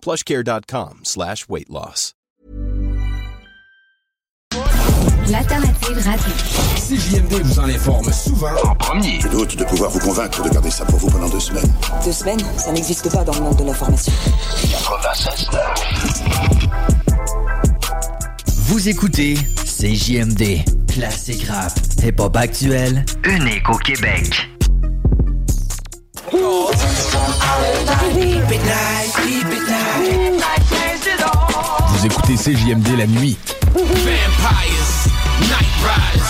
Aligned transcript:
plushcare.com 0.00 1.00
slash 1.04 1.48
weight 1.48 1.70
loss. 1.70 2.14
L'alternative 5.30 5.98
radio. 6.04 6.32
CJMD 6.76 7.42
vous 7.44 7.58
en 7.60 7.68
informe 7.68 8.10
souvent 8.12 8.54
en 8.64 8.74
premier. 8.74 9.20
Je 9.20 9.28
doute 9.28 9.56
de 9.56 9.64
pouvoir 9.64 9.90
vous 9.90 9.98
convaincre 9.98 10.42
de 10.42 10.48
garder 10.48 10.70
ça 10.70 10.86
pour 10.86 10.98
vous 10.98 11.10
pendant 11.10 11.28
deux 11.28 11.40
semaines. 11.40 11.70
Deux 12.02 12.12
semaines, 12.12 12.40
ça 12.56 12.72
n'existe 12.72 13.12
pas 13.12 13.24
dans 13.24 13.34
le 13.34 13.40
monde 13.40 13.56
de 13.56 13.64
l'information. 13.64 14.12
96.9. 14.64 15.58
Vous 18.46 18.88
écoutez 18.88 19.34
CJMD, 19.66 20.64
classique 20.88 21.44
rap, 21.44 21.72
hip-hop 22.02 22.34
actuel, 22.34 23.04
unique 23.24 23.68
au 23.68 23.76
Québec. 23.76 24.48
Vous 31.88 32.06
écoutez 32.06 32.34
CJMD 32.34 32.98
la 32.98 33.06
nuit. 33.06 33.36
Vampires, 33.74 35.10
Night 35.40 35.68
Rise. 35.84 36.28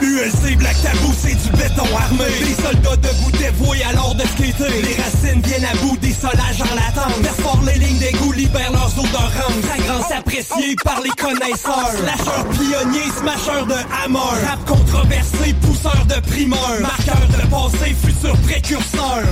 ULC 0.00 0.56
Black 0.58 0.76
Tabou, 0.82 1.12
c'est 1.16 1.34
du 1.34 1.50
béton 1.56 1.86
armé. 1.96 2.24
Des 2.40 2.62
soldats 2.62 2.96
debout 2.96 3.30
dévoués 3.32 3.82
à 3.82 3.92
l'ordre 3.92 4.22
de 4.22 4.28
skater. 4.28 4.82
Les 4.82 4.96
racines 5.02 5.42
viennent 5.42 5.64
à 5.64 5.76
bout 5.82 5.96
des 5.98 6.12
solages 6.12 6.60
en 6.60 6.74
latence. 6.74 7.18
Perfore 7.22 7.62
les 7.66 7.78
lignes 7.78 7.98
d'égout, 7.98 8.32
libèrent 8.32 8.72
leurs 8.72 8.92
odorantes. 8.98 9.62
Fragrance 9.62 10.12
appréciée 10.12 10.76
par 10.84 11.00
les 11.00 11.10
connaisseurs. 11.10 11.90
Slasheur 11.98 12.46
pionnier, 12.50 13.10
smasheur 13.18 13.66
de 13.66 13.74
hammer. 14.04 14.46
Rap 14.46 14.64
controversé, 14.66 15.54
pousseur 15.60 16.06
de 16.06 16.20
primeur. 16.28 16.80
Marqueur 16.80 17.26
de 17.28 17.48
passé, 17.48 17.94
futur 17.94 18.36
précurseur. 18.38 19.25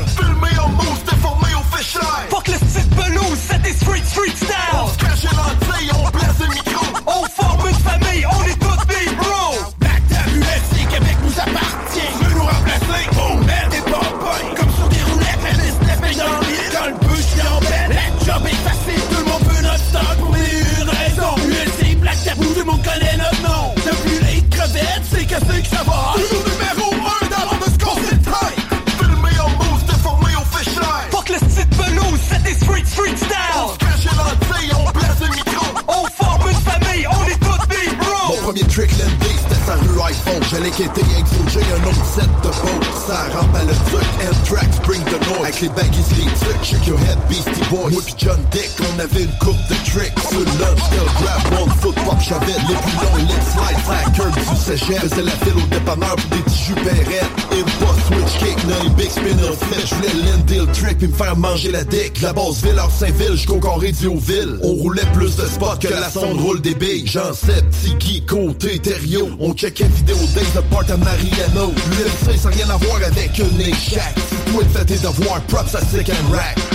Avait 49.04 49.24
une 49.24 49.38
coupe 49.38 49.56
de 49.68 49.74
tricks. 49.90 50.12
Sur 50.28 50.38
le 50.38 50.44
lunch, 50.44 50.80
still 50.80 51.08
grab, 51.20 51.50
ball, 51.50 51.76
foot, 51.80 51.94
pop, 52.04 52.20
chavette. 52.20 52.56
Les 52.68 52.74
plus 52.74 52.96
longs, 52.96 53.16
lip 53.18 53.42
slide, 53.52 54.14
curb, 54.14 54.34
du 54.34 54.60
cégep. 54.60 54.98
Faisais 55.00 55.22
la 55.22 55.30
file 55.32 55.52
au 55.56 55.74
dépanneur 55.74 56.16
pour 56.16 56.30
des 56.30 56.42
petits 56.42 56.64
jus 56.64 56.74
perrettes. 56.74 57.30
Impost, 57.52 58.00
switch 58.06 58.38
cake, 58.40 58.64
nine, 58.64 58.92
big 58.94 59.10
spinner, 59.10 59.52
flip. 59.60 59.86
J'voulais 59.86 60.24
l'Endale 60.24 60.72
trick 60.72 60.98
puis 60.98 61.08
me 61.08 61.12
faire 61.12 61.36
manger 61.36 61.70
la 61.70 61.84
dick. 61.84 62.20
La 62.22 62.32
base 62.32 62.62
ville, 62.62 62.78
hors 62.78 62.90
Saint-Ville, 62.90 63.32
jusqu'au 63.32 63.60
carré 63.60 63.92
d'Ioville. 63.92 64.58
On 64.62 64.72
roulait 64.74 65.06
plus 65.12 65.36
de 65.36 65.46
spots 65.46 65.78
que 65.80 65.88
la 65.88 66.08
sonde 66.08 66.40
roule 66.40 66.60
des 66.60 66.74
billes. 66.74 67.06
Jean 67.06 67.32
7, 67.32 67.64
Tiki, 67.70 68.24
Côté, 68.24 68.78
Terrio. 68.78 69.28
On 69.38 69.52
checkait 69.52 69.84
vidéo 69.84 70.16
days 70.34 70.46
de 70.54 70.60
part 70.62 70.84
à 70.88 70.96
Mariano. 70.96 71.72
L'UFC 71.90 72.38
sans 72.38 72.50
rien 72.50 72.70
à 72.70 72.76
voir 72.76 72.96
avec 72.96 73.38
un 73.38 73.58
échec. 73.58 74.14
Toi 74.52 74.62
de 74.62 74.68
faire 74.68 74.86
tes 74.86 74.98
devoirs, 74.98 75.42
props 75.42 75.74
à 75.74 75.80
sick 75.80 76.08
and 76.08 76.32
rack. 76.32 76.73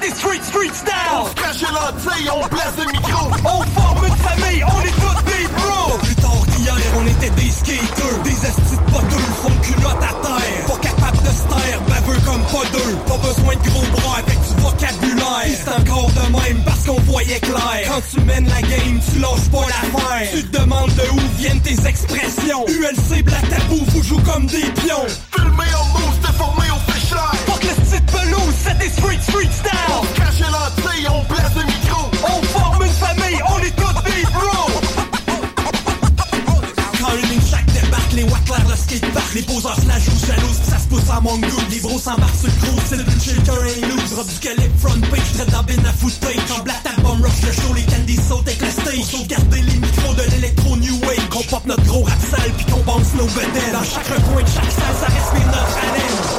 Pelouse, 0.00 0.08
c'est 0.08 0.08
des 0.08 0.14
street 0.14 0.40
street 0.42 0.74
style. 0.74 0.92
On 1.12 1.26
se 1.26 1.34
cache 1.34 1.62
l'entrée, 1.62 2.30
on 2.30 2.48
place 2.48 2.74
le 2.78 2.84
micro. 2.92 3.30
On 3.44 3.80
forme 3.80 4.06
une 4.06 4.16
famille, 4.16 4.64
on 4.64 4.80
est 4.80 4.94
tous 5.00 5.24
des 5.24 5.46
bros. 5.54 5.98
Plus 5.98 6.14
tard 6.16 6.42
qu'hier, 6.54 6.74
on 6.96 7.06
était 7.06 7.30
des 7.30 7.50
skaters. 7.50 8.22
Des 8.24 8.30
estis 8.30 8.76
de 8.76 8.92
poteux, 8.92 9.28
font 9.42 9.54
culotte 9.62 10.02
à 10.02 10.14
terre. 10.26 10.66
Pas 10.66 10.88
capable 10.88 11.18
de 11.18 11.28
se 11.28 11.42
taire, 11.48 11.80
baveux 11.88 12.20
comme 12.24 12.42
pas 12.42 12.66
deux. 12.72 12.96
Pas 13.06 13.18
besoin 13.18 13.54
de 13.54 13.70
gros 13.70 14.00
bras 14.00 14.18
avec 14.18 14.38
du 14.40 14.62
vocabulaire. 14.62 15.58
C'est 15.64 15.72
encore 15.72 16.10
de 16.10 16.32
même 16.32 16.64
parce 16.64 16.84
qu'on 16.86 17.00
voyait 17.00 17.40
clair. 17.40 17.84
Quand 17.88 18.02
tu 18.12 18.20
mènes 18.24 18.48
la 18.48 18.62
game, 18.62 19.00
tu 19.12 19.18
lâches 19.18 19.50
pas 19.50 19.66
l'affaire. 19.68 20.30
Tu 20.32 20.44
te 20.44 20.58
demandes 20.58 20.94
de 20.94 21.10
où 21.12 21.20
viennent 21.38 21.60
tes 21.60 21.86
expressions. 21.86 22.66
ULC 22.68 23.24
Black 23.24 23.48
Tabou 23.48 23.84
vous 23.88 24.02
joue 24.02 24.20
comme 24.20 24.46
des 24.46 24.70
pions. 24.82 25.06
Filmé 25.34 25.64
pelouse, 28.10 28.54
c'est 28.64 28.78
des 28.78 28.88
street 28.88 29.18
street 29.22 29.50
style. 29.50 29.70
On 29.88 30.02
se 30.02 30.20
cache 30.20 30.40
l'entrée, 30.40 31.06
on 31.08 31.24
place 31.24 31.54
le 31.56 31.64
micro. 31.64 32.10
On 32.24 32.42
forme 32.42 32.84
une 32.84 32.92
famille, 32.92 33.40
on 33.48 33.58
est 33.58 33.76
tous 33.76 34.02
des 34.04 34.22
bros. 34.32 34.80
Quand 37.00 37.12
une 37.16 37.28
ligne 37.30 37.40
chaque 37.50 37.66
débarque, 37.72 38.12
les 38.12 38.24
wackler 38.24 38.68
le 38.68 38.76
skatepark 38.76 39.34
Les 39.34 39.42
poseurs 39.42 39.76
se 39.76 39.86
la 39.88 39.98
jouent 39.98 40.26
jalouse, 40.26 40.58
pis 40.62 40.70
ça 40.70 40.78
se 40.78 40.88
pousse 40.88 41.08
en 41.10 41.22
mongo 41.22 41.46
Les 41.70 41.80
bros 41.80 41.98
s'embarquent 41.98 42.36
sur 42.36 42.48
le 42.48 42.66
gros, 42.66 42.80
c'est 42.88 42.96
le 42.96 43.04
but 43.04 43.22
shaker 43.22 43.64
ain't 43.64 43.88
loose. 43.88 44.10
Drop 44.10 44.26
du 44.26 44.38
calibre 44.38 44.78
front 44.78 45.00
page, 45.10 45.32
traite 45.34 45.50
dans 45.50 45.62
bin 45.62 45.84
à 45.88 45.92
footage 45.92 46.36
Quand 46.48 46.62
Black 46.64 46.82
Tap 46.82 47.00
bomb 47.00 47.22
rush 47.22 47.42
le 47.46 47.52
show, 47.52 47.74
les 47.74 47.84
candies 47.84 48.20
sautent 48.28 48.48
avec 48.48 48.60
le 48.60 48.70
stage. 48.70 48.96
Pour 48.96 49.06
sauvegarder 49.06 49.62
les 49.62 49.78
micros 49.78 50.14
de 50.14 50.30
l'électro 50.32 50.76
new 50.76 50.94
wave. 51.06 51.28
Qu'on 51.30 51.42
pop 51.44 51.64
notre 51.66 51.84
gros 51.84 52.02
rap 52.02 52.18
sale, 52.30 52.52
pis 52.58 52.64
qu'on 52.64 52.80
bounce 52.80 53.14
nos 53.16 53.26
vedettes 53.26 53.72
Dans 53.72 53.84
chaque 53.84 54.08
recoin 54.08 54.42
de 54.42 54.48
chaque 54.48 54.72
salle, 54.72 54.96
ça 55.00 55.06
respire 55.06 55.46
notre 55.46 55.78
haleine 55.78 56.29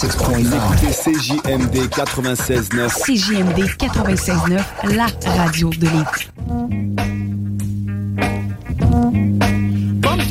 CJMD 0.00 1.88
96.9. 1.90 2.88
CJMD 2.88 3.58
96.9, 3.76 4.96
la 4.96 5.10
radio 5.36 5.68
de 5.68 5.88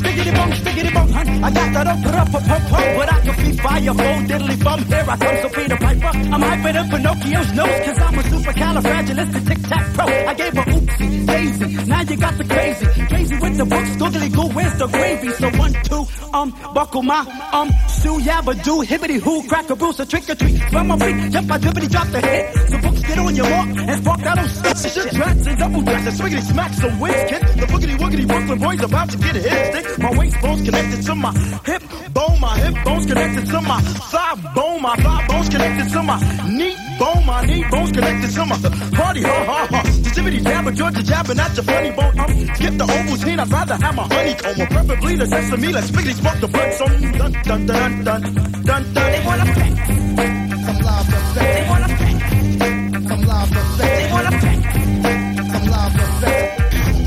stickity, 0.00 0.32
stickity 0.56 0.90
hunt. 0.90 1.44
I 1.44 1.50
got 1.50 1.72
that 1.72 1.86
up, 1.86 2.04
up, 2.06 2.34
up, 2.34 2.50
up, 2.50 2.50
up, 2.50 2.96
but 2.96 3.12
I 3.12 3.20
can 3.20 3.36
be 3.36 3.56
fire, 3.58 3.94
full 3.94 4.20
diddly 4.28 4.64
bum. 4.64 4.84
Here 4.84 5.04
I 5.08 5.16
come, 5.16 5.36
so 5.42 5.48
Peter 5.48 5.76
Piper. 5.76 6.12
I'm 6.34 6.42
hyper 6.42 6.72
than 6.72 6.90
Pinocchio's 6.90 7.52
nose, 7.54 7.80
cause 7.84 7.98
I'm 7.98 8.18
a 8.18 8.22
supercalifragilistic. 8.22 9.60
I 10.00 10.34
gave 10.34 10.54
her 10.54 10.62
oopsie, 10.62 11.26
daisy, 11.26 11.84
now 11.86 12.00
you 12.02 12.16
got 12.16 12.38
the 12.38 12.44
crazy. 12.44 12.86
Crazy 13.06 13.36
with 13.36 13.56
the 13.56 13.64
books, 13.64 13.96
googly 13.96 14.28
goo, 14.30 14.48
where's 14.48 14.74
the 14.78 14.86
gravy? 14.86 15.30
So 15.30 15.50
one, 15.58 15.72
two, 15.84 16.06
um, 16.32 16.50
buckle 16.74 17.02
my, 17.02 17.20
um, 17.52 17.68
shoe, 17.88 18.18
yabba 18.20 18.54
do, 18.62 18.82
hibbity 18.82 19.20
hoo, 19.20 19.46
crack 19.48 19.68
a 19.70 19.76
bruise, 19.76 20.00
a 20.00 20.06
trick 20.06 20.28
or 20.28 20.34
treat. 20.34 20.60
From 20.70 20.88
my 20.88 20.98
feet, 20.98 21.32
jump, 21.32 21.50
I 21.50 21.58
dribbity, 21.58 21.90
drop 21.90 22.08
the 22.08 22.20
head. 22.20 22.70
So 22.70 22.78
books 22.78 23.00
get 23.00 23.18
on 23.18 23.36
your 23.36 23.50
walk, 23.50 23.68
and 23.68 24.02
spark 24.02 24.20
that 24.20 24.38
old 24.38 24.50
shit. 24.50 24.92
Shit, 24.92 25.14
tracks 25.14 25.46
and 25.46 25.58
double 25.58 25.82
dress, 25.82 26.06
and 26.06 26.16
swiggity 26.18 26.42
smack 26.42 26.72
some 26.74 27.00
wigs, 27.00 27.30
kid. 27.30 27.42
The 27.42 27.66
boogity 27.66 27.96
woogity 27.96 28.26
Brooklyn 28.26 28.58
boys 28.58 28.80
about 28.80 29.10
to 29.10 29.18
get 29.18 29.36
a 29.36 29.40
hit 29.40 29.74
stick. 29.74 29.98
My 29.98 30.18
waist 30.18 30.40
bones 30.40 30.62
connected 30.62 31.02
to 31.06 31.14
my 31.14 31.32
hip 31.64 31.82
bone, 32.12 32.40
my 32.40 32.58
hip 32.58 32.84
bones 32.84 33.06
connected 33.06 33.46
to 33.46 33.60
my 33.60 33.80
thigh 33.80 34.34
bone, 34.54 34.82
my 34.82 34.96
thigh 34.96 35.26
bones 35.26 35.48
connected 35.48 35.92
to 35.92 36.02
my 36.02 36.18
knee 36.48 36.89
bone, 37.00 37.24
my 37.24 37.44
knee 37.46 37.64
bones 37.70 37.90
connected 37.92 38.30
to 38.30 38.44
my 38.44 38.56
party, 39.00 39.22
ha 39.22 39.36
ha 39.50 39.66
ha. 39.72 39.82
The 40.04 40.10
jibbity 40.14 40.40
jabber, 40.44 40.72
Georgia 40.72 41.02
jabbing 41.02 41.40
at 41.40 41.56
your 41.56 41.64
funny 41.64 41.90
bone. 41.90 42.18
Um, 42.20 42.54
skip 42.54 42.74
the 42.76 42.84
Ovaltine, 42.84 43.38
I'd 43.40 43.50
rather 43.50 43.76
have 43.76 43.94
my 43.96 44.06
honeycomb, 44.14 44.60
or 44.60 44.66
preferably 44.66 45.16
the 45.16 45.26
sesame. 45.26 45.68
Let's 45.72 45.90
spiggity 45.90 46.14
smoke 46.20 46.40
the 46.44 46.48
blood, 46.48 46.72
so 46.74 46.86
dun 46.86 47.32
dun 47.48 47.66
dun 47.66 48.04
dun 48.04 48.22
dun 48.68 48.82
dun. 48.94 49.10
They 49.12 49.22
wanna 49.24 49.46
pack 49.56 49.72
some 50.66 50.80
lava, 50.88 51.18
they 51.36 51.66
wanna 51.70 51.88
pack 52.00 52.18
some 53.08 53.22
lava, 53.30 53.60
they 53.80 54.08
wanna 54.12 54.32
pack 54.42 54.60
some 55.52 55.66
lava, 55.72 56.04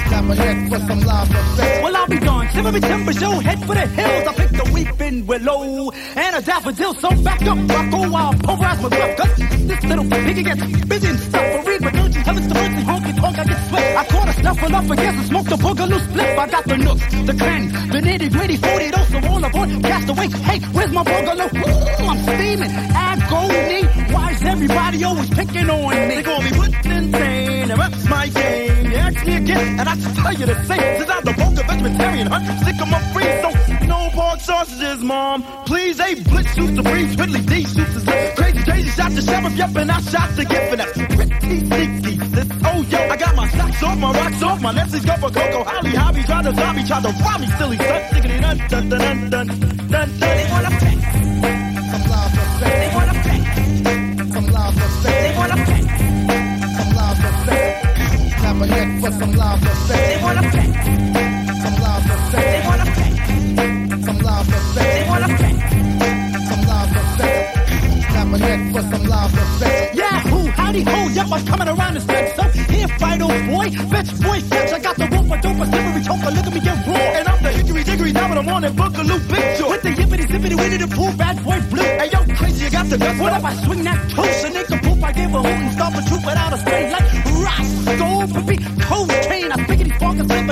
Clap 0.10 0.26
a 0.26 0.36
head 0.42 0.58
for 0.70 0.80
some 0.90 1.02
lava, 1.02 1.40
Well, 1.84 1.96
I'll 1.96 2.08
be 2.08 2.18
gone. 2.18 2.48
Timber 2.48 2.80
timber 2.80 3.14
show, 3.14 3.40
head 3.48 3.60
for 3.68 3.76
the 3.76 3.86
hills. 3.88 4.28
I 4.28 4.34
picked 4.34 4.68
a 4.68 4.72
weeping 4.74 5.28
willow 5.28 5.92
and 6.16 6.36
a 6.36 6.42
daffodil. 6.42 6.94
So 6.96 7.10
back 7.24 7.42
up, 7.44 7.58
Rocco, 7.70 8.10
while 8.10 8.34
pulverize 8.34 8.82
my 8.82 8.90
bluff. 8.90 9.33
This 9.74 9.84
little 9.86 10.06
piggy 10.06 10.44
gets 10.44 10.86
busy 10.86 11.08
and 11.08 11.20
stuff. 11.20 11.64
For 11.64 11.70
read, 11.70 11.82
but 11.82 11.94
don't 11.94 12.14
you 12.14 12.22
heavens 12.22 12.48
to 12.48 12.54
honky 12.54 13.16
tonk, 13.20 13.40
I 13.40 13.44
get 13.44 13.70
sweat. 13.70 13.98
I 13.98 14.06
caught 14.06 14.30
a 14.30 14.34
snuffle 14.34 14.76
up 14.76 14.86
against 14.86 15.20
and 15.20 15.28
smoked 15.28 15.52
a 15.52 15.58
boogaloo 15.58 16.00
split. 16.10 16.38
I 16.38 16.48
got 16.48 16.64
the 16.66 16.78
nooks, 16.78 17.06
the 17.26 17.34
cranny, 17.34 17.68
the 17.68 18.00
nitty 18.08 18.32
gritty, 18.32 18.58
40 18.58 18.92
those 18.92 19.08
so 19.10 19.28
all 19.30 19.44
aboard, 19.44 19.70
cast 19.84 20.10
away. 20.10 20.28
Hey, 20.30 20.60
where's 20.74 20.92
my 20.92 21.04
boogaloo? 21.04 21.50
Ooh, 21.58 22.06
I'm 22.06 22.20
steaming, 22.24 22.72
agony. 22.94 24.14
Why 24.14 24.32
is 24.32 24.44
everybody 24.44 25.04
always 25.04 25.30
picking 25.32 25.70
on 25.70 25.90
me? 25.90 26.16
They 26.16 26.24
call 26.24 26.42
me 26.44 26.52
Woodson 26.56 27.16
and 27.16 27.82
that's 27.82 28.08
my 28.08 28.28
game. 28.28 28.92
You 28.92 28.98
ask 28.98 29.26
me 29.26 29.36
again, 29.38 29.80
and 29.80 29.90
I 29.90 29.96
just 29.96 30.16
tell 30.16 30.34
you 30.34 30.46
the 30.46 30.64
same. 30.66 30.98
Since 30.98 31.10
I'm 31.10 31.24
the 31.24 31.34
vulgar 31.34 31.64
vegetarian, 31.64 32.28
hunt, 32.28 32.46
sick 32.64 32.80
of 32.80 32.90
my 32.90 33.02
free, 33.14 33.32
so 33.42 33.86
no 33.88 34.10
pork 34.14 34.40
sausages, 34.40 35.02
mom. 35.04 35.44
Please, 35.66 36.00
a 36.00 36.14
blitz 36.30 36.54
suits 36.54 36.76
to 36.76 36.84
breathe, 36.84 37.20
Ridley 37.20 37.42
D 37.42 37.64
is 37.64 37.74
crazy, 37.74 38.36
crazy. 38.36 38.53
Shot 39.04 39.12
the 39.12 39.22
sheriff, 39.22 39.56
yep, 39.58 39.76
and 39.76 39.92
I 39.92 40.00
shot 40.00 40.30
the 40.38 40.46
gift, 40.46 40.72
and 40.72 40.80
that's 40.80 40.94
pretty 40.94 41.60
sneaky. 41.60 42.18
Sis. 42.34 42.48
Oh, 42.64 42.82
yo, 42.88 43.00
I 43.00 43.18
got 43.18 43.36
my 43.36 43.50
socks 43.50 43.84
off, 43.84 43.98
my 43.98 44.14
rocks 44.14 44.42
off, 44.42 44.62
my 44.62 44.72
Nessie's 44.72 45.04
go 45.04 45.14
for 45.18 45.30
Coco, 45.30 45.66
Holly, 45.66 45.90
Hobby, 45.90 46.24
try 46.24 46.42
to 46.42 46.56
zombie, 46.56 46.84
try 46.86 47.02
to 47.02 47.10
rob 47.10 47.42
me, 47.42 47.48
silly 47.58 47.76
son. 47.76 48.02
Diggity 48.14 48.40
dun 48.40 48.58
dun 48.70 48.88
dun 48.88 49.30
dun 49.30 49.30
dun 49.30 49.48
dun 49.48 49.90
dun. 49.92 50.20
They 50.20 50.48
wanna 50.50 50.70
pack 50.70 51.00
some 51.92 52.06
lava, 52.12 52.44
they 52.64 52.92
wanna 52.96 53.14
pack 53.28 53.44
some 54.32 54.48
lava, 54.56 54.86
they 55.04 55.36
wanna 55.36 55.58
pack 55.68 55.86
some 56.78 56.92
lava, 56.96 57.28
clap 58.40 58.56
a 58.56 58.66
neck 58.68 58.90
for 59.02 59.12
some 59.20 59.34
lava, 59.34 59.72
they 59.90 60.20
wanna 60.24 60.44
pack 60.44 61.33
neck 68.44 68.60
for 68.74 68.84
some 68.92 69.06
lava, 69.08 69.42
Yahoo, 69.94 70.48
howdy 70.60 70.84
ho, 70.84 71.00
yep, 71.16 71.28
I'm 71.32 71.46
coming 71.46 71.68
around 71.68 71.94
the 71.96 72.02
stretch, 72.02 72.36
so 72.36 72.44
here, 72.72 72.88
fight 73.00 73.22
old 73.22 73.44
boy, 73.48 73.68
bitch 73.92 74.12
boy, 74.24 74.40
fetch, 74.42 74.72
I 74.74 74.80
got 74.80 74.96
the 74.98 75.08
rope, 75.08 75.32
I 75.32 75.38
don't 75.42 75.58
slippery 75.58 76.02
choker, 76.04 76.32
look 76.36 76.48
at 76.48 76.54
me 76.54 76.60
get 76.60 76.88
raw, 76.88 77.18
and 77.18 77.28
I'm 77.28 77.44
the 77.44 77.52
hickory 77.52 77.84
dickory 77.84 78.12
diamond, 78.12 78.40
I'm 78.40 78.50
on 78.50 78.62
that 78.64 78.74
boogaloo 78.74 79.20
joy, 79.58 79.70
with 79.70 79.82
the 79.84 79.90
yippity 79.90 80.26
zippity 80.28 80.56
winnie 80.58 80.78
the 80.78 80.88
pool, 80.88 81.12
bad 81.18 81.44
boy 81.44 81.60
blue, 81.70 81.84
hey 81.84 82.10
yo, 82.12 82.20
crazy, 82.36 82.66
you 82.66 82.72
got 82.72 82.86
the 82.90 82.98
guts, 82.98 83.20
what 83.20 83.34
if 83.34 83.46
I 83.46 83.54
swing 83.66 83.84
that 83.84 84.10
toast, 84.10 84.46
and 84.46 84.56
nigga 84.56 84.78
poop, 84.84 85.04
I 85.04 85.12
give 85.14 85.34
a 85.34 85.42
hoot 85.42 85.60
and 85.64 85.74
stop 85.74 85.94
a 85.96 86.02
troop 86.08 86.26
without 86.26 86.53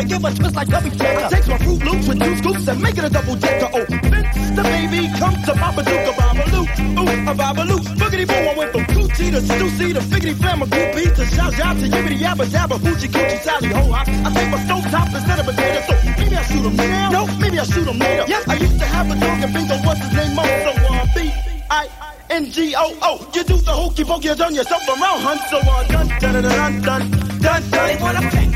and 0.02 0.10
give 0.10 0.24
a 0.26 0.34
twist 0.34 0.56
like 0.56 0.70
Chubby 0.70 0.90
Checker, 0.90 1.26
I 1.26 1.30
take 1.30 1.48
my 1.48 1.58
Fruit 1.60 1.84
Loops 1.86 2.08
with 2.08 2.20
two 2.20 2.36
scoops 2.38 2.68
and 2.68 2.82
make 2.82 2.98
it 2.98 3.04
a 3.04 3.10
double 3.10 3.36
decker, 3.36 3.70
oh, 3.72 3.86
Vince 4.10 4.50
the 4.58 4.64
baby, 4.64 5.08
come 5.18 5.36
to 5.46 5.54
Papa 5.54 5.84
Duke, 5.86 6.10
a 6.10 6.14
Babaloo, 6.18 6.66
ooh, 6.98 7.30
a 7.30 7.34
Babaloo, 7.38 7.80
boogity 8.02 8.26
boo, 8.28 8.34
I 8.34 8.54
went 8.58 8.72
from 8.72 8.86
Gucci 8.86 9.30
to 9.32 9.40
Stussy 9.40 9.94
to 9.94 10.02
Figgity 10.02 10.34
Flamma, 10.34 10.66
Goopy 10.66 11.16
to 11.16 11.26
Shout 11.26 11.60
Out 11.60 11.78
to 11.78 11.86
Yibbity 11.86 12.18
Yabba 12.18 12.46
Dabba, 12.46 12.80
Hoochie 12.80 13.10
Coochie 13.14 13.40
Sally 13.42 13.70
Ho, 13.70 13.92
I, 13.92 14.02
I 14.02 14.34
take 14.34 14.50
my 14.50 14.60
stove 14.66 14.84
top 14.90 15.08
instead 15.14 15.40
of 15.40 15.46
potato, 15.46 15.82
so 15.88 15.94
maybe 16.18 16.36
I 16.36 16.44
shoot 16.44 16.66
'em 16.66 16.76
now, 16.76 17.10
no, 17.12 17.38
maybe 17.38 17.60
I 17.60 17.64
shoot 17.64 17.88
'em 17.88 18.00
later, 18.00 18.26
yeah, 18.28 18.42
I 18.48 18.56
used 18.56 18.80
to 18.80 18.86
have 18.86 19.06
a 19.12 19.16
dog 19.20 19.44
and 19.44 19.54
bingo, 19.54 19.78
what's 19.86 20.02
his 20.02 20.14
name, 20.14 20.36
Mo, 20.36 20.44
so 20.44 20.72
uh, 20.90 21.06
B, 21.16 21.32
I, 21.70 21.88
N-G-O-O. 22.32 23.30
You 23.36 23.44
do 23.44 23.58
the 23.58 23.72
hokey 23.72 24.04
pokey, 24.06 24.30
you 24.30 24.36
done 24.36 24.56
yourself 24.56 24.82
around, 24.88 25.20
hun. 25.20 25.38
So 25.50 25.60
uh, 25.60 25.84
dun 25.88 26.08
dun 26.20 26.42
dun 26.42 26.44
dun 26.44 26.82
dun 26.82 27.12
dun. 27.12 27.22
Dun. 27.42 27.62
They 27.72 27.98
wanna 28.00 28.22
pack 28.22 28.51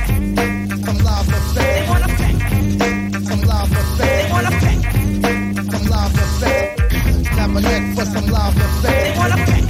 a 7.56 7.62
neck 7.62 7.96
for 7.96 8.06
some 8.06 8.28
lava, 8.28 8.66
they 8.82 9.14
wanna 9.18 9.36
pack 9.36 9.64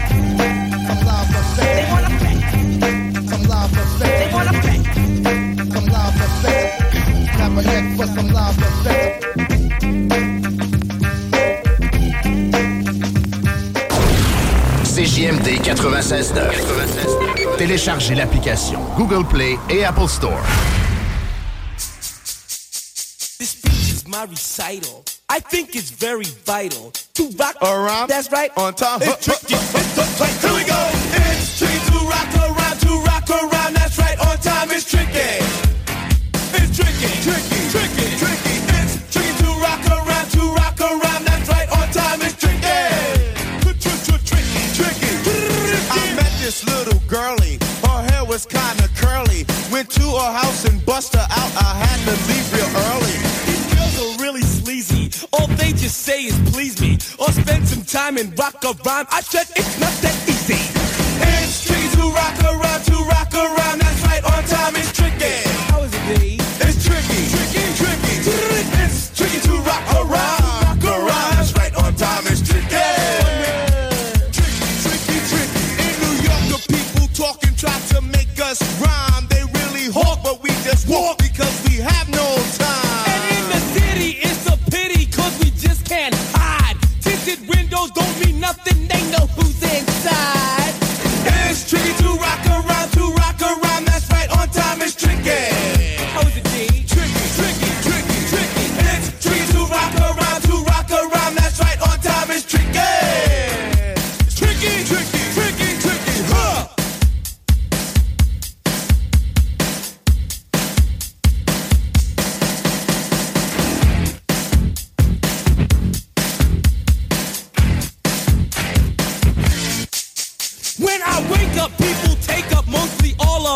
some 0.88 1.02
lava, 1.06 1.40
they 1.56 1.86
wanna 1.92 2.10
pack 2.20 2.40
some 3.30 3.44
lava, 3.44 3.82
they 4.00 4.30
wanna 4.34 4.54
pack 4.54 4.84
some 5.74 5.88
lava, 5.88 6.26
clap 7.36 7.52
a 7.52 7.62
neck 7.62 7.86
for 7.98 8.08
some 8.08 8.32
lava. 8.34 8.66
CJMD 14.84 15.60
96.9. 15.60 17.58
Téléchargez 17.58 18.16
l'application 18.16 18.80
Google 18.98 19.26
Play 19.26 19.60
et 19.70 19.84
Apple 19.84 20.08
Store. 20.08 20.42
This 23.38 23.56
is 23.66 24.08
my 24.08 24.26
recital. 24.26 25.05
I 25.36 25.40
think 25.42 25.76
it's 25.76 25.90
very 25.92 26.24
vital 26.24 26.92
to 27.16 27.28
rock 27.36 27.58
around. 27.62 28.08
That's 28.08 28.32
right. 28.32 28.52
On 28.56 28.74
time. 28.74 29.02
It's 29.04 29.26
tricky. 29.26 29.52
It's 29.52 29.98
up 30.00 30.08
right. 30.16 30.32
Here 30.40 30.56
we 30.56 30.64
go. 30.64 30.80
It's 31.28 31.60
tricky 31.60 31.76
to 31.92 32.00
rock 32.08 32.32
around, 32.40 32.80
to 32.80 32.92
rock 33.04 33.28
around. 33.28 33.76
That's 33.76 34.00
right. 34.00 34.16
On 34.32 34.38
time. 34.40 34.72
It's 34.72 34.88
tricky. 34.90 35.44
It's 36.56 36.72
tricky. 36.72 37.12
Tricky. 37.28 37.60
Tricky. 37.68 38.08
Tricky. 38.16 38.56
It's 38.80 38.96
tricky 39.12 39.36
to 39.44 39.52
rock 39.60 39.84
around, 39.92 40.32
to 40.40 40.56
rock 40.56 40.80
around. 40.80 41.28
That's 41.28 41.50
right. 41.52 41.68
On 41.68 41.88
time. 41.92 42.22
It's 42.24 42.40
tricky. 42.40 42.80
Tricky. 43.60 43.92
Tricky. 44.08 45.12
tricky. 45.20 45.92
I 45.92 46.16
met 46.16 46.32
this 46.40 46.64
little 46.64 47.04
girlie. 47.12 47.60
Her 47.84 48.08
hair 48.08 48.24
was 48.24 48.46
kinda 48.48 48.88
curly. 48.96 49.44
Went 49.68 49.92
to 50.00 50.08
her 50.16 50.32
house 50.32 50.64
and 50.64 50.80
bust 50.86 51.12
her 51.14 51.28
out. 51.28 51.52
I 51.60 51.76
had 51.84 52.00
to 52.08 52.16
leave 52.24 52.48
real 52.56 52.72
early. 52.88 53.18
These 53.52 53.68
girls 53.76 53.96
are 54.00 54.24
really. 54.24 54.45
Just 55.86 56.02
say 56.02 56.24
is 56.24 56.40
please 56.50 56.82
me. 56.82 56.98
Or 57.20 57.32
spend 57.32 57.68
some 57.68 57.84
time 57.84 58.18
and 58.18 58.34
rock 58.40 58.56
a 58.64 58.74
rhyme. 58.84 59.06
I 59.12 59.22
said 59.22 59.46
it's 59.56 59.80
not 59.80 59.94
that 60.02 60.18
easy. 60.28 60.58
It's 61.22 61.64
tricky 61.64 61.90
to 61.98 62.10
rock 62.10 62.45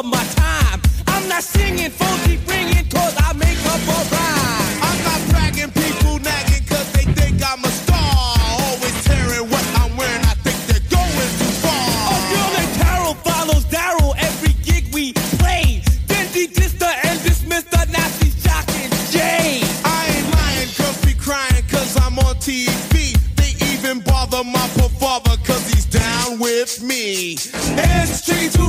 my 0.09 0.23
time. 0.35 0.81
I'm 1.07 1.27
not 1.27 1.43
singing, 1.43 1.91
phones 1.91 2.21
keep 2.25 2.41
ringing, 2.47 2.87
cause 2.89 3.15
I 3.17 3.33
make 3.33 3.59
up 3.65 3.81
a 3.81 3.99
rhyme. 4.13 4.77
I'm 4.87 4.99
not 5.05 5.21
bragging, 5.29 5.71
people 5.71 6.19
nagging, 6.19 6.65
cause 6.65 6.87
they 6.93 7.05
think 7.13 7.41
I'm 7.43 7.63
a 7.63 7.69
star. 7.69 8.13
Always 8.59 8.95
tearing 9.05 9.49
what 9.49 9.65
I'm 9.81 9.95
wearing, 9.97 10.23
I 10.25 10.35
think 10.45 10.57
they're 10.67 10.87
going 10.89 11.31
too 11.41 11.53
far. 11.63 11.89
A 12.13 12.17
girl 12.31 12.49
named 12.57 12.75
Carol 12.81 13.13
follows 13.27 13.65
Daryl 13.65 14.13
every 14.17 14.53
gig 14.65 14.93
we 14.93 15.13
play. 15.37 15.83
Then 16.07 16.25
de-diss 16.33 16.73
the 16.73 16.89
and 17.07 17.21
dismiss 17.23 17.63
the 17.65 17.85
Nazi 17.93 18.31
shocking 18.41 18.89
Jay. 19.11 19.61
I 19.85 19.99
ain't 20.15 20.27
lying, 20.33 20.69
girls 20.77 20.99
be 21.05 21.13
crying, 21.13 21.63
cause 21.69 21.97
I'm 21.97 22.17
on 22.19 22.35
TV. 22.35 23.13
They 23.35 23.51
even 23.73 23.99
bother 24.01 24.43
my 24.43 24.69
father, 24.99 25.37
cause 25.43 25.65
he's 25.71 25.85
down 25.85 26.39
with 26.39 26.81
me. 26.83 27.33
It's 27.33 28.25
changed. 28.25 28.55
to 28.55 28.68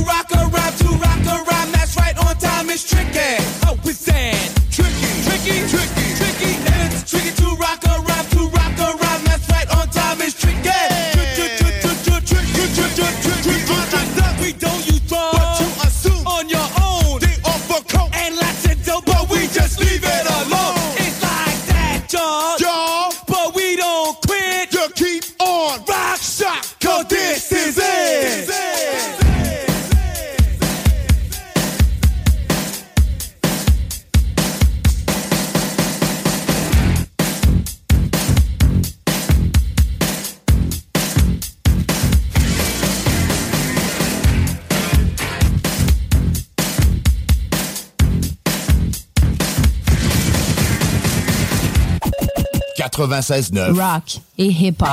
96.9. 53.21 53.79
Rock 53.79 54.21
et 54.37 54.47
hip-hop. 54.47 54.89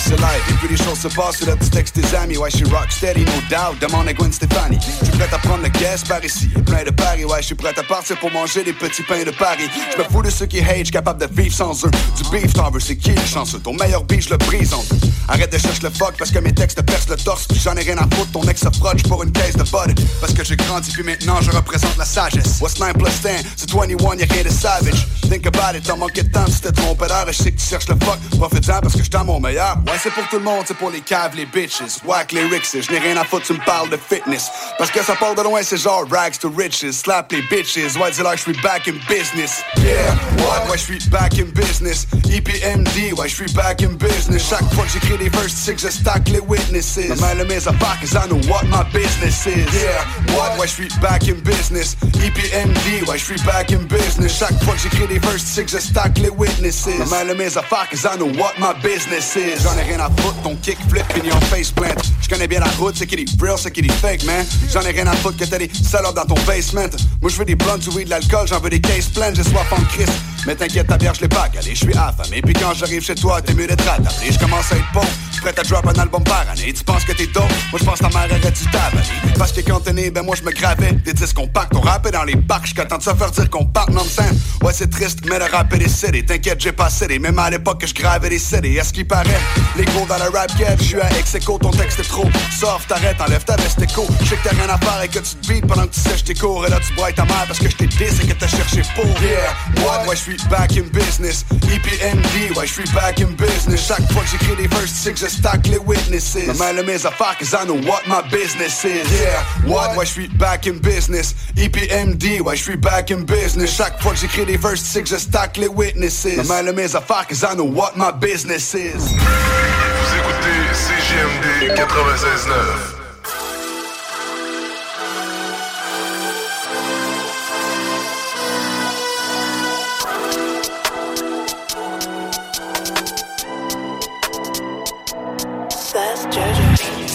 c'est 0.00 0.16
live. 0.16 0.42
Et 0.50 0.52
puis 0.54 0.68
les 0.68 0.76
choses 0.76 0.98
se 0.98 1.08
passent 1.08 1.38
sur 1.38 1.46
le 1.46 1.56
petit 1.56 1.70
texte 1.70 1.96
des 1.96 2.14
amis. 2.14 2.36
Ouais, 2.36 2.50
je 2.50 2.58
suis 2.58 2.66
rock 2.66 2.90
steady, 2.90 3.24
no 3.24 3.32
doubt. 3.48 3.78
Demande 3.80 4.08
à 4.08 4.12
Gwen 4.12 4.32
Stefani. 4.32 4.78
Je 5.00 5.06
suis 5.06 5.16
prêt 5.16 5.28
à 5.32 5.38
prendre 5.38 5.62
le 5.62 5.68
guest 5.70 6.06
par 6.08 6.22
ici. 6.22 6.50
Et 6.56 6.62
plein 6.62 6.84
de 6.84 6.90
paris. 6.90 7.24
Ouais, 7.24 7.40
je 7.40 7.46
suis 7.46 7.54
prêt 7.54 7.72
à 7.76 7.82
partir 7.82 8.18
pour 8.18 8.30
manger 8.30 8.64
des 8.64 8.72
petits 8.72 9.02
pains 9.02 9.24
de 9.24 9.30
Paris. 9.30 9.68
Je 9.92 10.02
me 10.02 10.04
fous 10.08 10.22
de 10.22 10.30
ceux 10.30 10.46
qui 10.46 10.60
hate, 10.60 10.90
capable 10.90 11.26
de 11.26 11.42
vivre 11.42 11.54
sans 11.54 11.86
eux. 11.86 11.90
Du 12.16 12.30
beef, 12.30 12.52
t'en 12.52 12.70
veux, 12.70 12.80
c'est 12.80 12.96
qui 12.96 13.12
le 13.12 13.24
chanceux? 13.24 13.60
Ton 13.60 13.74
meilleur 13.74 14.04
beef, 14.04 14.24
je 14.24 14.30
le 14.30 14.36
brise 14.36 14.74
en 14.74 14.82
deux. 14.82 15.13
Arrête 15.28 15.52
de 15.52 15.58
chercher 15.58 15.82
le 15.82 15.90
fuck 15.90 16.14
parce 16.18 16.30
que 16.30 16.38
mes 16.38 16.52
textes 16.52 16.80
percent 16.82 17.10
le 17.10 17.16
torse. 17.16 17.46
J'en 17.62 17.74
ai 17.74 17.82
rien 17.82 17.98
à 17.98 18.02
foutre. 18.14 18.32
Ton 18.32 18.42
ex 18.42 18.60
se 18.60 19.08
pour 19.08 19.22
une 19.22 19.32
caisse 19.32 19.56
de 19.56 19.62
bud. 19.62 20.00
Parce 20.20 20.32
que 20.32 20.44
j'ai 20.44 20.56
grandi, 20.56 20.90
puis 20.92 21.02
maintenant 21.02 21.40
je 21.40 21.50
représente 21.50 21.96
la 21.96 22.04
sagesse. 22.04 22.60
What's 22.60 22.78
9 22.78 22.94
plus 22.94 23.20
10? 23.22 23.44
C'est 23.56 23.70
21, 23.70 24.16
y'a 24.16 24.26
rien 24.26 24.42
de 24.44 24.48
savage. 24.48 25.06
Think 25.28 25.46
about 25.46 25.76
it, 25.76 25.84
t'as 25.84 25.96
manqué 25.96 26.22
de 26.22 26.30
temps, 26.30 26.44
tu 26.44 26.60
t'es 26.60 26.72
trompé 26.72 27.06
d'heure. 27.06 27.26
Je 27.28 27.32
sais 27.32 27.52
que 27.52 27.58
tu 27.58 27.66
cherches 27.66 27.88
le 27.88 27.96
fuck. 28.04 28.18
Profite-en 28.38 28.80
parce 28.80 28.94
que 28.94 29.02
je 29.02 29.10
mon 29.24 29.40
meilleur. 29.40 29.76
Ouais, 29.86 29.98
c'est 30.02 30.12
pour 30.12 30.26
tout 30.28 30.38
le 30.38 30.44
monde, 30.44 30.64
c'est 30.66 30.76
pour 30.76 30.90
les 30.90 31.00
caves, 31.00 31.34
les 31.36 31.46
bitches. 31.46 32.02
Whack 32.04 32.32
les 32.32 32.44
rixes, 32.44 32.76
je 32.80 32.90
n'ai 32.90 32.98
rien 32.98 33.16
à 33.16 33.24
foutre, 33.24 33.46
tu 33.46 33.52
me 33.52 33.64
parles 33.64 33.88
de 33.90 33.96
fitness. 33.96 34.50
Parce 34.78 34.90
que 34.90 35.02
ça 35.02 35.14
parle 35.14 35.36
de 35.36 35.42
loin, 35.42 35.60
c'est 35.62 35.76
genre 35.76 36.04
rags 36.10 36.36
to 36.38 36.50
riches. 36.50 36.90
Slap 36.90 37.32
les 37.32 37.42
bitches, 37.42 37.76
ouais, 37.76 38.10
dis 38.10 38.22
là, 38.22 38.36
je 38.36 38.42
suis 38.42 38.60
back 38.62 38.88
in 38.88 38.94
business. 39.08 39.62
Yeah, 39.78 40.14
what? 40.38 40.68
Ouais, 40.70 40.78
je 40.78 40.82
suis 40.82 41.08
back 41.08 41.34
in 41.38 41.46
business. 41.54 42.06
EPMD, 42.30 43.12
ouais, 43.16 43.28
je 43.28 43.34
suis 43.34 43.52
back 43.52 43.82
in 43.82 43.94
business. 43.94 44.48
Chaque 44.48 44.72
fois 44.74 44.84
que 44.84 44.90
j'écris 44.90 45.18
des 45.18 45.28
verses, 45.28 45.54
c'est 45.54 45.74
que 45.74 45.80
je 45.80 45.88
stack 45.88 46.28
les 46.28 46.40
witnesses. 46.40 46.98
Ma 47.08 47.16
main, 47.16 47.34
le 47.34 47.44
mes 47.44 47.56
affaires, 47.56 47.98
cause 48.00 48.14
I 48.14 48.26
know 48.28 48.40
what 48.48 48.64
my 48.64 48.84
business 48.92 49.46
is. 49.46 49.64
Yeah, 49.74 50.04
what? 50.36 50.58
Ouais, 50.58 50.66
je 50.66 50.72
suis 50.72 50.88
back 51.00 51.28
in 51.28 51.40
business. 51.44 51.96
EPMD, 52.22 53.08
ouais, 53.08 53.18
je 53.18 53.24
suis 53.24 53.42
back 53.42 53.72
in 53.72 53.84
business. 53.88 54.38
Chaque 54.38 54.62
fois 54.64 54.74
que 54.74 54.80
verses, 55.18 55.42
c'est 55.44 55.64
que 55.64 55.70
je 55.70 55.78
stack 55.78 56.18
les 56.18 56.30
witnesses. 56.30 56.86
Ma 56.98 57.04
main, 57.06 57.24
le 57.24 57.34
mes 57.34 57.56
affaires, 57.56 57.88
cause 57.90 58.04
I 58.04 58.16
know 58.16 58.28
what 58.38 58.54
my 58.58 58.72
business 58.82 59.36
is. 59.36 59.62
J'en 59.62 59.76
ai 59.78 59.82
rien 59.82 60.00
à 60.00 60.10
foutre, 60.20 60.40
ton 60.42 60.56
kick 60.56 60.78
flip, 60.88 61.06
pignon 61.12 61.38
face 61.50 61.70
plant. 61.70 61.94
Je 62.20 62.28
connais 62.28 62.46
bien 62.46 62.60
la 62.60 62.70
route, 62.78 62.96
c'est 62.96 63.06
qui 63.06 63.16
est 63.16 63.42
real, 63.42 63.56
c'est 63.58 63.70
qui 63.70 63.80
est 63.80 63.92
fake, 63.92 64.24
man. 64.24 64.44
J'en 64.72 64.82
ai 64.82 64.90
rien 64.90 65.06
à 65.06 65.12
foutre 65.16 65.36
que 65.36 65.44
t'as 65.44 65.58
des 65.58 65.70
salopes 65.72 66.16
dans 66.16 66.24
ton 66.24 66.40
basement. 66.46 66.88
Moi, 67.20 67.30
je 67.30 67.36
veux 67.36 67.44
des 67.44 67.54
blondes, 67.54 67.80
du 67.80 67.90
weed, 67.90 68.06
de 68.06 68.10
l'alcool, 68.10 68.46
j'en 68.48 68.60
veux 68.60 68.70
des 68.70 68.80
cases 68.80 69.08
pleines, 69.08 69.34
j'ai 69.34 69.44
soif 69.44 69.70
en 69.72 69.82
Christ. 69.84 70.12
Mais 70.46 70.54
t'inquiète, 70.54 70.88
ta 70.88 70.98
bière, 70.98 71.14
je 71.14 71.22
l'ai 71.22 71.28
pas 71.28 71.48
calé, 71.48 71.70
je 71.74 71.84
suis 71.84 71.96
affamé. 71.96 72.42
Puis 72.42 72.52
quand 72.54 72.74
j'arrive 72.74 73.02
chez 73.02 73.14
toi, 73.14 73.40
t'es 73.40 73.54
mieux 73.54 73.66
d'être 73.66 73.88
attablé. 73.88 74.30
Je 74.30 74.38
commence 74.38 74.70
à 74.72 74.76
être 74.76 74.92
bon, 74.92 75.00
prêt 75.44 75.60
à 75.60 75.62
drop 75.62 75.86
un 75.86 76.00
album 76.00 76.24
par 76.24 76.46
année. 76.50 76.72
Tu 76.72 76.82
penses 76.84 77.04
que 77.04 77.12
t'es 77.12 77.26
dope, 77.26 77.44
moi 77.70 77.78
je 77.78 77.84
pense 77.84 77.98
ta 77.98 78.08
mère 78.08 78.26
aurait 78.30 78.50
du 78.50 78.64
tabac. 78.70 79.02
Parce 79.38 79.52
que 79.52 79.60
quand 79.60 79.80
t'es 79.80 79.92
né, 79.92 80.10
ben 80.10 80.22
moi 80.22 80.36
je 80.36 80.42
me 80.42 80.52
gravais 80.52 80.92
des 80.92 81.12
disques 81.12 81.36
compacts. 81.36 81.74
On 81.74 81.80
rappait 81.80 82.10
dans 82.10 82.24
les 82.24 82.36
parcs, 82.36 82.66
j'suis 82.66 82.74
content 82.74 82.96
de 82.96 83.02
se 83.02 83.14
faire 83.14 83.30
dire 83.30 83.50
qu'on 83.50 83.66
part 83.66 83.90
non 83.90 84.04
scène. 84.04 84.38
Ouais, 84.62 84.72
c'est 84.72 84.88
triste, 84.88 85.20
mais 85.26 85.38
le 85.38 85.44
rap 85.44 85.72
est 85.74 85.78
décédé. 85.78 86.24
T'inquiète, 86.24 86.60
j'ai 86.60 86.72
pas 86.72 86.88
cédé, 86.88 87.18
même 87.18 87.38
à 87.38 87.50
l'époque 87.50 87.80
que 87.80 87.86
je 87.86 87.94
gravais 87.94 88.30
des 88.30 88.38
CD. 88.38 88.72
Est-ce 88.74 88.92
qu'il 88.92 89.06
paraît, 89.06 89.40
les 89.76 89.84
gros 89.84 90.06
dans 90.06 90.16
le 90.16 90.30
rap 90.30 90.56
game, 90.58 90.78
je 90.78 90.84
suis 90.84 91.00
à 91.00 91.10
ex 91.18 91.36
ton 91.44 91.70
texte 91.70 92.00
est 92.00 92.08
trop 92.08 92.28
soft, 92.50 92.88
t'arrêtes, 92.88 93.20
enlève 93.20 93.44
ta 93.44 93.56
veste 93.56 93.82
écho. 93.82 94.06
Je 94.22 94.30
sais 94.30 94.36
que 94.36 94.48
t'as 94.48 94.54
rien 94.54 94.68
à 94.68 94.78
faire 94.78 95.02
et 95.02 95.08
que 95.08 95.18
tu 95.18 95.34
te 95.36 95.46
beats 95.46 95.66
pendant 95.66 95.86
que 95.86 95.94
tu 95.94 96.00
sèches 96.00 96.24
tes 96.24 96.34
cours. 96.34 96.66
Et 96.66 96.70
là, 96.70 96.78
tu 96.86 96.94
bois 96.94 97.12
ta 97.12 97.24
mère 97.24 97.44
parce 97.46 97.58
que 97.58 97.68
je 97.68 97.76
t'ai 97.76 97.86
dit 97.86 98.02
et 98.02 98.26
que 98.26 98.32
t'as 98.32 98.46
cherché 98.46 98.82
pour. 98.94 99.04
Yeah, 99.20 99.84
what? 99.84 100.06
Ouais, 100.06 100.16
je 100.16 100.22
suis 100.22 100.36
back 100.48 100.72
in 100.78 100.84
business. 100.92 101.44
EPMD, 101.52 102.56
ouais, 102.56 102.66
je 102.66 102.72
suis 102.72 102.90
back 102.94 103.20
in 103.20 103.32
business. 103.32 103.86
Chaque 103.86 104.10
fois 104.12 104.22
que 104.22 104.28
j'écris 104.30 104.56
des 104.56 104.68
verses, 104.68 104.92
c'est 104.92 105.12
que 105.12 105.18
je 105.18 105.33
stack 105.34 105.66
les 105.66 105.78
witnesses. 105.78 106.46
Ma 106.58 106.72
main, 106.72 106.82
mes 106.82 107.04
affaires, 107.06 107.36
cause 107.38 107.54
I 107.54 107.64
know 107.64 107.76
what 107.88 108.06
my 108.06 108.22
business 108.30 108.84
is. 108.84 109.10
Yeah, 109.20 109.42
what? 109.66 109.96
Ouais, 109.96 110.04
je 110.04 110.12
suis 110.12 110.28
back 110.28 110.66
in 110.66 110.78
business? 110.78 111.34
EPMD, 111.56 112.40
ouais, 112.40 112.56
je 112.56 112.62
suis 112.62 112.76
back 112.76 113.10
in 113.10 113.24
business? 113.24 113.70
Chaque 113.76 114.00
fois 114.00 114.12
que 114.12 114.18
j'écris 114.18 114.46
des 114.46 114.56
verses, 114.56 114.82
c'est 114.82 115.02
que 115.02 115.08
je 115.08 115.16
stack 115.16 115.56
les 115.56 115.68
witnesses. 115.68 116.46
Ma 116.48 116.62
main, 116.62 116.72
mes 116.72 116.94
affaires, 116.94 117.26
cause 117.28 117.42
I 117.42 117.54
know 117.54 117.64
what 117.64 117.92
my 117.96 118.12
business 118.12 118.74
is. 118.74 118.94
Vous 118.96 120.14
écoutez 120.16 120.74
CGMD 120.74 121.74
96.9. 121.76 123.03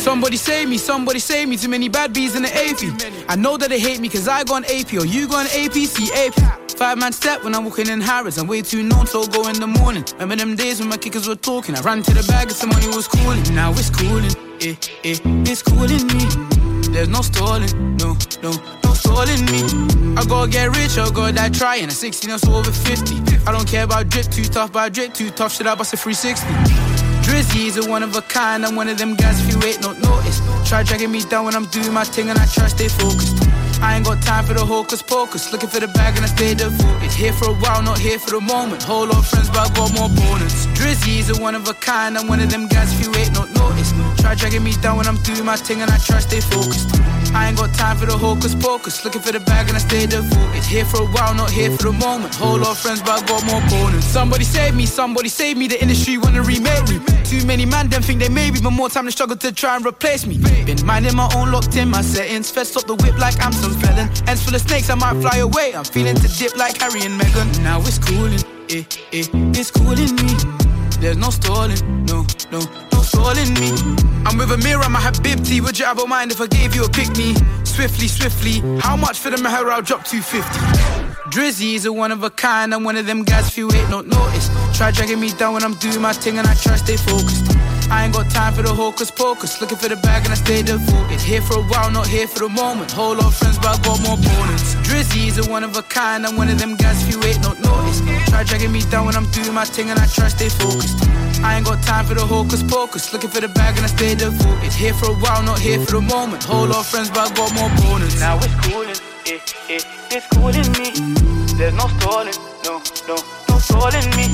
Somebody 0.09 0.37
save 0.37 0.67
me, 0.67 0.79
somebody 0.79 1.19
save 1.19 1.47
me. 1.47 1.55
Too 1.55 1.69
many 1.69 1.87
bad 1.87 2.13
bees 2.13 2.35
in 2.35 2.41
the 2.41 2.49
AP. 2.49 3.29
I 3.29 3.35
know 3.35 3.57
that 3.57 3.69
they 3.69 3.79
hate 3.79 3.99
me 3.99 4.09
cause 4.09 4.27
I 4.27 4.43
gone 4.43 4.65
AP 4.65 4.91
or 4.93 5.05
you 5.05 5.27
gone 5.27 5.45
APC 5.45 6.09
AP. 6.17 6.33
Five 6.71 6.97
man 6.97 7.13
step 7.13 7.43
when 7.43 7.53
I'm 7.53 7.63
walking 7.63 7.87
in 7.87 8.01
Harrods. 8.01 8.39
I'm 8.39 8.47
way 8.47 8.63
too 8.63 8.81
known, 8.81 9.05
so 9.05 9.21
i 9.21 9.27
go 9.27 9.47
in 9.47 9.59
the 9.59 9.67
morning. 9.67 10.03
Remember 10.13 10.35
them 10.35 10.55
days 10.55 10.79
when 10.79 10.89
my 10.89 10.97
kickers 10.97 11.27
were 11.27 11.35
talking. 11.35 11.75
I 11.75 11.81
ran 11.81 12.01
to 12.01 12.11
the 12.11 12.25
bag 12.27 12.47
and 12.47 12.55
somebody 12.55 12.87
was 12.87 13.07
cooling. 13.07 13.43
Now 13.53 13.69
it's 13.73 13.91
cooling, 13.91 14.33
eh, 14.61 14.73
eh, 15.03 15.19
it's 15.45 15.61
cooling 15.61 16.07
me. 16.07 16.25
There's 16.91 17.07
no 17.07 17.21
stalling, 17.21 17.69
no, 17.97 18.17
no, 18.41 18.51
no 18.83 18.93
stalling 18.95 19.45
me. 19.45 19.61
I 20.17 20.25
gotta 20.25 20.49
get 20.49 20.75
rich, 20.75 20.97
I 20.97 21.07
gotta 21.11 21.33
die 21.33 21.49
trying. 21.49 21.83
At 21.83 21.91
16, 21.91 22.31
I'm 22.31 22.39
so 22.39 22.55
over 22.55 22.71
50. 22.71 23.45
I 23.45 23.51
don't 23.51 23.67
care 23.67 23.83
about 23.83 24.09
drip 24.09 24.25
too 24.25 24.45
tough, 24.45 24.71
but 24.71 24.79
I 24.79 24.89
drip 24.89 25.13
too 25.13 25.29
tough. 25.29 25.53
Should 25.53 25.67
I 25.67 25.75
bust 25.75 25.93
a 25.93 25.97
360? 25.97 26.98
Drizzy's 27.29 27.77
a 27.77 27.87
one 27.87 28.01
of 28.01 28.15
a 28.15 28.23
kind. 28.23 28.65
I'm 28.65 28.75
one 28.75 28.89
of 28.89 28.97
them 28.97 29.13
guys 29.13 29.39
if 29.39 29.53
you 29.53 29.61
ain't 29.61 29.81
not 29.81 29.99
noticed. 29.99 30.41
Try 30.67 30.81
dragging 30.81 31.11
me 31.11 31.21
down 31.21 31.45
when 31.45 31.53
I'm 31.53 31.65
doing 31.65 31.93
my 31.93 32.03
thing 32.03 32.27
and 32.31 32.39
I 32.39 32.45
try 32.47 32.63
to 32.63 32.69
stay 32.71 32.87
focused. 32.87 33.37
I 33.83 33.95
ain't 33.95 34.05
got 34.05 34.19
time 34.23 34.45
for 34.45 34.55
the 34.55 34.65
hocus 34.65 35.03
pocus. 35.03 35.51
Looking 35.51 35.69
for 35.69 35.79
the 35.79 35.89
bag 35.89 36.15
and 36.15 36.25
I 36.25 36.27
stay 36.27 36.55
devoted. 36.55 37.11
Here 37.11 37.31
for 37.31 37.49
a 37.49 37.53
while, 37.53 37.83
not 37.83 37.99
here 37.99 38.17
for 38.17 38.31
the 38.31 38.41
moment. 38.41 38.81
Whole 38.81 39.05
lot 39.05 39.19
of 39.19 39.27
friends, 39.27 39.47
but 39.49 39.59
I 39.59 39.73
got 39.75 39.93
more 39.93 40.09
opponents. 40.09 40.65
Drizzy's 40.73 41.29
a 41.29 41.39
one 41.39 41.53
of 41.53 41.67
a 41.67 41.75
kind. 41.75 42.17
I'm 42.17 42.27
one 42.27 42.39
of 42.39 42.49
them 42.49 42.67
guys 42.67 42.91
if 42.93 43.05
you 43.05 43.13
ain't 43.13 43.33
not. 43.33 43.48
Try 44.19 44.35
dragging 44.35 44.63
me 44.63 44.73
down 44.81 44.97
when 44.97 45.07
I'm 45.07 45.17
doing 45.23 45.45
my 45.45 45.55
thing 45.55 45.81
and 45.81 45.89
I 45.89 45.97
try 45.97 46.19
stay 46.19 46.41
focused. 46.41 46.89
I 47.33 47.47
ain't 47.47 47.57
got 47.57 47.73
time 47.73 47.97
for 47.97 48.05
the 48.05 48.17
hocus 48.17 48.55
pocus. 48.55 49.03
Looking 49.05 49.21
for 49.21 49.31
the 49.31 49.39
bag 49.39 49.67
and 49.67 49.77
I 49.77 49.79
stay 49.79 50.05
devoted. 50.05 50.63
Here 50.63 50.85
for 50.85 51.03
a 51.03 51.07
while, 51.07 51.33
not 51.33 51.51
here 51.51 51.71
for 51.71 51.83
the 51.83 51.93
moment. 51.93 52.35
Whole 52.35 52.57
lot 52.57 52.71
of 52.71 52.79
friends, 52.79 53.01
but 53.01 53.21
I 53.21 53.25
got 53.25 53.45
more 53.45 53.61
opponents. 53.63 54.05
Somebody 54.05 54.43
save 54.43 54.75
me, 54.75 54.85
somebody 54.85 55.29
save 55.29 55.57
me. 55.57 55.67
The 55.67 55.81
industry 55.81 56.17
wanna 56.17 56.41
remake 56.41 56.87
me. 56.89 56.99
Too 57.23 57.45
many 57.45 57.65
man 57.65 57.89
them 57.89 58.01
think 58.01 58.19
they 58.19 58.29
may 58.29 58.49
be, 58.51 58.59
but 58.59 58.71
more 58.71 58.89
time 58.89 59.05
to 59.05 59.11
struggle 59.11 59.37
to 59.37 59.51
try 59.51 59.75
and 59.75 59.85
replace 59.85 60.25
me. 60.25 60.37
Been 60.65 60.83
minding 60.85 61.15
my 61.15 61.29
own, 61.35 61.51
locked 61.51 61.75
in 61.75 61.89
my 61.89 62.01
settings. 62.01 62.49
Fed 62.49 62.67
up 62.75 62.85
the 62.87 62.95
whip 62.95 63.17
like 63.17 63.35
I'm 63.43 63.53
some 63.53 63.73
felon. 63.79 64.09
Ends 64.27 64.43
full 64.43 64.55
of 64.55 64.61
snakes, 64.61 64.89
I 64.89 64.95
might 64.95 65.21
fly 65.21 65.37
away. 65.37 65.75
I'm 65.75 65.85
feeling 65.85 66.15
to 66.15 66.27
dip 66.27 66.57
like 66.57 66.77
Harry 66.81 67.01
and 67.01 67.19
Meghan. 67.19 67.63
Now 67.63 67.79
it's 67.81 67.99
cooling, 67.99 68.43
eh, 68.69 68.83
eh, 69.13 69.25
it's 69.53 69.71
cooling 69.71 70.15
me. 70.15 70.68
There's 70.99 71.15
no 71.15 71.29
stalling, 71.29 72.05
no, 72.05 72.25
no, 72.51 72.59
no 72.91 73.01
stalling 73.01 73.53
me. 73.53 73.71
I'm 74.25 74.37
with 74.37 74.51
a 74.51 74.57
mirror, 74.57 74.83
I'm 74.83 74.93
habibti. 74.93 75.61
Would 75.61 75.79
you 75.79 75.85
have 75.85 75.99
a 75.99 76.05
mind 76.05 76.31
if 76.31 76.41
I 76.41 76.47
gave 76.47 76.75
you 76.75 76.83
a 76.83 76.89
pick 76.89 77.15
me? 77.15 77.35
Swiftly, 77.63 78.09
swiftly. 78.09 78.59
How 78.79 78.97
much 78.97 79.17
for 79.17 79.29
the 79.29 79.37
Mahara? 79.37 79.71
I'll 79.71 79.81
drop 79.81 80.03
250. 80.03 80.99
Drizzy 81.29 81.75
is 81.75 81.85
a 81.85 81.93
one 81.93 82.11
of 82.11 82.23
a 82.23 82.29
kind. 82.29 82.73
I'm 82.73 82.83
one 82.83 82.97
of 82.97 83.05
them 83.05 83.23
guys 83.23 83.49
few 83.49 83.71
ain't 83.71 83.89
not 83.89 84.07
noticed. 84.07 84.51
Try 84.73 84.91
dragging 84.91 85.21
me 85.21 85.31
down 85.31 85.53
when 85.53 85.63
I'm 85.63 85.75
doing 85.75 86.01
my 86.01 86.11
thing 86.11 86.37
and 86.37 86.45
I 86.45 86.53
try 86.55 86.75
stay 86.75 86.97
focused. 86.97 87.45
I 87.91 88.05
ain't 88.05 88.13
got 88.13 88.29
time 88.29 88.53
for 88.53 88.61
the 88.61 88.73
hocus 88.73 89.09
pocus. 89.09 89.61
Looking 89.61 89.77
for 89.77 89.89
the 89.89 89.95
bag 89.95 90.23
and 90.25 90.31
I 90.31 90.35
stay 90.35 90.61
devoted. 90.61 91.19
Here 91.19 91.41
for 91.41 91.59
a 91.59 91.63
while, 91.63 91.89
not 91.91 92.07
here 92.07 92.27
for 92.27 92.39
the 92.39 92.49
moment. 92.49 92.91
Whole 92.91 93.15
lot 93.15 93.25
of 93.25 93.35
friends, 93.35 93.57
but 93.57 93.79
I 93.79 93.81
got 93.81 94.01
more 94.01 94.17
opponents. 94.17 94.75
Drizzy 94.87 95.27
is 95.27 95.37
a 95.37 95.49
one 95.49 95.63
of 95.63 95.75
a 95.75 95.81
kind. 95.81 96.25
I'm 96.25 96.35
one 96.35 96.49
of 96.49 96.59
them 96.59 96.75
guys 96.75 97.01
few 97.03 97.21
ain't 97.23 97.41
not 97.41 97.59
noticed. 97.59 98.03
Try 98.29 98.43
dragging 98.43 98.71
me 98.71 98.81
down 98.91 99.05
when 99.07 99.15
I'm 99.15 99.29
doing 99.31 99.53
my 99.53 99.65
thing 99.65 99.89
and 99.89 99.99
I 99.99 100.05
try 100.05 100.27
stay 100.27 100.49
focused. 100.49 100.97
I 101.43 101.57
ain't 101.57 101.65
got 101.65 101.81
time 101.83 102.05
for 102.05 102.13
the 102.13 102.25
hocus 102.25 102.61
pocus. 102.63 103.11
Looking 103.11 103.29
for 103.31 103.41
the 103.41 103.49
bag 103.49 103.77
and 103.77 103.85
I 103.85 103.89
stay 103.89 104.13
devoted. 104.13 104.71
Here 104.71 104.93
for 104.93 105.11
a 105.11 105.15
while, 105.15 105.41
not 105.43 105.59
here 105.59 105.79
for 105.79 105.93
the 105.93 106.01
moment. 106.01 106.43
Whole 106.43 106.67
lot 106.67 106.79
of 106.79 106.87
friends, 106.87 107.09
but 107.09 107.31
I 107.31 107.35
got 107.35 107.53
more 107.55 107.71
opponents. 107.71 108.19
Now 108.19 108.37
it's 108.37 108.55
cooling, 108.67 108.99
eh, 109.25 109.39
eh, 109.69 109.81
it's 110.13 110.27
cooling 110.37 110.69
me. 110.77 110.89
There's 111.57 111.73
no 111.73 111.87
stalling, 111.97 112.37
no, 112.65 112.81
no, 113.07 113.17
no 113.49 113.57
stalling 113.57 114.09
me. 114.15 114.29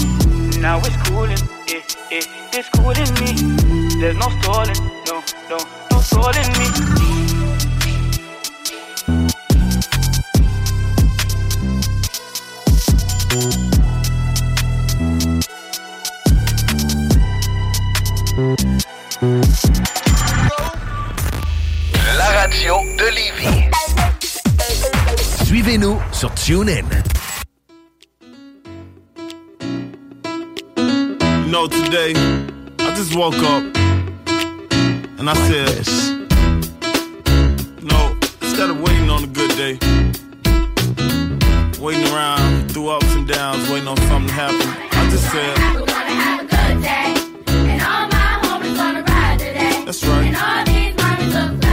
Now 0.60 0.80
it's 0.80 0.98
cooling, 1.08 1.40
eh, 1.70 1.82
eh, 2.12 2.22
it's 2.54 2.70
cooling 2.70 3.14
me. 3.20 3.34
There's 4.00 4.18
no 4.18 4.30
stalling, 4.42 4.76
no, 5.08 5.24
no, 5.50 5.58
no 5.92 6.02
stalling 6.02 6.52
me. 6.60 6.68
La 22.18 22.30
radio 22.42 22.76
de 22.98 23.10
Lévis. 23.16 23.70
Suivez-nous 25.46 26.00
sur 26.12 26.34
TuneIn. 26.34 26.86
Know, 31.56 31.68
today, 31.68 32.12
I 32.80 32.94
just 32.96 33.16
woke 33.16 33.36
up 33.36 33.64
and 35.18 35.30
I 35.30 35.36
said, 35.48 35.88
no, 37.82 38.18
instead 38.42 38.70
of 38.72 38.82
waiting 38.82 39.10
on 39.10 39.24
a 39.24 39.28
good 39.28 39.52
day, 39.52 39.80
waiting 41.80 42.08
around 42.14 42.74
through 42.74 42.90
ups 42.90 43.10
and 43.16 43.26
downs, 43.26 43.70
waiting 43.70 43.88
on 43.88 43.96
something 44.10 44.28
to 44.28 44.34
happen, 44.34 44.68
I 45.00 45.10
just 45.10 45.32
said, 45.32 45.58
We're 45.80 45.86
gonna 45.86 46.22
have 46.26 46.42
a 46.42 46.44
good 46.44 46.84
day. 46.84 47.14
And 47.72 47.82
all 47.82 48.06
my 48.10 48.40
homies 48.44 48.76
gonna 48.76 49.04
ride 49.04 49.40
today. 49.40 49.86
That's 49.86 50.06
right. 50.06 50.26
And 50.26 50.36
all 50.36 50.66
these 50.66 50.94
mommies 50.96 51.54
look 51.54 51.65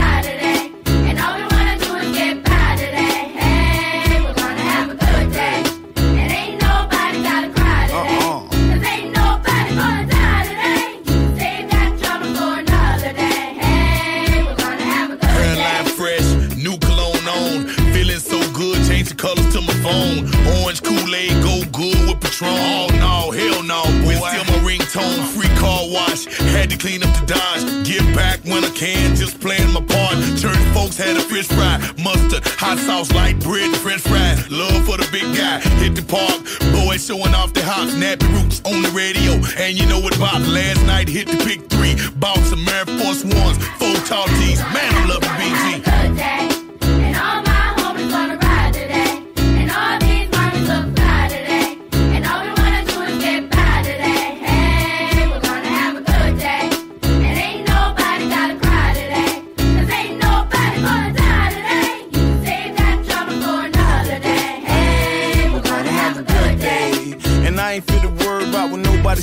Patron. 22.33 22.49
Oh 22.51 22.87
no, 22.97 23.31
hell 23.31 23.61
no, 23.63 23.83
boy. 24.03 24.15
Still 24.15 24.45
my 24.45 24.59
ringtone, 24.65 25.23
free 25.35 25.53
car 25.57 25.81
wash. 25.89 26.25
Had 26.53 26.69
to 26.71 26.77
clean 26.77 27.03
up 27.03 27.13
the 27.19 27.33
Dodge. 27.33 27.85
Give 27.85 28.03
back 28.15 28.39
when 28.43 28.63
I 28.63 28.69
can, 28.71 29.15
just 29.15 29.39
playing 29.39 29.71
my 29.71 29.81
part. 29.81 30.15
Church 30.37 30.57
folks 30.73 30.97
had 30.97 31.15
a 31.15 31.21
fish 31.21 31.47
fry, 31.47 31.77
mustard, 32.03 32.43
hot 32.57 32.79
sauce, 32.79 33.11
light 33.13 33.39
bread, 33.39 33.75
french 33.77 34.01
fries. 34.01 34.49
Love 34.49 34.85
for 34.85 34.97
the 34.97 35.07
big 35.11 35.29
guy, 35.35 35.59
hit 35.81 35.95
the 35.95 36.01
park. 36.01 36.41
Boys 36.73 37.05
showing 37.05 37.35
off 37.35 37.53
their 37.53 37.65
hot 37.65 37.89
nappy 37.89 38.27
roots 38.33 38.61
on 38.65 38.81
the 38.81 38.89
radio. 38.89 39.33
And 39.57 39.77
you 39.77 39.85
know 39.85 39.99
what 39.99 40.15
about 40.15 40.41
last 40.41 40.83
night, 40.85 41.07
hit 41.07 41.27
the 41.27 41.37
pick 41.45 41.69
three. 41.69 41.95
Bought 42.17 42.39
some 42.49 42.67
Air 42.67 42.85
Force 42.85 43.23
Ones, 43.23 43.57
four 43.77 43.95
tall 44.09 44.27
tees. 44.41 44.59
Man, 44.73 44.89
I'm 44.95 45.09
loving 45.09 45.29
BG. 45.29 46.52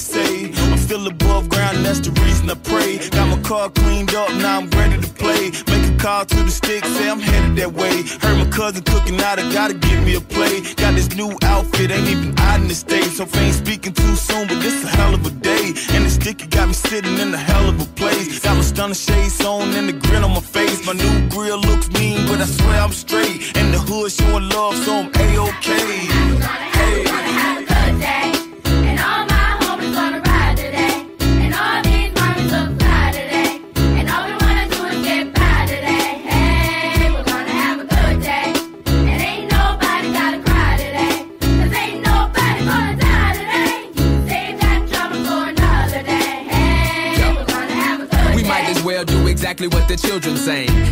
Say. 0.00 0.52
I'm 0.72 0.78
still 0.78 1.06
above 1.06 1.48
ground, 1.48 1.84
that's 1.84 2.00
the 2.00 2.10
reason 2.22 2.50
I 2.50 2.54
pray. 2.54 2.98
Got 3.10 3.28
my 3.28 3.40
car 3.42 3.70
cleaned 3.70 4.14
up, 4.14 4.30
now 4.34 4.58
I'm 4.58 4.70
ready 4.70 4.98
to 5.00 5.10
play. 5.14 5.50
Make 5.70 5.84
a 5.92 5.96
call 5.98 6.24
to 6.24 6.42
the 6.42 6.50
stick, 6.50 6.84
say 6.84 7.08
I'm 7.08 7.20
headed 7.20 7.56
that 7.56 7.72
way. 7.72 8.02
Heard 8.22 8.38
my 8.38 8.48
cousin 8.50 8.82
cooking 8.82 9.20
out, 9.20 9.38
I 9.38 9.52
gotta 9.52 9.74
give 9.74 10.02
me 10.04 10.14
a 10.16 10.20
play. 10.20 10.62
Got 10.74 10.94
this 10.94 11.14
new 11.14 11.30
outfit, 11.42 11.90
ain't 11.90 12.08
even 12.08 12.38
out 12.38 12.60
in 12.60 12.68
the 12.68 12.74
States. 12.74 13.18
So 13.18 13.24
ain't 13.38 13.54
speaking 13.54 13.92
too 13.92 14.16
soon, 14.16 14.48
but 14.48 14.60
this 14.60 14.82
a 14.84 14.88
hell 14.88 15.14
of 15.14 15.24
a 15.26 15.30
day. 15.30 15.74
And 15.94 16.04
the 16.06 16.10
sticky 16.10 16.46
got 16.46 16.68
me 16.68 16.74
sitting 16.74 17.18
in 17.18 17.34
a 17.34 17.36
hell 17.36 17.68
of 17.68 17.80
a 17.80 17.88
place. 18.00 18.40
Got 18.40 18.56
my 18.56 18.62
stunner 18.62 18.94
shades 18.94 19.44
on 19.44 19.68
and 19.74 19.88
the 19.88 19.92
grin 19.92 20.24
on 20.24 20.32
my 20.32 20.40
face. 20.40 20.84
My 20.86 20.94
new 20.94 21.28
grill 21.28 21.60
looks 21.60 21.88
mean, 21.90 22.26
but 22.26 22.40
I 22.40 22.46
swear 22.46 22.80
I'm 22.80 22.92
straight. 22.92 23.56
And 23.56 23.74
the 23.74 23.78
hood 23.78 24.10
showing 24.10 24.48
love, 24.48 24.76
so 24.84 24.92
I'm 25.00 25.10
A-OK. 25.14 25.68
Hey. 26.78 27.69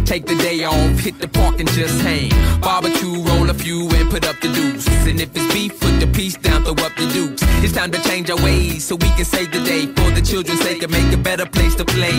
Take 0.08 0.24
the 0.24 0.36
day 0.36 0.64
off, 0.64 0.98
hit 1.00 1.18
the 1.18 1.28
park 1.28 1.60
and 1.60 1.68
just 1.68 2.00
hang. 2.00 2.30
Barbecue, 2.62 3.20
roll 3.24 3.50
a 3.50 3.52
few 3.52 3.90
and 3.90 4.08
put 4.08 4.26
up 4.26 4.40
the 4.40 4.48
deuce. 4.48 4.88
And 5.06 5.20
if 5.20 5.28
it's 5.36 5.52
beef, 5.52 5.78
put 5.78 6.00
the 6.00 6.06
piece 6.06 6.34
down, 6.34 6.64
throw 6.64 6.72
up 6.86 6.96
the 6.96 7.06
dukes. 7.12 7.42
It's 7.62 7.74
time 7.74 7.90
to 7.90 8.00
change 8.08 8.30
our 8.30 8.42
ways 8.42 8.86
so 8.86 8.94
we 8.96 9.10
can 9.20 9.26
save 9.26 9.52
the 9.52 9.60
day. 9.60 9.84
For 9.84 10.10
the 10.10 10.22
children's 10.22 10.62
sake 10.62 10.82
and 10.82 10.90
make 10.90 11.12
a 11.12 11.18
better 11.18 11.44
place 11.44 11.74
to 11.74 11.84
play. 11.84 12.16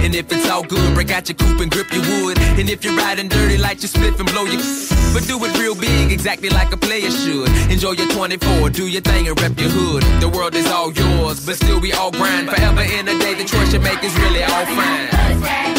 And 0.00 0.14
if 0.14 0.32
it's 0.32 0.48
all 0.48 0.62
good, 0.62 0.94
break 0.94 1.10
out 1.10 1.28
your 1.28 1.36
coupe 1.36 1.60
and 1.60 1.70
grip 1.70 1.92
your 1.92 2.00
wood. 2.08 2.38
And 2.56 2.70
if 2.70 2.82
you're 2.82 2.96
riding 2.96 3.28
dirty, 3.28 3.58
light 3.58 3.82
your 3.82 3.90
spliff 3.90 4.18
and 4.18 4.32
blow 4.32 4.44
your 4.44 4.62
But 5.12 5.28
do 5.28 5.36
it 5.44 5.52
real 5.60 5.74
big, 5.74 6.12
exactly 6.12 6.48
like 6.48 6.72
a 6.72 6.78
player 6.78 7.10
should. 7.10 7.50
Enjoy 7.70 7.92
your 7.92 8.08
24, 8.12 8.70
do 8.70 8.88
your 8.88 9.02
thing 9.02 9.28
and 9.28 9.38
rep 9.42 9.60
your 9.60 9.68
hood. 9.68 10.02
The 10.22 10.28
world 10.30 10.54
is 10.54 10.66
all 10.68 10.90
yours, 10.90 11.44
but 11.44 11.56
still 11.56 11.80
we 11.80 11.92
all 11.92 12.12
grind. 12.12 12.48
Forever 12.48 12.80
in 12.80 13.06
a 13.06 13.18
day, 13.18 13.34
the 13.34 13.44
choice 13.44 13.74
you 13.74 13.80
make 13.80 14.02
is 14.02 14.16
really 14.20 14.42
all 14.42 14.64
fine. 14.64 15.75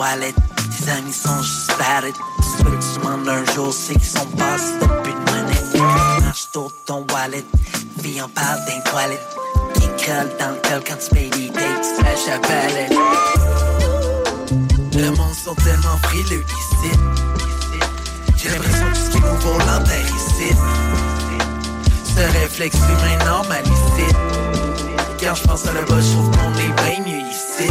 Tes 0.00 0.90
amis 0.90 1.12
sont 1.12 1.42
juste. 1.42 1.70
Tu 2.56 2.64
veux 2.64 2.76
que 2.76 2.82
tu 2.82 2.98
demandes 3.00 3.28
un 3.28 3.44
jour, 3.52 3.72
c'est 3.72 3.92
qu'ils 3.94 4.04
sont 4.04 4.26
passés 4.36 4.78
depuis 4.80 5.12
une 5.12 5.18
minute. 5.18 6.22
Marche 6.22 6.46
sur 6.52 6.72
ton 6.86 7.06
wallet, 7.12 7.44
vie 7.98 8.22
en 8.22 8.28
parle 8.28 8.58
d'un 8.66 8.80
toilette. 8.90 9.28
Qui 9.74 9.86
colle 10.06 10.30
dans 10.38 10.50
le 10.50 10.60
col 10.68 10.82
quand 10.86 10.96
tu 10.96 11.14
payes 11.14 11.30
des 11.30 11.50
dates, 11.50 11.82
tu 11.82 12.02
flashes 12.02 12.28
à 12.34 12.38
palette. 12.38 12.92
Le 14.94 15.10
monde 15.10 15.34
sont 15.34 15.54
tellement 15.56 15.98
frileux 16.04 16.44
ici. 16.44 16.98
J'ai 18.36 18.48
l'impression 18.50 18.86
que 18.86 18.94
tout 18.94 19.04
ce 19.04 19.10
qui 19.10 19.18
est 19.18 19.20
nouveau 19.20 19.58
l'enterre. 19.58 20.06
Ce 22.04 22.38
réflexe 22.38 22.76
humain 22.76 23.24
normal 23.24 23.62
ici. 23.64 24.14
Quand 25.20 25.34
je 25.34 25.42
pense 25.42 25.66
à 25.66 25.72
le 25.72 25.82
bas, 25.82 26.00
je 26.00 26.12
trouve 26.12 26.30
qu'on 26.30 26.52
est 26.58 26.72
bien 26.82 27.04
mieux 27.04 27.20
ici. 27.28 27.70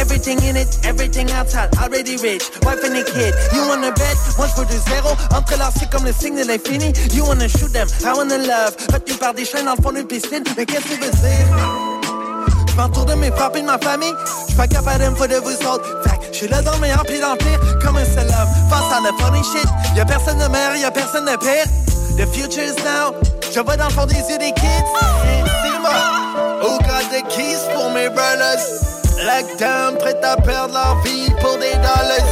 Everything 0.00 0.42
in 0.42 0.56
it, 0.56 0.78
everything 0.84 1.30
outside, 1.30 1.68
already 1.76 2.16
rich. 2.16 2.42
Wife 2.62 2.82
and 2.84 2.96
a 2.96 3.04
kid, 3.04 3.34
you 3.52 3.68
wanna 3.68 3.92
bet? 3.92 4.16
Moi 4.38 4.46
je 4.48 4.60
veux 4.60 4.66
du 4.66 4.78
zéro, 4.90 5.10
entrelacé 5.30 5.86
comme 5.92 6.06
le 6.06 6.12
signe 6.12 6.36
de 6.36 6.44
l'infini. 6.48 6.90
You 7.12 7.26
wanna 7.26 7.48
shoot 7.48 7.70
them, 7.72 7.86
I 8.02 8.12
wanna 8.16 8.38
love. 8.38 8.74
Retenu 8.90 9.14
par 9.18 9.34
des 9.34 9.44
chaînes 9.44 9.66
dans 9.66 9.74
le 9.76 9.82
fond 9.82 9.92
d'une 9.92 10.06
piscine, 10.06 10.42
mais 10.56 10.64
qu'est-ce 10.64 10.84
que 10.84 10.94
tu 10.94 11.00
veux 11.00 11.10
dire? 11.10 11.46
J'm'entoure 12.72 13.04
de 13.04 13.14
mes 13.14 13.30
frères 13.30 13.50
et 13.54 13.60
de 13.60 13.66
ma 13.66 13.78
famille, 13.78 14.14
j'suis 14.46 14.56
pas 14.56 14.66
capable 14.66 15.04
de 15.04 15.10
me 15.10 15.28
de 15.28 15.36
vous 15.36 15.66
autres. 15.68 16.02
Fait 16.08 16.16
que 16.16 16.32
j'suis 16.32 16.48
là 16.48 16.62
dans 16.62 16.72
le 16.72 16.78
meilleur 16.78 17.04
pis 17.04 17.20
dans 17.20 17.32
le 17.32 17.36
pire, 17.36 17.60
comme 17.84 17.98
un 17.98 18.04
seul 18.04 18.26
homme. 18.26 18.48
Face 18.70 18.92
à 18.96 19.00
la 19.02 19.12
funny 19.22 19.42
shit, 19.52 19.68
y'a 19.94 20.06
personne 20.06 20.38
de 20.38 20.48
meilleur, 20.48 20.76
y'a 20.76 20.90
personne 20.90 21.26
de 21.26 21.36
pire. 21.36 21.66
The 22.16 22.26
future 22.32 22.64
is 22.64 22.82
now, 22.82 23.14
je 23.54 23.60
vois 23.60 23.76
dans 23.76 23.88
le 23.88 23.92
fond 23.92 24.06
des 24.06 24.14
yeux 24.14 24.38
des 24.38 24.52
kids. 24.52 24.84
C'est 25.62 25.78
moi. 25.78 25.92
Who 26.62 26.78
got 26.78 27.04
the 27.10 27.22
keys 27.28 27.60
pour 27.74 27.90
mes 27.90 28.08
brothers? 28.08 28.79
Lockdown, 29.30 29.96
prêt 29.98 30.16
à 30.24 30.36
perdre 30.36 30.74
leur 30.74 31.00
vie 31.02 31.30
pour 31.40 31.56
des 31.58 31.74
dollars. 31.74 32.30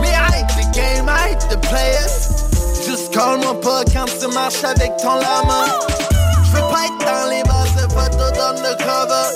Mais 0.00 0.08
hey, 0.08 0.44
the 0.56 0.64
game, 0.74 1.08
hey, 1.08 1.36
the 1.50 1.58
players. 1.68 2.32
Juste 2.84 3.12
call-moi 3.14 3.60
pas 3.60 3.84
quand 3.92 4.06
tu 4.06 4.26
marches 4.34 4.64
avec 4.64 4.96
ton 4.96 5.14
lama. 5.14 5.66
J'veux 6.44 6.66
pas 6.72 6.86
être 6.86 6.98
dans 7.00 7.30
les 7.30 7.42
bases 7.44 7.74
de 7.76 7.86
photos 7.92 8.32
d'undercover. 8.32 9.28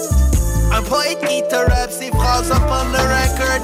Un 0.72 0.82
poète 0.82 1.20
qui 1.28 1.42
te 1.48 1.56
rappe 1.56 1.92
ses 1.92 2.10
phrases 2.10 2.50
up 2.50 2.62
on 2.70 2.90
the 2.92 3.00
record. 3.00 3.62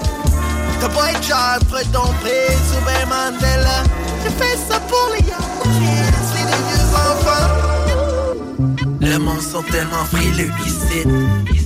T'as 0.80 0.88
pas 0.88 1.10
être 1.10 1.22
genre 1.22 1.58
ton 1.92 2.12
prix 2.20 2.54
sous 2.68 2.82
ben 2.86 3.08
Mandela. 3.08 3.82
J'ai 4.22 4.30
fait 4.30 4.56
ça 4.68 4.78
pour 4.88 5.10
les 5.14 5.24
young 5.26 5.62
kids, 5.78 6.30
les 6.36 6.44
vieux 6.46 6.86
enfants. 6.94 7.48
Le 9.00 9.18
monde 9.18 9.42
sont 9.42 9.62
tellement 9.62 10.04
frileux 10.10 10.52
ici. 10.64 11.61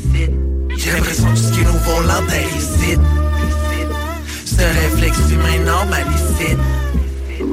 J'ai 0.86 0.92
l'impression 0.92 1.28
que 1.32 1.36
ce 1.36 1.50
qui 1.50 1.60
est 1.62 1.64
nouveau 1.64 2.00
l'enterre 2.02 2.46
ici. 2.56 2.96
Ce 4.44 4.62
réflexe 4.62 5.18
humain 5.32 5.58
normal 5.64 6.04
ici. 6.14 6.56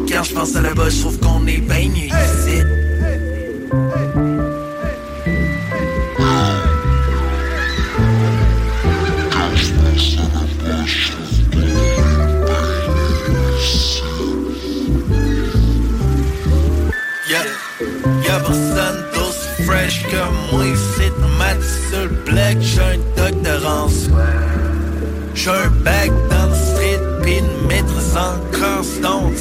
Quand 0.08 0.24
je 0.24 0.34
pense 0.36 0.56
à 0.56 0.62
la 0.62 0.76
bas, 0.76 0.88
je 0.88 1.00
trouve 1.00 1.17
qu'on 1.17 1.48
est 1.48 1.58
bien. 1.58 1.89
Yeah, 17.28 17.46
y'a 18.28 18.39
personne 18.39 19.06
d'aussi 19.15 19.63
fresh 19.65 20.04
que 20.04 20.52
moi 20.52 20.67
ici 20.67 20.93
Mat 21.39 21.58
sur 21.89 22.04
le 22.04 22.32
black, 22.32 22.58
j'ai 23.24 23.30
un 23.30 23.32
doctorance 23.32 24.10
J'ai 25.36 25.50
un 25.50 25.70
bac 25.84 26.12
dans 26.30 26.48
le 26.48 26.56
street 26.56 27.00
Pis 27.24 27.40
une 27.40 27.68
maîtrise 27.68 28.18
en 28.18 28.40
constance 28.52 29.38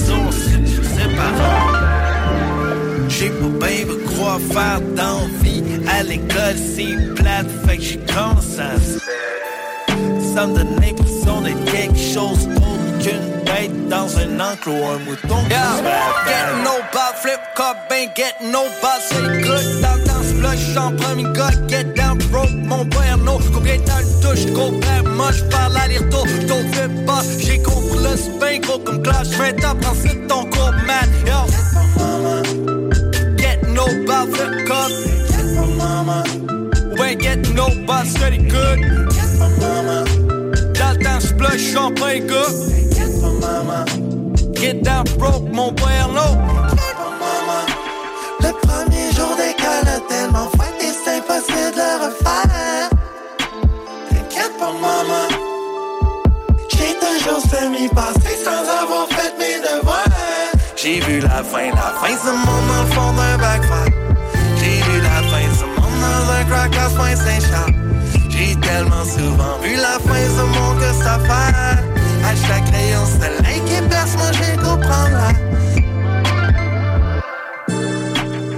C'est 0.97 1.17
pas 1.17 1.33
J'ai 3.09 3.31
pas 3.31 3.67
bien 3.67 3.87
me 3.87 3.97
croire 4.09 4.41
faire 4.51 4.81
d'envie 4.97 5.63
À 5.89 6.03
l'école 6.03 6.57
c'est 6.57 7.15
plate 7.15 7.47
Fait 7.67 7.77
que 7.77 7.83
j'ai 7.83 8.01
à 8.11 8.41
Ça. 10.35 10.47
Me 10.47 10.55
donne 10.57 10.81
l'impression 10.81 11.41
d'être 11.43 11.65
quelque 11.71 11.99
chose 11.99 12.49
d'autre 12.49 12.99
qu'une 13.01 13.45
bête 13.45 13.89
dans 13.89 14.09
un 14.19 14.41
enclos 14.41 14.73
Un 14.73 14.99
mouton 15.05 15.43
la 15.51 15.77
Getting 16.27 16.65
no 16.65 16.71
ball, 16.93 17.15
flip 17.17 17.41
cup, 17.55 17.77
ain't 17.91 18.15
getting 18.15 18.51
no 18.51 18.63
ball, 18.81 19.01
c'est 19.09 19.43
good. 19.43 19.83
Dans 19.83 19.99
dans 20.07 20.23
ce 20.23 20.33
bloc, 20.35 20.57
j'en 20.75 20.93
premier 20.93 21.25
gars, 21.35 21.51
get 21.69 21.85
down 21.95 22.02
broke, 22.02 22.02
mon 22.77 22.85
père 22.87 23.19
no. 23.19 23.39
Combien 23.53 23.77
dans 23.79 23.99
le 23.99 24.21
touche, 24.23 24.47
gros 24.53 24.73
père, 24.73 25.05
moi 25.05 25.31
j'parle 25.33 25.77
aller-retour, 25.77 26.27
ton 26.49 26.63
fais 26.73 26.89
pas. 27.07 27.23
J'ai 27.39 27.61
compris 27.63 27.99
le 27.99 28.17
spin, 28.17 28.59
gros 28.61 28.79
comme 28.79 29.03
clash, 29.03 29.29
j'mets 29.31 29.55
top, 29.57 29.79
ensuite 29.91 30.27
ton 30.27 30.45
cours, 30.51 30.73
man. 30.87 31.09
Yo, 31.27 31.41
get 33.37 33.61
no 33.69 33.85
ball, 34.07 34.27
flip 34.33 34.67
cup, 34.67 34.91
get 35.29 35.47
from 35.55 35.77
mama. 35.77 36.25
Ouais, 36.99 37.17
get 37.17 37.41
no 37.55 37.69
ball, 37.87 38.05
steady 38.07 38.39
good. 38.39 38.79
Get 39.11 39.29
from 39.39 39.53
mama. 39.61 40.05
Dans 40.79 40.93
le 40.93 41.05
temps, 41.05 41.93
prends 41.97 42.27
gars. 42.31 42.53
Get 42.95 43.11
from 43.21 43.41
mama. 43.41 43.85
Get 44.55 44.83
down 44.83 45.05
broke, 45.19 45.49
mon 45.53 45.73
père 45.73 46.09
no. 46.09 46.39
Le 48.41 48.53
premier 48.67 49.13
jour 49.17 49.37
d'école 49.37 50.09
tellement 50.09 50.49
fouetté, 50.57 50.92
J'ai 60.83 60.99
vu 60.99 61.21
la 61.21 61.45
fin, 61.45 61.71
la 61.71 61.95
fin, 62.01 62.09
ce 62.09 62.31
monde 62.31 62.67
dans 62.69 62.83
le 62.83 62.89
fond 62.91 63.13
d'un 63.13 63.39
backfire. 63.39 63.93
J'ai 64.57 64.83
vu 64.83 65.01
la 65.01 65.23
fin, 65.31 65.47
ce 65.57 65.65
monde 65.65 66.01
dans 66.01 66.33
un 66.33 66.45
crack 66.45 66.77
à 66.77 66.89
point 66.91 67.15
Saint-Charles. 67.15 67.75
J'ai 68.29 68.57
tellement 68.57 69.05
souvent 69.05 69.59
vu 69.63 69.77
la 69.77 70.01
fin, 70.01 70.25
ce 70.37 70.43
monde 70.43 70.79
que 70.81 70.93
ça 71.05 71.21
fait. 71.21 71.55
À 72.27 72.35
chaque 72.35 72.69
rayon 72.75 73.07
soleil 73.07 73.61
qui 73.65 73.81
perce, 73.89 74.17
moi 74.17 74.33
j'ai 74.33 74.57
comprendre 74.57 75.13
là. 75.13 75.33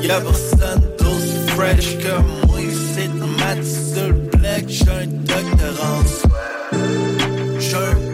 Y'a 0.01 0.21
personne 0.21 0.83
d'aussi 0.99 1.39
fresh 1.49 1.99
que 1.99 2.15
moi 2.47 2.61
ici 2.61 3.11
sur 3.95 4.09
le 4.09 4.15
black, 4.39 4.65
j'ai 4.69 4.91
un 4.91 5.07
J'ai 7.59 7.77
un 7.77 7.95
bac 8.13 8.14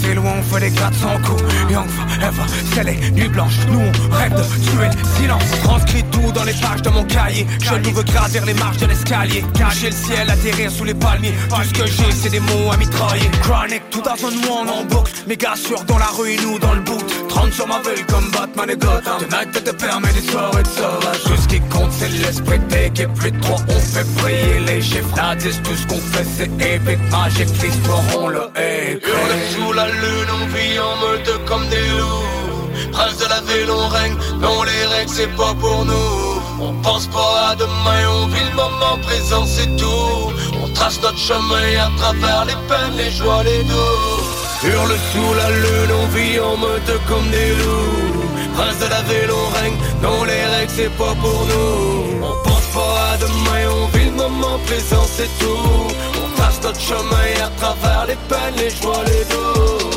c'est 0.00 0.14
loin, 0.14 0.32
on 0.38 0.42
fait 0.42 0.60
des 0.60 0.74
400 0.74 1.08
coups 1.24 1.42
Young 1.70 1.88
forever, 1.88 2.42
c'est 2.74 2.84
les 2.84 3.10
nuits 3.10 3.28
blanches 3.28 3.58
Nous 3.68 3.80
on 3.80 4.14
rêve 4.14 4.34
de 4.34 4.42
tuer 4.42 4.86
le 4.86 5.20
silence. 5.20 5.42
Transcrit 5.62 6.04
tout 6.10 6.32
dans 6.32 6.44
les 6.44 6.52
pages 6.54 6.82
de 6.82 6.90
mon 6.90 7.04
cahier. 7.04 7.46
Je 7.62 7.74
nous 7.74 7.94
veux 7.94 8.02
gravir 8.02 8.44
les 8.44 8.54
marches 8.54 8.78
de 8.78 8.86
l'escalier. 8.86 9.44
Cacher 9.54 9.90
le 9.90 9.96
ciel, 9.96 10.30
atterrir 10.30 10.70
sous 10.70 10.84
les 10.84 10.94
palmiers. 10.94 11.34
Tout 11.48 11.62
ce 11.62 11.72
que 11.72 11.86
j'ai 11.86 12.12
c'est 12.12 12.30
des 12.30 12.40
mots 12.40 12.72
à 12.72 12.76
mitrailler. 12.76 13.30
Chronic, 13.42 13.82
tout 13.90 14.02
dans 14.02 14.10
un 14.12 14.60
one 14.60 14.68
en 14.68 14.84
boucle. 14.84 15.12
Méga 15.26 15.54
sûr 15.56 15.82
dans 15.84 15.98
la 15.98 16.06
rue 16.06 16.32
et 16.32 16.58
dans 16.60 16.74
le 16.74 16.80
boot 16.80 17.28
30 17.30 17.52
sur 17.52 17.66
ma 17.66 17.78
veille 17.80 18.04
comme 18.08 18.30
Batman 18.30 18.70
et 18.70 18.76
Gotham 18.76 19.18
Tonight 19.18 19.64
te 19.64 19.70
permet 19.70 20.12
des 20.12 20.22
soirées 20.30 20.62
de 20.62 20.68
sauvage 20.68 21.22
Tout 21.24 21.36
ce 21.42 21.48
qui 21.48 21.60
compte 21.60 21.92
c'est 21.92 22.08
l'esprit 22.08 22.58
d'équipe 22.68 23.12
Plus 23.14 23.32
de 23.32 23.40
trois 23.40 23.58
on 23.68 23.80
fait 23.80 24.04
briller 24.20 24.60
les 24.66 24.82
chiffres 24.82 25.16
La 25.16 25.34
10 25.34 25.62
tout 25.62 25.74
ce 25.74 25.86
qu'on 25.86 26.00
fait 26.00 26.26
c'est 26.36 26.74
épique 26.74 27.10
Magique, 27.10 27.48
l'histoire 27.62 28.02
on 28.18 28.28
le 28.28 28.50
Hurle 28.60 29.40
sous 29.52 29.72
la 29.72 29.86
lune, 29.86 30.30
on 30.42 30.46
vit 30.54 30.78
en 30.78 30.96
meute 31.06 31.44
comme 31.46 31.66
des 31.68 31.88
loups. 31.98 32.90
Prince 32.92 33.18
de 33.18 33.26
la 33.26 33.40
ville, 33.40 33.70
on 33.70 33.88
règne. 33.88 34.16
Non, 34.40 34.62
les 34.62 34.86
règles, 34.86 35.10
c'est 35.10 35.34
pas 35.36 35.54
pour 35.54 35.84
nous. 35.84 36.42
On 36.60 36.72
pense 36.82 37.06
pas 37.06 37.50
à 37.50 37.56
demain, 37.56 38.02
on 38.22 38.26
vit 38.26 38.44
le 38.50 38.56
moment 38.56 38.98
présent, 39.02 39.44
c'est 39.46 39.76
tout. 39.76 40.32
On 40.62 40.68
trace 40.72 41.00
notre 41.02 41.18
chemin 41.18 41.68
à 41.86 41.90
travers 41.96 42.44
les 42.44 42.58
peines, 42.68 42.96
les 42.96 43.10
joies, 43.10 43.42
les 43.44 43.62
doux. 43.64 44.29
Hurle 44.62 44.96
sous 45.12 45.34
la 45.34 45.50
lune, 45.50 45.92
on 46.02 46.06
vit 46.08 46.38
en 46.38 46.56
meute 46.58 46.92
comme 47.08 47.30
des 47.30 47.54
loups. 47.60 48.30
Prince 48.54 48.78
de 48.78 48.88
la 48.90 49.00
ville, 49.08 49.30
on 49.32 49.48
règne. 49.58 49.78
Non, 50.02 50.24
les 50.24 50.44
règles, 50.54 50.72
c'est 50.76 50.94
pas 50.98 51.14
pour 51.14 51.46
nous. 51.46 52.22
On 52.22 52.48
pense 52.48 52.66
pas 52.74 53.12
à 53.12 53.16
demain, 53.16 53.70
on 53.80 53.86
vit 53.96 54.04
le 54.04 54.10
moment 54.10 54.58
présent, 54.66 55.06
c'est 55.16 55.30
tout. 55.38 55.94
On 56.22 56.36
trace 56.36 56.60
notre 56.62 56.80
chemin 56.80 57.28
à 57.42 57.48
travers 57.58 58.06
les 58.06 58.18
peines, 58.28 58.56
les 58.58 58.70
joies, 58.70 59.02
les 59.06 59.24
doux. 59.32 59.89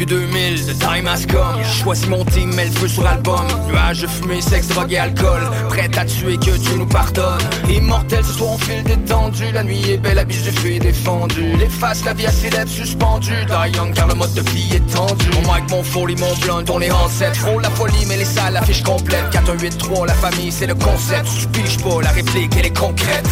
Début 0.00 0.14
2000, 0.14 0.64
the 0.64 0.78
time 0.78 1.06
has 1.06 1.26
come 1.26 1.62
J'ai 1.62 1.82
choisi 1.82 2.08
mon 2.08 2.24
team, 2.24 2.54
mets 2.54 2.64
le 2.64 2.70
feu 2.70 2.88
sur 2.88 3.02
l'album. 3.02 3.46
Nuages 3.68 4.00
de 4.00 4.06
fumée, 4.06 4.40
sexe, 4.40 4.68
drogue 4.68 4.94
et 4.94 4.98
alcool. 4.98 5.42
Prête 5.68 5.98
à 5.98 6.06
tuer, 6.06 6.38
que 6.38 6.56
Dieu 6.56 6.76
nous 6.78 6.86
pardonne. 6.86 7.38
Immortel, 7.68 8.24
ce 8.24 8.32
soir 8.32 8.52
on 8.52 8.58
file 8.58 8.82
détendu. 8.82 9.52
La 9.52 9.62
nuit 9.62 9.90
est 9.90 9.98
belle, 9.98 10.14
la 10.14 10.24
bise 10.24 10.42
je 10.46 10.52
fais 10.52 10.78
défendu 10.78 11.54
Les 11.58 11.68
faces, 11.68 12.02
la 12.06 12.14
vie 12.14 12.24
à 12.24 12.32
ses 12.32 12.48
lèvres 12.48 12.70
suspendues 12.70 13.44
Die 13.44 13.76
young 13.76 13.92
car 13.92 14.08
le 14.08 14.14
mode 14.14 14.32
de 14.32 14.40
vie 14.50 14.74
est 14.74 14.94
tendu. 14.94 15.26
Mon 15.34 15.52
mic, 15.52 15.70
mon 15.70 15.82
folie, 15.82 16.16
mon 16.16 16.34
blunt, 16.36 16.64
on 16.72 16.80
est 16.80 16.90
en 16.90 17.06
7 17.06 17.36
Frôle 17.36 17.60
la 17.60 17.70
folie, 17.70 18.06
mais 18.08 18.16
les 18.16 18.24
salles, 18.24 18.54
la 18.54 18.62
fiche 18.62 18.82
complète 18.82 19.28
4, 19.32 19.50
1, 19.50 19.58
8, 19.58 19.78
3, 19.78 20.06
la 20.06 20.14
famille, 20.14 20.50
c'est 20.50 20.66
le 20.66 20.76
concept. 20.76 21.28
Je 21.52 21.78
pas, 21.78 22.00
la 22.00 22.10
réplique, 22.10 22.56
elle 22.58 22.66
est 22.66 22.78
concrète. 22.78 23.28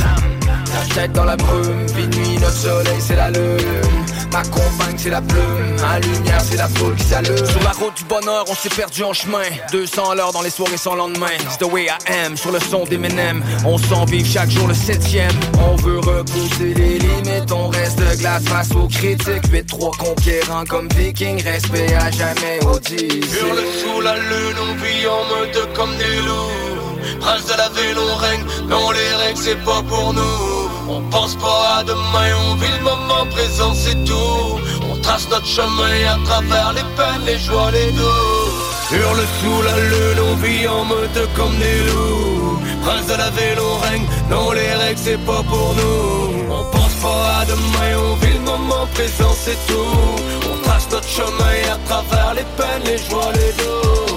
La 0.74 0.94
tête 0.94 1.12
dans 1.12 1.24
la 1.24 1.36
brume, 1.36 1.86
vie 1.96 2.18
nuit, 2.18 2.38
notre 2.38 2.52
soleil 2.52 3.00
c'est 3.00 3.16
la 3.16 3.30
lune 3.30 4.17
Ma 4.32 4.42
compagne 4.42 4.96
c'est 4.98 5.10
la 5.10 5.22
plume, 5.22 5.76
ma 5.80 5.98
lumière 6.00 6.40
c'est 6.42 6.56
la 6.56 6.68
foule 6.68 6.94
qui 6.96 7.04
s'allume. 7.04 7.36
Sur 7.36 7.62
la 7.62 7.70
route 7.70 7.96
du 7.96 8.04
bonheur 8.04 8.44
on 8.48 8.54
s'est 8.54 8.68
perdu 8.68 9.02
en 9.04 9.12
chemin. 9.12 9.42
200 9.72 10.14
l'heure 10.14 10.32
dans 10.32 10.42
les 10.42 10.50
soirées 10.50 10.76
sans 10.76 10.94
lendemain. 10.94 11.26
It's 11.44 11.58
the 11.58 11.64
way 11.64 11.86
I 11.86 12.12
am, 12.24 12.36
sur 12.36 12.52
le 12.52 12.60
son 12.60 12.84
d'Eminem. 12.84 13.42
On 13.64 13.78
s'en 13.78 14.04
vive 14.04 14.26
chaque 14.26 14.50
jour 14.50 14.68
le 14.68 14.74
septième. 14.74 15.32
On 15.60 15.76
veut 15.76 15.98
repousser 15.98 16.74
les 16.74 16.98
limites, 16.98 17.50
on 17.52 17.68
reste 17.68 17.98
de 17.98 18.16
glace 18.16 18.44
face 18.44 18.70
aux 18.72 18.88
critiques. 18.88 19.44
8-3 19.50 19.96
conquérants 19.96 20.64
comme 20.68 20.88
viking, 20.96 21.42
respect 21.42 21.94
à 21.94 22.10
jamais 22.10 22.60
au 22.66 22.78
10 22.78 22.96
Hurle 22.96 23.62
sous 23.80 24.00
la 24.00 24.16
lune, 24.16 24.56
on 24.60 24.74
vit 24.82 25.06
en 25.06 25.40
meute 25.40 25.72
comme 25.74 25.96
des 25.96 26.16
loups. 26.26 27.18
Prince 27.20 27.46
de 27.46 27.56
la 27.56 27.68
ville, 27.70 27.98
on 27.98 28.16
règne. 28.16 28.44
Non, 28.68 28.90
les 28.90 29.14
règles, 29.24 29.40
c'est 29.40 29.64
pas 29.64 29.82
pour 29.88 30.12
nous. 30.12 30.57
On 30.88 31.02
pense 31.10 31.34
pas 31.36 31.78
à 31.78 31.84
demain, 31.84 32.30
on 32.50 32.54
vit 32.54 32.76
le 32.78 32.84
moment 32.84 33.26
présent, 33.30 33.74
c'est 33.74 34.02
tout. 34.04 34.60
On 34.90 34.96
trace 35.00 35.28
notre 35.28 35.46
chemin 35.46 35.96
à 36.14 36.18
travers 36.24 36.72
les 36.72 36.86
peines, 36.96 37.24
les 37.26 37.38
joies, 37.38 37.70
les 37.70 37.92
doux. 37.92 38.58
Hurle 38.90 39.24
sous 39.40 39.62
la 39.62 39.76
lune, 39.90 40.20
on 40.30 40.34
vit 40.36 40.66
en 40.66 40.84
meute 40.86 41.34
comme 41.36 41.56
des 41.58 41.78
loups. 41.88 42.58
Prince 42.82 43.06
de 43.06 43.14
la 43.14 43.30
ville, 43.30 43.60
on 43.60 43.76
règne. 43.86 44.06
Non, 44.30 44.50
les 44.52 44.72
règles, 44.82 45.00
c'est 45.04 45.24
pas 45.26 45.42
pour 45.42 45.74
nous. 45.74 46.46
On 46.50 46.64
pense 46.74 46.94
pas 47.02 47.40
à 47.40 47.44
demain, 47.44 47.90
on 48.10 48.14
vit 48.24 48.32
le 48.32 48.40
moment 48.40 48.86
présent, 48.94 49.34
c'est 49.44 49.66
tout. 49.66 50.50
On 50.50 50.62
trace 50.62 50.88
notre 50.90 51.08
chemin 51.08 51.56
à 51.74 51.78
travers 51.86 52.34
les 52.34 52.46
peines, 52.56 52.84
les 52.86 52.98
joies, 52.98 53.32
les 53.34 53.52
doux. 53.62 54.07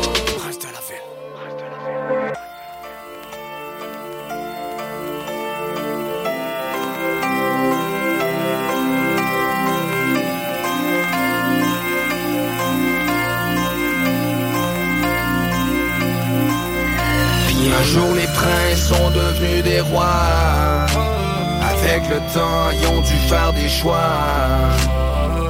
Le 22.12 22.18
temps 22.34 22.70
ils 22.74 22.88
ont 22.88 23.02
dû 23.02 23.16
faire 23.30 23.54
des 23.54 23.70
choix. 23.70 24.12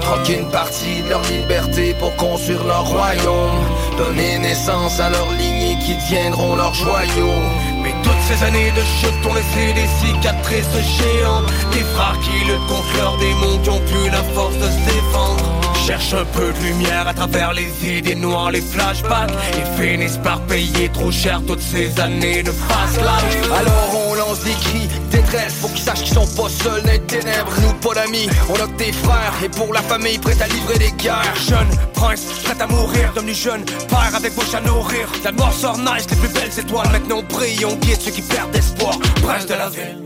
Troquer 0.02 0.40
une 0.40 0.50
partie 0.50 1.02
de 1.04 1.10
leur 1.10 1.24
liberté 1.24 1.96
pour 2.00 2.16
construire 2.16 2.64
leur 2.66 2.86
royaume. 2.86 3.62
Donner 3.98 4.38
naissance 4.40 5.00
à 5.00 5.10
leur 5.10 5.32
lignée 5.32 5.78
qui 5.84 5.96
deviendront 5.96 6.56
leurs 6.56 6.74
joyaux. 6.74 7.42
Mais 7.82 7.94
toutes 8.04 8.24
ces 8.28 8.44
années 8.44 8.72
de 8.72 8.84
chute 9.00 9.26
ont 9.28 9.34
laissé 9.34 9.74
des 9.74 9.90
cicatrices 10.02 10.76
géantes. 10.98 11.46
Des 11.72 11.86
frères 11.94 12.20
qui 12.24 12.46
luttent 12.46 12.68
contre 12.68 12.94
leurs 12.98 13.18
démons 13.18 13.58
qui 13.64 13.70
ont 13.70 13.82
plus 13.92 14.10
la 14.10 14.24
force 14.36 14.56
de 14.56 14.70
se 14.76 14.86
défendre. 14.86 15.46
Cherche 15.88 16.14
un 16.14 16.26
peu 16.26 16.52
de 16.54 16.60
lumière 16.68 17.08
à 17.08 17.14
travers 17.14 17.54
les 17.54 17.72
idées 17.98 18.16
noires, 18.16 18.52
les 18.52 18.62
flashbacks. 18.62 19.32
Et 19.58 19.82
finissent 19.82 20.22
par 20.24 20.40
payer 20.42 20.90
trop 20.90 21.12
cher 21.12 21.42
toutes 21.48 21.62
ces 21.62 22.00
années 22.00 22.44
de 22.44 22.52
fast 22.52 22.98
life. 22.98 23.52
Alors 23.52 24.06
on 24.08 24.11
lance 24.32 24.44
des 24.44 24.52
cris, 24.52 24.88
détresse. 25.12 25.54
Pour 25.62 25.72
qu'ils 25.74 25.84
sachent 25.84 26.04
qu'ils 26.04 26.14
sont 26.14 26.28
pas 26.36 26.50
seuls 26.50 26.82
dans 26.84 26.92
les 26.92 27.00
ténèbres. 27.02 27.52
Nous 27.62 27.74
pas 27.74 27.94
d'amis, 27.96 28.28
on 28.50 28.56
a 28.56 28.68
que 28.68 28.78
des 28.78 28.92
frères. 28.94 29.34
Et 29.44 29.50
pour 29.50 29.74
la 29.74 29.82
famille 29.82 30.18
prête 30.20 30.42
à 30.42 30.48
livrer 30.48 30.78
des 30.80 30.92
guerres. 31.04 31.34
Jeune 31.50 31.68
prince, 31.94 32.22
prêt 32.44 32.56
à 32.60 32.68
mourir. 32.68 33.12
Devenu 33.16 33.34
jeune 33.34 33.64
père 33.90 34.12
avec 34.16 34.34
bouche 34.36 34.54
à 34.54 34.62
nourrir. 34.62 35.08
La 35.24 35.32
mort 35.32 35.54
sort 35.54 35.78
nice, 35.78 36.08
les 36.10 36.16
plus 36.18 36.30
belles 36.30 36.60
étoiles. 36.60 36.90
Maintenant 36.92 37.18
on 37.20 37.34
brille, 37.36 37.66
on 37.66 37.76
guide 37.76 38.00
ceux 38.00 38.12
qui 38.12 38.22
perdent 38.22 38.56
espoir. 38.56 38.98
Prince 39.22 39.46
de 39.48 39.54
la 39.54 39.70
ville. 39.70 39.98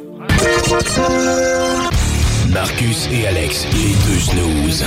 Marcus 2.49 3.07
et 3.11 3.27
Alex, 3.27 3.65
les 3.73 3.93
deux 4.05 4.19
snooze. 4.19 4.85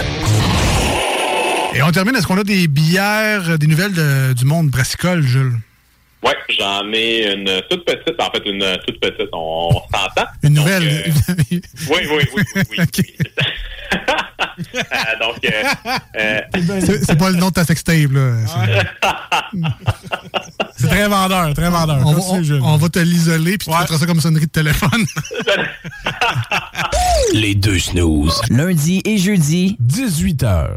Et 1.74 1.82
on 1.82 1.90
termine, 1.92 2.16
est-ce 2.16 2.26
qu'on 2.26 2.38
a 2.38 2.44
des 2.44 2.66
bières, 2.66 3.58
des 3.58 3.66
nouvelles 3.66 3.92
de- 3.92 4.32
du 4.32 4.44
monde 4.44 4.68
brassicole, 4.68 5.22
Jules? 5.22 5.58
Ouais, 6.22 6.34
j'en 6.58 6.90
ai 6.92 7.32
une 7.32 7.62
toute 7.70 7.84
petite, 7.84 8.20
en 8.20 8.30
fait 8.30 8.42
une 8.44 8.78
toute 8.86 8.98
petite, 9.00 9.28
on, 9.32 9.68
on 9.72 9.80
s'entend. 9.96 10.26
Une 10.42 10.54
nouvelle? 10.54 11.12
Oui, 11.50 11.60
oui, 11.90 12.28
oui, 12.34 12.42
oui, 12.56 12.62
oui. 12.70 13.16
Euh, 14.74 15.18
donc, 15.20 15.38
euh, 15.44 15.62
euh, 16.18 16.40
C'est 17.06 17.16
pas 17.18 17.30
le 17.30 17.36
nom 17.36 17.48
de 17.48 17.54
ta 17.54 17.64
sextape, 17.64 18.10
là. 18.10 18.34
C'est- 18.46 18.86
C'est 20.76 20.88
très 20.88 21.08
vendeur, 21.08 21.54
très 21.54 21.70
vendeur. 21.70 22.02
On, 22.04 22.12
va- 22.12 22.20
on- 22.20 22.62
on 22.74 22.76
va 22.76 22.88
te 22.88 22.98
l'isoler, 22.98 23.56
puis 23.56 23.68
tu 23.72 23.78
mettras 23.78 23.98
ça 23.98 24.06
comme 24.06 24.20
sonnerie 24.20 24.46
de 24.46 24.50
téléphone. 24.50 25.06
Les 27.32 27.54
deux 27.54 27.78
snooze. 27.78 28.40
Lundi 28.50 29.00
et 29.04 29.16
jeudi, 29.18 29.76
18h. 29.82 30.76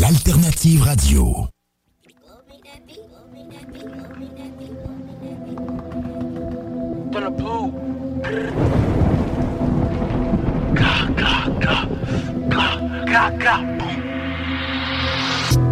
L'alternative 0.00 0.82
radio. 0.82 1.48
from 7.12 7.24
the 7.24 7.30
blue. 7.30 7.70
Gah, 10.74 11.08
gah, 11.16 11.48
gah. 11.60 11.86
Gah, 12.48 13.04
gah, 13.04 13.30
gah. 13.30 13.62
Boom. 13.78 14.00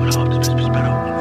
What? 0.07 0.31
This 0.31 0.49
bitch. 0.49 1.18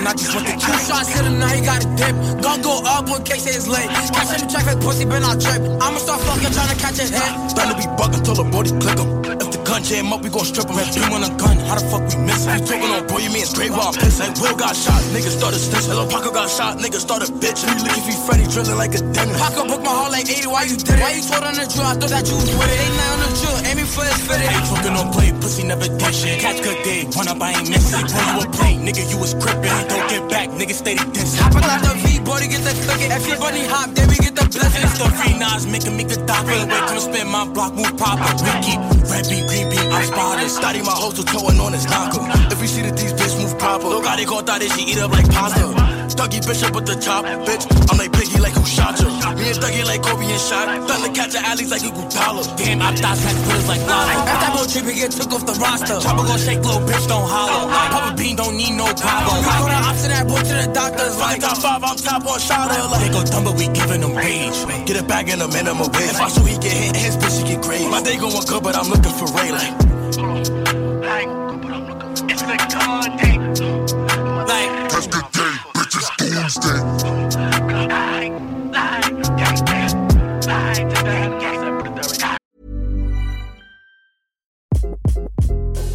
Bitch 0.00 0.06
ain't 0.06 0.06
no 0.06 0.06
cuffing, 0.06 0.06
I 0.06 0.12
just 0.14 0.34
want 0.34 0.46
the 0.46 0.52
Two 0.52 0.78
shots 0.86 1.08
hit 1.08 1.24
him, 1.24 1.38
now 1.38 1.48
he 1.48 1.60
got 1.60 1.84
a 1.84 1.88
dip. 1.96 2.42
Gon' 2.42 2.62
go 2.62 2.82
up 2.84 3.08
in 3.08 3.24
case 3.24 3.46
it's 3.46 3.66
late. 3.66 3.88
Catch 3.88 4.40
him 4.40 4.48
traffic, 4.48 4.80
pussy, 4.80 5.04
been 5.04 5.22
on 5.22 5.38
trip. 5.38 5.60
I'ma 5.60 5.98
start 5.98 6.20
fucking 6.22 6.52
trying 6.52 6.68
to 6.68 6.76
catch 6.76 6.98
a 6.98 7.04
hit. 7.04 7.54
Done 7.54 7.68
to 7.68 7.76
be 7.76 7.86
bugging 7.96 8.24
till 8.24 8.34
the 8.34 8.44
body 8.44 8.70
click 8.78 8.98
him. 8.98 9.19
Gun 9.70 9.86
jam 9.86 10.10
up, 10.10 10.18
we 10.26 10.30
gon' 10.34 10.42
strip 10.42 10.66
him. 10.66 10.74
Beam 10.74 11.14
on 11.14 11.22
a 11.22 11.30
gun, 11.38 11.54
how 11.70 11.78
the 11.78 11.86
fuck 11.86 12.02
we 12.10 12.18
miss 12.26 12.42
him? 12.42 12.58
You 12.58 12.66
talking 12.66 12.90
on 12.90 13.06
boy, 13.06 13.22
you 13.22 13.30
mean 13.30 13.46
straight 13.46 13.70
while 13.70 13.86
I'm 13.86 13.94
pissed. 13.94 14.18
Like 14.18 14.34
Will 14.42 14.58
got 14.58 14.74
shot, 14.74 14.98
niggas 15.14 15.38
started 15.38 15.62
stitch. 15.62 15.86
Hello, 15.86 16.10
Paco 16.10 16.34
got 16.34 16.50
shot, 16.50 16.82
niggas 16.82 17.06
started 17.06 17.30
bitch. 17.38 17.62
You 17.62 17.78
look 17.78 17.94
if 17.94 18.02
he 18.02 18.18
Freddy 18.26 18.50
drilling 18.50 18.74
like 18.74 18.98
a 18.98 19.02
dentist. 19.14 19.38
Paco 19.38 19.70
booked 19.70 19.86
my 19.86 19.94
heart 19.94 20.10
like 20.10 20.26
80, 20.26 20.50
why 20.50 20.66
you 20.66 20.74
did 20.74 20.90
it? 20.90 20.98
Why 20.98 21.14
you 21.14 21.22
told 21.22 21.46
on 21.46 21.54
the 21.54 21.70
drill? 21.70 21.86
I 21.86 21.94
thought 21.94 22.10
that 22.10 22.26
you 22.26 22.34
was 22.34 22.50
with 22.50 22.66
it. 22.66 22.82
Ain't 22.82 22.98
nothing 22.98 23.14
on 23.14 23.20
the 23.22 23.30
drill, 23.38 23.58
aiming 23.70 23.86
for 23.86 24.02
his 24.02 24.18
fitted. 24.26 24.50
Ain't 24.50 24.66
talking 24.66 24.94
on 24.98 25.06
play, 25.14 25.30
pussy 25.38 25.62
never 25.62 25.86
did 25.86 26.14
shit. 26.18 26.42
Catch 26.42 26.66
good 26.66 26.82
day, 26.82 27.06
run 27.14 27.30
up, 27.30 27.38
I 27.38 27.54
ain't 27.54 27.70
miss 27.70 27.94
it. 27.94 28.10
When 28.10 28.26
you 28.26 28.42
a 28.42 28.46
play, 28.50 28.74
nigga, 28.74 29.06
you 29.06 29.22
was 29.22 29.38
crippin'. 29.38 29.70
Don't 29.86 30.06
get 30.10 30.26
back, 30.26 30.49
nigga, 30.60 30.74
steady 30.74 31.04
diss. 31.12 31.40
Hopping 31.40 31.64
out 31.64 31.80
the 31.80 31.96
V, 32.04 32.20
body 32.20 32.46
get 32.46 32.60
that 32.68 32.76
clicking. 32.84 33.10
If 33.10 33.40
bunny 33.40 33.64
hop, 33.64 33.96
then 33.96 34.08
we 34.12 34.16
get 34.20 34.36
the 34.36 34.44
blessing. 34.44 34.84
It's 34.84 34.98
the 35.00 35.08
free 35.16 35.38
Nas, 35.40 35.66
making 35.66 35.96
me 35.96 36.04
good 36.04 36.26
doc. 36.26 36.44
Wait, 36.44 36.68
wait, 36.68 36.84
come 36.84 37.00
spin 37.00 37.28
my 37.28 37.48
block, 37.48 37.72
move 37.72 37.96
proper. 37.96 38.28
We 38.44 38.52
keep 38.60 38.80
red 39.08 39.24
beat, 39.24 39.48
green 39.48 39.72
beat, 39.72 39.88
I'm 39.88 40.04
spotted. 40.04 40.50
Study 40.50 40.82
my 40.84 40.92
hustle, 40.92 41.24
towing 41.24 41.58
on 41.58 41.72
his 41.72 41.88
knocker. 41.88 42.20
If 42.52 42.60
we 42.60 42.66
see 42.66 42.82
that 42.82 42.96
these 42.96 43.16
bitch 43.16 43.40
move 43.40 43.58
proper, 43.58 43.88
look 43.88 44.04
how 44.04 44.16
they 44.16 44.26
gon' 44.28 44.44
thought 44.44 44.60
that 44.60 44.70
she 44.76 44.84
eat 44.92 44.98
up 45.00 45.10
like 45.10 45.28
pasta. 45.32 45.89
Dougie 46.14 46.44
Bishop 46.46 46.74
with 46.74 46.86
the 46.86 46.96
chop, 47.00 47.24
bitch. 47.24 47.64
I'm 47.90 47.98
like 47.98 48.12
Biggie, 48.12 48.40
like 48.40 48.54
who 48.54 48.64
shot 48.64 48.98
you? 49.00 49.08
Me 49.08 49.50
and 49.50 49.58
Dougie 49.58 49.84
like 49.86 50.02
Kobe 50.02 50.26
and 50.26 50.40
shot. 50.40 50.66
Done 50.88 51.02
to 51.02 51.10
catch 51.12 51.32
the 51.32 51.40
alleys 51.40 51.70
like 51.70 51.82
Google 51.82 52.08
Dollar. 52.08 52.44
Damn, 52.56 52.82
I 52.82 52.94
thought 52.94 53.16
that 53.16 53.36
put 53.44 53.54
us 53.56 53.68
like 53.68 53.82
lava. 53.86 54.12
If 54.20 54.38
that 54.40 54.50
boy 54.54 54.66
trippy 54.66 54.94
get 54.96 55.10
took 55.12 55.32
off 55.32 55.44
the 55.46 55.54
roster. 55.60 55.96
Chopper 56.00 56.24
gon' 56.26 56.38
shake, 56.38 56.60
little 56.60 56.82
bitch, 56.86 57.06
don't 57.08 57.28
holler. 57.28 57.70
Papa 57.70 58.16
Bean 58.16 58.36
don't 58.36 58.56
need 58.56 58.74
no 58.76 58.86
problem. 58.94 59.38
We 59.40 59.52
go 59.60 59.66
to 59.70 59.80
ops 59.86 60.02
and 60.04 60.12
that 60.12 60.26
boy 60.26 60.42
to 60.42 60.54
the 60.60 60.68
doctors. 60.72 61.16
Like 61.18 61.40
top 61.40 61.58
five, 61.58 61.82
I'm 61.84 61.96
top 61.96 62.26
on 62.26 62.38
shot. 62.40 62.70
They 63.00 63.10
go 63.10 63.22
dumb, 63.24 63.44
but 63.44 63.54
we 63.56 63.68
giving 63.68 64.00
them 64.00 64.14
rage. 64.14 64.56
Get 64.86 64.96
it 64.96 65.06
back 65.08 65.28
in 65.28 65.40
a 65.40 65.48
minimum 65.48 65.88
wage. 65.92 66.10
If 66.10 66.20
I 66.20 66.28
show 66.28 66.44
he 66.44 66.58
get 66.58 66.72
hit, 66.72 66.96
his 66.96 67.16
bitch 67.16 67.38
he 67.40 67.54
get 67.54 67.62
crazy. 67.62 67.88
My 67.88 68.02
day 68.02 68.16
going 68.16 68.34
good, 68.46 68.62
but 68.62 68.74
I'm 68.76 68.88
looking 68.88 69.14
for 69.14 69.28
Ray 69.36 69.52
like. 69.52 69.74
It's 72.30 72.42
the 72.42 72.56
God 72.72 73.29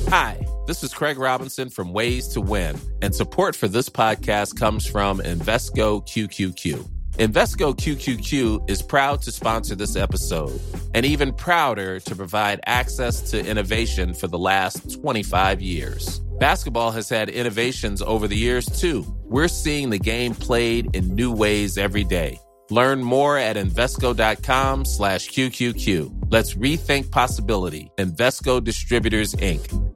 Hi, 0.07 0.47
this 0.65 0.81
is 0.81 0.93
Craig 0.93 1.17
Robinson 1.17 1.69
from 1.69 1.91
Ways 1.91 2.29
to 2.29 2.39
Win, 2.39 2.79
and 3.01 3.13
support 3.13 3.53
for 3.53 3.67
this 3.67 3.89
podcast 3.89 4.57
comes 4.57 4.85
from 4.85 5.19
Invesco 5.19 6.01
QQQ. 6.07 6.89
Invesco 7.17 7.75
QQQ 7.75 8.69
is 8.69 8.81
proud 8.81 9.21
to 9.23 9.33
sponsor 9.33 9.75
this 9.75 9.97
episode 9.97 10.61
and 10.93 11.05
even 11.05 11.33
prouder 11.33 11.99
to 11.99 12.15
provide 12.15 12.61
access 12.65 13.29
to 13.31 13.45
innovation 13.45 14.13
for 14.13 14.27
the 14.27 14.39
last 14.39 15.01
25 15.01 15.61
years. 15.61 16.21
Basketball 16.39 16.91
has 16.91 17.09
had 17.09 17.29
innovations 17.29 18.01
over 18.01 18.27
the 18.27 18.35
years 18.35 18.65
too. 18.65 19.05
We're 19.23 19.47
seeing 19.47 19.89
the 19.89 19.99
game 19.99 20.35
played 20.35 20.95
in 20.95 21.15
new 21.15 21.31
ways 21.31 21.77
every 21.77 22.03
day. 22.03 22.39
Learn 22.69 23.03
more 23.03 23.37
at 23.37 23.55
Invesco.com 23.55 24.85
slash 24.85 25.29
QQQ. 25.29 26.31
Let's 26.31 26.55
rethink 26.55 27.11
possibility. 27.11 27.91
Invesco 27.97 28.63
Distributors, 28.63 29.33
Inc. 29.35 29.93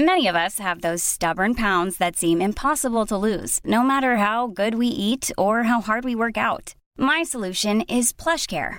Many 0.00 0.28
of 0.28 0.36
us 0.36 0.58
have 0.60 0.80
those 0.80 1.02
stubborn 1.02 1.54
pounds 1.54 1.96
that 1.96 2.16
seem 2.16 2.40
impossible 2.40 3.04
to 3.06 3.16
lose, 3.16 3.60
no 3.64 3.82
matter 3.82 4.16
how 4.16 4.46
good 4.46 4.76
we 4.76 4.86
eat 4.86 5.32
or 5.36 5.64
how 5.64 5.80
hard 5.80 6.04
we 6.04 6.14
work 6.14 6.36
out. 6.36 6.74
My 6.96 7.24
solution 7.24 7.80
is 7.82 8.12
PlushCare. 8.12 8.78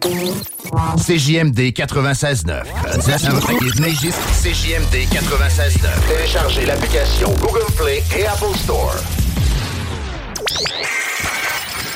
CJMD 0.00 1.72
96.9. 1.74 2.62
CJMD 4.42 4.94
96.9. 5.12 5.88
Téléchargez 6.08 6.64
l'application 6.64 7.28
Google 7.40 7.70
Play 7.76 8.02
et 8.18 8.26
Apple 8.26 8.56
Store. 8.64 8.94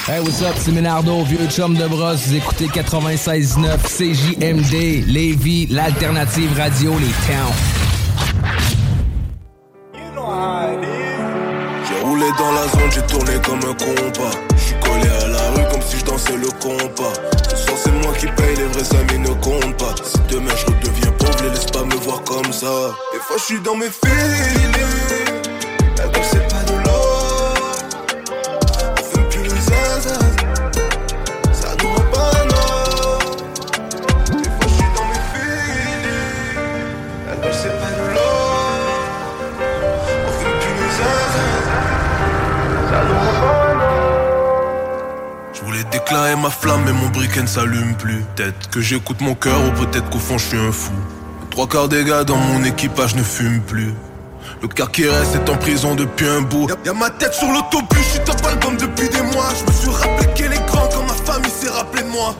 Hey, 0.07 0.21
what's 0.21 0.43
up? 0.43 0.55
C'est 0.59 0.73
Ménardo, 0.73 1.23
vieux 1.25 1.49
chum 1.49 1.75
de 1.75 1.87
brosse. 1.87 2.27
Vous 2.27 2.35
écoutez 2.37 2.67
96.9 2.67 3.79
CJMD, 3.87 5.07
Lévis, 5.07 5.67
l'alternative 5.69 6.51
radio, 6.59 6.93
les 6.99 7.07
towns. 7.27 7.55
J'ai 11.89 12.01
roulé 12.05 12.27
dans 12.39 12.53
la 12.53 12.69
zone, 12.69 12.91
j'ai 12.95 13.03
tourné 13.07 13.33
comme 13.43 13.61
un 13.61 13.75
compas. 13.75 14.37
J'suis 14.59 14.75
collé 14.81 15.09
à 15.09 15.29
la 15.29 15.34
dansais 16.25 16.37
le 16.37 16.49
compas. 16.61 17.13
Ce 17.49 17.57
soir 17.57 17.77
c'est 17.83 17.93
moi 17.93 18.13
qui 18.15 18.27
paye, 18.27 18.57
les 18.57 18.65
vrais 18.65 18.97
amis 18.97 19.19
ne 19.19 19.35
comptent 19.35 19.77
pas. 19.79 19.95
Si 20.05 20.19
demain 20.29 20.53
je 20.57 20.67
redeviens 20.67 21.13
pauvre, 21.13 21.43
les 21.43 21.51
laisse 21.51 21.67
pas 21.67 21.85
me 21.85 21.95
voir 21.97 22.23
comme 22.25 22.53
ça. 22.53 22.95
Des 23.13 23.19
fois 23.21 23.37
je 23.39 23.43
suis 23.43 23.61
dans 23.61 23.77
mes 23.77 23.91
feelings. 23.91 25.04
Flamme, 46.75 46.85
mais 46.85 46.93
mon 46.93 47.09
briquet 47.09 47.43
ne 47.43 47.47
s'allume 47.47 47.95
plus. 47.97 48.25
Peut-être 48.37 48.71
que 48.71 48.81
j'écoute 48.81 49.21
mon 49.21 49.35
cœur, 49.35 49.59
ou 49.65 49.71
peut-être 49.85 50.09
qu'au 50.11 50.19
fond 50.19 50.39
je 50.39 50.47
suis 50.47 50.59
un 50.59 50.73
fou. 50.73 50.93
Trois 51.51 51.67
quarts 51.67 51.89
des 51.89 52.05
gars 52.05 52.25
dans 52.25 52.37
mon 52.37 52.65
équipage 52.65 53.15
ne 53.15 53.23
fument 53.23 53.63
plus. 53.63 53.93
Le 54.63 54.69
quart 54.69 54.91
qui 54.91 55.07
reste 55.09 55.35
est 55.35 55.49
en 55.49 55.57
prison 55.57 55.95
depuis 55.95 56.27
un 56.27 56.41
bout. 56.41 56.69
Y'a, 56.85 56.93
ma 56.93 57.11
tête 57.11 57.35
sur 57.35 57.49
l'autobus, 57.49 57.99
je 57.99 58.11
suis 58.11 58.21
top 58.21 58.45
album 58.47 58.77
depuis 58.77 59.09
des 59.09 59.23
mois. 59.23 59.49
Je 59.59 59.71
me 59.71 59.77
suis 59.77 59.91
rappelé 59.91 60.29
qu'elle 60.35 60.53
est 60.53 60.67
grande 60.67 60.91
quand 60.93 61.03
ma 61.03 61.15
famille 61.15 61.51
s'est 61.51 61.69
rappelé 61.69 62.03
de 62.03 62.09
moi. 62.09 62.35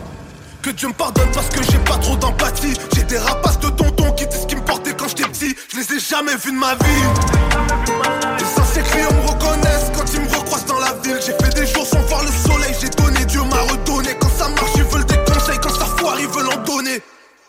Que 0.63 0.71
Dieu 0.71 0.89
me 0.89 0.95
pardonne 0.95 1.29
parce 1.35 1.49
que 1.49 1.63
j'ai 1.71 1.79
pas 1.79 1.99
trop 1.99 2.17
d'empathie. 2.17 2.75
J'ai 2.95 3.05
des 3.05 3.19
rapaces 3.19 3.61
de 3.61 3.69
tonton 3.69 4.11
qui 4.13 4.27
disent 4.27 4.43
ce 4.43 4.47
qui 4.47 4.57
me 4.57 4.63
portait 4.63 4.95
quand 4.95 5.09
j'étais 5.09 5.25
petit. 5.25 5.55
Je 5.71 5.77
les 5.77 5.97
ai 5.97 6.01
jamais 6.01 6.37
vus 6.43 6.53
de 6.53 6.57
ma 6.57 6.75
vie. 6.75 7.54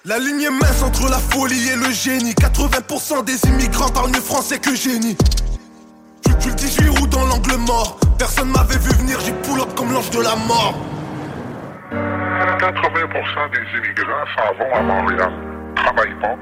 La 0.08 0.20
ligne 0.20 0.44
est 0.44 0.52
mince 0.52 0.84
entre 0.84 1.10
la 1.10 1.18
folie 1.18 1.68
et 1.68 1.76
le 1.76 1.92
génie. 1.92 2.34
80% 2.34 3.26
des 3.26 3.50
immigrants 3.50 3.90
parlent 3.90 4.12
mieux 4.12 4.22
français 4.22 4.60
que 4.60 4.76
génie. 4.76 5.18
Tu, 6.24 6.32
tu 6.40 6.50
le 6.50 6.54
18 6.54 6.90
roues 6.90 7.08
dans 7.08 7.26
l'angle 7.26 7.56
mort. 7.66 7.98
Personne 8.20 8.50
m'avait 8.50 8.78
vu 8.78 8.92
venir, 9.00 9.20
j'ai 9.26 9.32
pull 9.32 9.60
up 9.60 9.74
comme 9.76 9.92
l'ange 9.92 10.12
de 10.12 10.20
la 10.20 10.36
mort. 10.36 10.76
80% 11.92 13.52
des 13.52 13.78
immigrants 13.80 14.26
s'en 14.36 14.54
vont 14.60 14.76
à 14.76 14.82
Montréal, 14.84 15.34
travaillent 15.76 16.20
pas, 16.22 16.36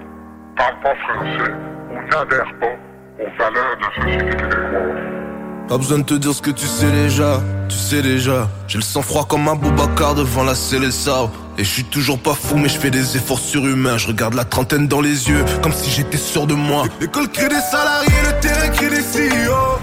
parlent 0.57 0.81
pas 0.83 0.95
français 1.07 1.51
ou 1.89 1.95
n'adhèrent 2.11 2.59
pas 2.59 3.23
aux 3.23 3.37
valeurs 3.37 3.77
de 3.77 3.81
la 3.81 3.95
société 3.95 4.35
québécoise. 4.35 5.69
Pas 5.69 5.77
besoin 5.77 5.99
de 5.99 6.03
te 6.03 6.13
dire 6.15 6.33
ce 6.33 6.41
que 6.41 6.51
tu 6.51 6.65
sais 6.65 6.91
déjà, 6.91 7.39
tu 7.69 7.77
sais 7.77 8.01
déjà. 8.01 8.49
J'ai 8.67 8.79
le 8.79 8.83
sang 8.83 9.01
froid 9.01 9.25
comme 9.25 9.47
un 9.47 9.55
Boubacar 9.55 10.15
devant 10.15 10.43
la 10.43 10.53
Célessa. 10.53 11.29
Et 11.57 11.63
je 11.63 11.69
suis 11.69 11.83
toujours 11.83 12.17
pas 12.17 12.33
fou, 12.33 12.57
mais 12.57 12.67
je 12.67 12.79
fais 12.79 12.89
des 12.89 13.15
efforts 13.15 13.39
surhumains. 13.39 13.97
Je 13.97 14.07
regarde 14.07 14.33
la 14.33 14.43
trentaine 14.43 14.87
dans 14.87 15.01
les 15.01 15.29
yeux, 15.29 15.45
comme 15.61 15.71
si 15.71 15.91
j'étais 15.91 16.17
sûr 16.17 16.47
de 16.47 16.55
moi. 16.55 16.85
L'école 16.99 17.29
crée 17.29 17.47
des 17.47 17.61
salariés, 17.71 18.09
le 18.25 18.39
terrain 18.39 18.69
crée 18.69 18.89
des 18.89 19.01
CEO. 19.01 19.79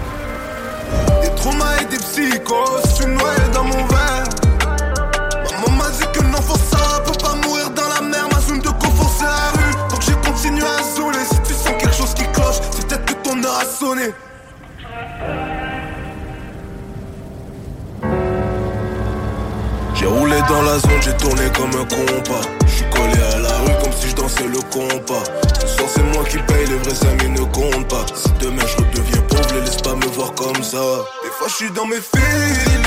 Des 1.21 1.29
traumas 1.35 1.77
et 1.81 1.85
des 1.85 1.97
psychos, 1.97 2.81
je 2.83 2.89
suis 2.95 3.05
noyé 3.05 3.39
dans 3.53 3.63
mon 3.63 3.85
verre. 3.87 4.23
Maman 5.51 5.77
m'a 5.77 5.89
dit 5.91 6.05
que 6.13 6.23
non, 6.23 6.41
faut 6.41 6.57
ça, 6.57 7.01
peut 7.05 7.17
pas 7.21 7.35
mourir 7.35 7.69
dans 7.69 7.87
la 7.87 8.01
mer. 8.01 8.27
Ma 8.33 8.41
zone 8.41 8.59
de 8.59 8.67
confort, 8.67 9.11
c'est 9.17 9.23
la 9.23 9.51
rue. 9.53 9.89
Donc 9.89 10.01
j'ai 10.01 10.29
continué 10.29 10.65
à 10.65 10.83
zouler. 10.95 11.23
Si 11.23 11.39
tu 11.47 11.53
sens 11.53 11.73
quelque 11.79 11.95
chose 11.95 12.13
qui 12.13 12.25
cloche, 12.33 12.57
c'est 12.71 12.85
peut-être 12.87 13.05
que 13.05 13.13
ton 13.23 13.41
heure 13.43 13.59
a 13.59 13.65
sonné. 13.65 14.11
J'ai 20.01 20.07
roulé 20.07 20.35
dans 20.49 20.63
la 20.63 20.79
zone, 20.79 20.99
j'ai 21.01 21.15
tourné 21.17 21.43
comme 21.55 21.69
un 21.79 21.85
compas. 21.85 22.41
J'suis 22.65 22.85
collé 22.89 23.21
à 23.35 23.37
la 23.37 23.55
rue 23.59 23.83
comme 23.83 23.93
si 23.93 24.09
je 24.09 24.15
dansais 24.15 24.47
le 24.47 24.59
compas. 24.71 25.23
Ce 25.61 25.67
soir 25.67 25.89
c'est 25.93 26.03
moi 26.15 26.23
qui 26.23 26.39
paye, 26.39 26.65
les 26.65 26.77
vrais 26.77 27.07
amis 27.07 27.29
ne 27.29 27.45
comptent 27.45 27.87
pas. 27.87 28.03
Si 28.15 28.27
demain 28.39 28.63
je 28.65 28.77
redeviens 28.77 29.21
pauvre, 29.29 29.53
les 29.53 29.61
laisse 29.61 29.79
pas 29.79 29.93
me 29.93 30.07
voir 30.07 30.33
comme 30.33 30.63
ça. 30.63 30.81
Des 31.23 31.29
fois 31.29 31.47
je 31.49 31.53
suis 31.53 31.71
dans 31.71 31.85
mes 31.85 32.01
feelings. 32.01 32.80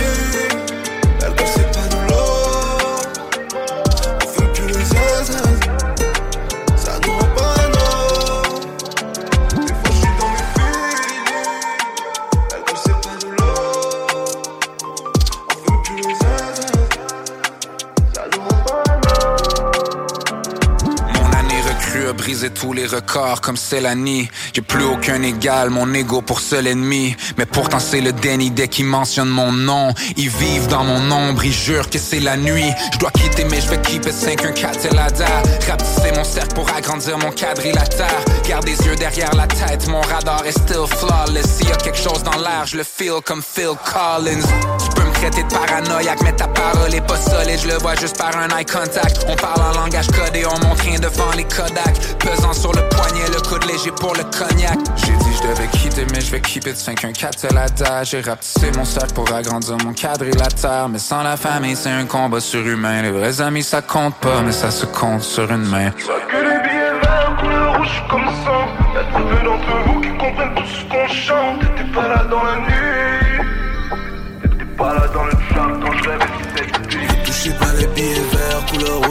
Tous 22.51 22.73
les 22.73 22.87
records 22.87 23.41
comme 23.41 23.57
Célanie. 23.57 24.29
J'ai 24.53 24.63
plus 24.63 24.85
aucun 24.85 25.23
égal, 25.23 25.71
mon 25.71 25.93
ego 25.95 26.23
pour 26.23 26.41
seul 26.41 26.67
ennemi. 26.67 27.17
Mais 27.39 27.47
pourtant 27.47 27.79
c'est 27.79 28.01
le 28.01 28.13
déni 28.13 28.51
dès 28.51 28.69
qu'ils 28.69 28.87
mentionnent 28.87 29.29
mon 29.29 29.53
nom. 29.53 29.93
Ils 30.17 30.29
vivent 30.29 30.69
dans 30.69 30.85
mon 30.85 31.11
ombre, 31.11 31.45
ils 31.45 31.53
jurent 31.53 31.89
que 31.91 31.99
c'est 31.99 32.21
la 32.21 32.37
nuit. 32.37 32.71
Je 32.93 32.99
dois 32.99 33.11
quitter 33.11 33.45
mais 33.45 33.61
je 33.61 33.69
vais 33.69 33.81
keep 33.83 34.07
it 34.07 34.13
514 34.13 34.79
c'est 34.81 34.95
la 34.95 35.11
da. 35.11 35.43
Rapetisser 35.69 36.13
mon 36.17 36.25
cercle 36.25 36.55
pour 36.55 36.69
agrandir 36.75 37.19
mon 37.19 37.31
quadrilatère. 37.31 38.25
Garde 38.49 38.65
des 38.65 38.77
yeux 38.87 38.97
derrière 38.97 39.35
la 39.35 39.47
tête, 39.47 39.87
mon 39.89 40.01
radar 40.01 40.45
est 40.47 40.53
still 40.53 40.87
flawless. 40.87 41.57
S'il 41.57 41.69
y 41.69 41.73
a 41.73 41.77
quelque 41.77 41.99
chose 41.99 42.23
dans 42.23 42.39
l'air, 42.39 42.67
je 42.67 42.77
le 42.77 42.85
feel 42.85 43.21
comme 43.25 43.43
Phil 43.43 43.75
Collins. 43.85 45.04
Traiter 45.25 45.43
de 45.43 45.55
paranoïaque, 45.55 46.21
mais 46.23 46.33
ta 46.33 46.47
parole 46.49 46.95
est 46.95 47.01
pas 47.01 47.17
solide. 47.17 47.59
Je 47.63 47.69
le 47.69 47.79
vois 47.79 47.95
juste 47.95 48.19
par 48.19 48.37
un 48.37 48.47
eye 48.59 48.67
contact. 48.67 49.25
On 49.27 49.35
parle 49.37 49.63
en 49.63 49.81
langage 49.81 50.09
codé, 50.09 50.45
on 50.45 50.67
montre 50.67 50.83
rien 50.83 50.99
devant 50.99 51.31
les 51.35 51.45
Kodak. 51.45 51.97
Pesant 52.19 52.53
sur 52.53 52.73
le 52.73 52.87
poignet, 52.91 53.25
le 53.33 53.41
coude 53.41 53.65
léger 53.65 53.91
pour 53.91 54.13
le 54.13 54.23
cognac. 54.25 54.77
J'ai 54.97 55.17
dit 55.17 55.35
je 55.43 55.49
devais 55.49 55.67
quitter, 55.69 56.05
mais 56.13 56.21
je 56.21 56.31
vais 56.31 56.43
keep 56.43 56.67
it 56.67 56.77
514 56.77 57.37
c'est 57.39 57.55
la 57.55 57.71
da. 57.71 58.05
J'ai 58.05 58.21
rapetissé 58.21 58.71
mon 58.77 58.85
sac 58.85 59.15
pour 59.15 59.33
agrandir 59.33 59.79
mon 59.83 59.95
quadrilatère. 59.95 60.91
Mais 60.91 60.99
sans 60.99 61.23
la 61.23 61.39
famille, 61.39 61.75
c'est 61.75 61.89
un 61.89 62.05
combat 62.05 62.41
surhumain. 62.41 63.01
Les 63.01 63.11
vrais 63.11 63.41
amis, 63.41 63.63
ça 63.63 63.81
compte 63.81 64.17
pas, 64.17 64.43
mais 64.45 64.53
ça 64.53 64.71
se 64.71 64.85
compte 64.85 65.23
sur 65.23 65.51
une 65.51 65.65
main. 65.65 65.91
Que 65.91 66.37
les 66.37 66.69
billets 66.69 67.01
verts, 67.01 67.35
couleur 67.41 67.79
rouge 67.79 68.03
comme 68.11 68.27
sang. 68.45 68.69
Y'a 68.95 69.05
très 69.05 69.23
peu 69.23 69.43
d'entre 69.43 69.85
vous 69.87 70.01
qui 70.03 70.11
comprennent 70.19 70.55
tout 70.55 70.67
ce 70.67 70.85
qu'on 70.85 71.09
chante. 71.09 71.61
T'étais 71.61 71.91
pas 71.95 72.09
là 72.09 72.25
dans 72.25 72.45
la 72.45 72.57
nuit. 72.57 73.14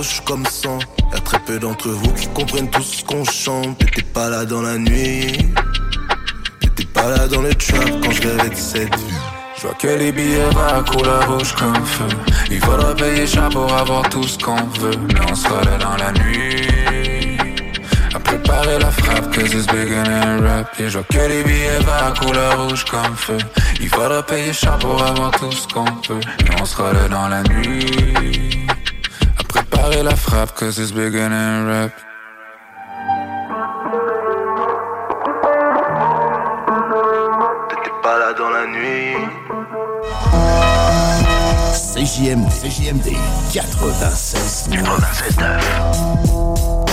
Rouge 0.03 0.21
comme 0.25 0.45
sang. 0.45 0.79
Y'a 1.11 1.19
très 1.19 1.39
peu 1.39 1.59
d'entre 1.59 1.89
vous 1.89 2.13
qui 2.13 2.27
comprennent 2.27 2.69
tout 2.69 2.81
ce 2.81 3.03
qu'on 3.03 3.23
chante. 3.23 3.77
T'étais 3.77 4.01
pas 4.01 4.29
là 4.29 4.45
dans 4.45 4.61
la 4.61 4.77
nuit. 4.77 5.53
T'étais 6.59 6.85
pas 6.85 7.09
là 7.09 7.27
dans 7.27 7.41
le 7.41 7.53
trap 7.55 7.89
quand 8.03 8.11
je 8.11 8.21
rêvais 8.21 8.49
de 8.49 8.55
cette 8.55 8.95
vie. 8.95 9.13
Je 9.57 9.61
vois 9.61 9.75
que 9.75 9.87
les 9.87 10.11
billets 10.11 10.49
verts 10.53 10.83
couleur 10.91 11.31
rouge 11.31 11.53
comme 11.53 11.85
feu. 11.85 12.15
Il 12.51 12.59
faudra 12.59 12.93
payer 12.95 13.25
cher 13.25 13.49
pour 13.49 13.71
avoir 13.73 14.09
tout 14.09 14.23
ce 14.23 14.37
qu'on 14.37 14.55
veut. 14.81 14.97
Mais 15.13 15.31
on 15.31 15.35
sera 15.35 15.63
là 15.63 15.77
dans 15.77 15.97
la 15.97 16.11
nuit. 16.11 17.37
À 18.13 18.19
préparer 18.19 18.79
la 18.79 18.91
frappe, 18.91 19.31
que 19.31 19.47
c'est 19.47 19.71
big 19.71 19.93
and 19.93 20.43
rap. 20.43 20.79
Et 20.79 20.89
je 20.89 20.97
vois 20.97 21.07
que 21.09 21.29
les 21.29 21.43
billets 21.43 21.79
verts 21.79 22.13
couleur 22.19 22.67
rouge 22.67 22.85
comme 22.85 23.15
feu. 23.15 23.37
Il 23.79 23.87
faudra 23.87 24.21
payer 24.23 24.51
cher 24.51 24.77
pour 24.79 25.01
avoir 25.01 25.31
tout 25.31 25.51
ce 25.51 25.67
qu'on 25.67 25.85
peut. 25.85 26.19
Mais 26.43 26.61
on 26.61 26.65
sera 26.65 26.91
là 26.91 27.07
dans 27.07 27.29
la 27.29 27.43
nuit. 27.43 28.62
Préparez 29.83 30.03
la 30.03 30.15
frappe, 30.15 30.53
cause 30.55 30.79
it's 30.79 30.93
bigger 30.93 31.27
than 31.27 31.67
rap. 31.67 31.91
T'étais 37.67 37.91
pas 38.01 38.17
là 38.17 38.33
dans 38.33 38.49
la 38.49 38.65
nuit. 38.67 39.17
CJMD, 41.73 42.49
CJMD 42.49 43.17
96 43.51 44.69
96 44.71 45.37
9. 45.37 46.92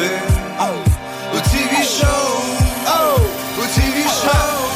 Mauvais. 0.00 0.14
ah. 0.58 0.70
Au 1.32 1.40
TV 1.40 1.76
show, 1.84 2.06
oh, 2.88 3.20
au 3.58 3.66
TV 3.66 4.02
show. 4.02 4.70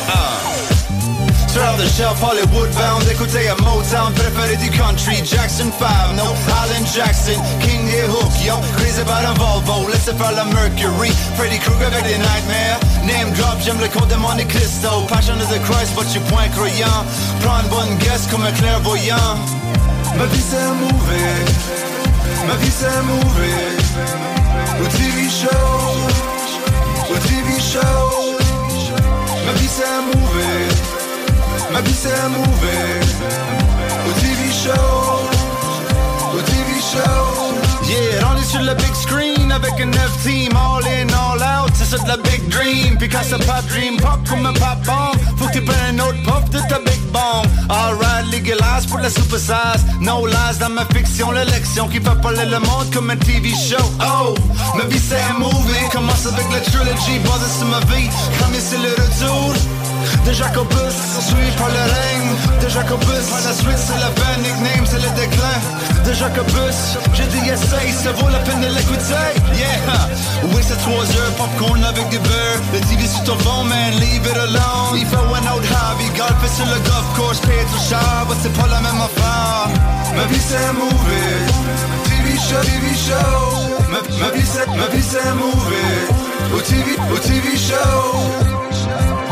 Straight 1.48 1.68
off 1.68 1.78
the 1.78 1.88
shelf, 1.88 2.20
Hollywood 2.20 2.70
bound 2.74 3.02
Écoutez 3.10 3.48
à 3.48 3.54
Motown, 3.62 4.12
préféré 4.12 4.56
du 4.56 4.70
country. 4.70 5.16
Jackson 5.24 5.70
5, 5.78 6.16
no, 6.16 6.24
Alan 6.50 6.84
Jackson. 6.94 7.40
King 7.60 7.86
des 7.86 8.08
Hook, 8.08 8.32
yo, 8.44 8.54
crazy 8.76 9.00
about 9.00 9.24
un 9.24 9.34
Volvo. 9.34 9.88
Laissez 9.88 10.14
faire 10.14 10.32
la 10.32 10.44
Mercury. 10.44 11.10
Freddy 11.36 11.58
Krueger 11.58 11.86
avec 11.86 12.04
des 12.04 12.18
nightmares 12.18 12.80
Name 13.04 13.32
drop, 13.34 13.58
j'aime 13.64 13.80
le 13.80 13.88
compte 13.88 14.08
de 14.08 14.16
Monte 14.16 14.46
Cristo. 14.48 15.02
Passion 15.08 15.34
of 15.34 15.48
the 15.48 15.60
Christ, 15.62 15.94
but 15.96 16.12
you 16.14 16.20
point 16.22 16.48
croyant 16.54 17.04
Prends 17.40 17.60
une 17.62 17.68
bonne 17.68 17.98
guess 17.98 18.26
comme 18.30 18.44
un 18.44 18.52
clairvoyant. 18.52 19.38
Ma 20.16 20.26
vie 20.26 20.42
c'est 20.42 20.56
un 20.56 20.74
mauvais, 20.74 21.44
ma 22.46 22.54
vie 22.56 22.70
c'est 22.70 22.86
un 22.86 23.02
mauvais. 23.02 24.33
Au 24.80 24.86
TV 24.86 25.28
show, 25.28 25.48
au 27.10 27.16
TV 27.16 27.60
show. 27.60 28.36
Ma 29.46 29.52
vie 29.52 29.68
c'est 29.68 29.84
un 29.84 30.02
mauvais, 30.02 30.68
ma 31.72 31.80
vie 31.80 31.94
c'est 31.94 32.12
un 32.12 32.28
mauvais. 32.28 33.00
Au 34.08 34.12
TV 34.20 34.52
show, 34.52 35.28
au 36.34 36.40
TV 36.40 36.80
show. 36.80 37.43
Yeah, 37.86 38.28
on 38.30 38.40
est 38.40 38.44
sur 38.44 38.62
le 38.62 38.74
big 38.74 38.94
screen 38.94 39.52
avec 39.52 39.72
un 39.80 39.86
neuf 39.86 40.22
team. 40.22 40.52
All 40.56 40.84
in, 40.86 41.08
all 41.08 41.42
out, 41.42 41.72
c'est 41.74 41.84
ça 41.84 41.96
la 42.06 42.16
big 42.16 42.48
dream. 42.48 42.96
Puis 42.98 43.08
quand 43.08 43.22
ça 43.22 43.36
pop 43.38 43.66
dream, 43.68 43.96
pop 43.96 44.20
comme 44.28 44.46
un 44.46 44.52
pop 44.52 44.78
bomb. 44.86 45.12
Faut 45.36 45.46
que 45.48 45.52
tu 45.52 45.62
prennes 45.62 46.00
un 46.00 46.04
autre 46.04 46.22
pop 46.24 46.48
de 46.50 46.58
ta 46.68 46.78
big 46.78 47.00
bomb. 47.12 47.44
Alright, 47.68 48.32
legalize 48.32 48.86
pour 48.88 48.98
la 48.98 49.10
super 49.10 49.38
size 49.38 49.84
No 50.00 50.26
lies 50.26 50.58
dans 50.60 50.68
ma 50.68 50.84
fiction, 50.86 51.30
l'élection 51.30 51.88
Qui 51.88 52.00
fait 52.00 52.20
parler 52.20 52.44
le 52.44 52.58
monde 52.58 52.90
comme 52.92 53.10
un 53.10 53.16
TV 53.16 53.50
show. 53.50 53.84
Oh, 54.00 54.34
ma 54.76 54.84
vie 54.84 54.98
c'est 54.98 55.20
un 55.20 55.38
movie. 55.38 55.88
Commence 55.92 56.26
avec 56.26 56.46
la 56.52 56.60
trilogy, 56.60 57.18
basé 57.20 57.48
sur 57.58 57.66
ma 57.66 57.80
vie. 57.80 58.08
Comme 58.38 58.54
c'est 58.58 58.78
le 58.78 58.90
retour 58.90 59.54
de 60.26 60.32
Jacobus, 60.32 60.96
suivi 61.20 61.50
par 61.56 61.68
le 61.68 61.84
règne 61.96 62.30
de 62.62 62.68
Jacobus. 62.68 63.24
Par 63.30 63.40
la 63.44 63.54
suite, 63.54 63.78
c'est 63.78 64.00
la 64.00 64.10
fin, 64.18 64.36
nickname, 64.40 64.86
c'est 64.86 65.02
le 65.02 65.10
déclin 65.16 65.58
de 66.04 66.12
Jacobus. 66.12 66.98
J'ai 67.14 67.26
dit 67.26 67.48
essaye, 67.48 67.92
ça 67.92 68.12
vaut 68.12 68.28
la 68.28 68.38
peine 68.40 68.60
de 68.60 68.66
l'écouter. 68.66 69.30
Yeah, 69.54 70.08
oui, 70.52 70.62
c'est 70.62 70.78
3 70.78 70.92
heures, 70.92 71.34
popcorn 71.36 71.84
avec 71.84 72.08
du 72.08 72.18
beurre. 72.18 72.60
Le 72.72 72.80
TV 72.80 73.06
sur 73.06 73.24
ton 73.24 73.38
phone, 73.38 73.68
man, 73.68 73.92
leave 74.00 74.26
it 74.26 74.36
alone. 74.36 74.96
Il 74.96 75.06
fait 75.06 75.16
un 75.16 75.52
autre 75.52 75.72
hobby, 75.92 76.06
golfer 76.16 76.50
sur 76.54 76.66
le 76.66 76.78
golf 76.80 77.08
course, 77.16 77.40
payer 77.40 77.64
tout 77.72 77.82
cher, 77.88 78.26
but 78.28 78.36
c'est 78.42 78.52
pas 78.52 78.68
la 78.68 78.80
même 78.80 79.00
affaire. 79.00 79.68
Ma 80.16 80.24
vie 80.26 80.40
c'est 80.40 80.56
un 80.56 80.72
movie, 80.72 81.44
TV 82.04 82.36
show, 82.38 82.60
TV 82.62 82.94
show. 82.94 83.74
Ma, 83.90 84.00
ma 84.24 84.32
vie 84.32 84.46
c'est, 84.46 84.66
ma 84.66 84.86
vie 84.94 85.02
c'est 85.02 85.26
un 85.26 85.34
movie, 85.34 86.54
au 86.54 86.60
TV, 86.60 86.96
au 87.12 87.18
TV 87.18 87.56
show. 87.56 88.63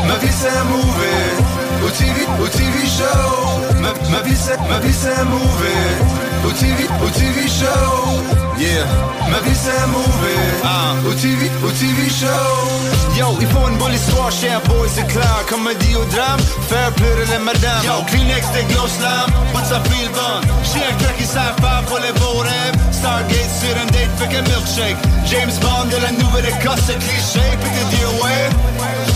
Ma 0.06 0.16
vie 0.18 0.32
c'est 0.32 0.48
un 0.48 0.64
movie, 0.64 1.84
au 1.84 1.90
TV, 1.90 2.26
au 2.40 2.48
TV 2.48 2.78
show. 2.86 3.80
Ma, 3.80 3.92
ma 4.10 4.22
vie 4.22 4.36
c'est, 4.36 4.58
ma 4.68 4.78
vie 4.80 4.92
c'est 4.92 5.14
un 5.14 5.24
movie, 5.24 6.46
au 6.46 6.50
TV, 6.50 6.88
au 7.04 7.08
TV 7.08 7.48
show. 7.48 8.22
Yeah, 8.58 8.84
ma 9.30 9.38
vie 9.40 9.56
c'est 9.56 9.76
un 9.82 9.86
movie 9.88 10.62
ah. 10.62 10.94
Au 11.08 11.12
TV, 11.14 11.50
au 11.64 11.70
TV 11.70 12.08
show 12.08 13.18
Yo, 13.18 13.36
il 13.40 13.46
faut 13.48 13.68
une 13.68 13.78
bonne 13.78 13.94
histoire 13.94 14.30
chez 14.30 14.50
un 14.50 14.60
boy, 14.60 14.88
c'est 14.92 15.06
clair. 15.06 15.44
Dit 15.80 15.96
au 15.96 16.04
drame, 16.04 16.38
faire 16.68 16.92
pleurer 16.92 17.24
les 17.30 17.38
madames. 17.38 17.82
Yo, 17.84 18.04
Kleenex, 18.06 18.46
des 18.52 18.64
gloss 18.72 18.92
slam, 18.98 19.30
but 19.54 19.64
ça 19.64 19.80
feel 19.88 20.08
bon 20.10 20.46
J'ai 20.62 20.84
un 20.84 20.96
cœur 20.98 21.16
qui 21.16 21.24
savent 21.24 21.56
pas 21.60 21.82
pour 21.86 21.98
les 21.98 22.12
beaux 22.20 22.38
rêves. 22.40 22.76
Stargate 22.92 23.50
sur 23.58 23.74
un 23.80 23.86
date, 23.86 24.12
fait 24.18 24.28
qu'un 24.28 24.42
milkshake. 24.42 24.96
James 25.26 25.56
Bond 25.60 25.88
de 25.90 26.00
la 26.02 26.12
Nouvelle-Écosse, 26.12 26.82
c'est 26.86 26.98
cliché, 26.98 27.40
petit 27.58 27.96
dire 27.96 28.12
ouais 28.22 29.11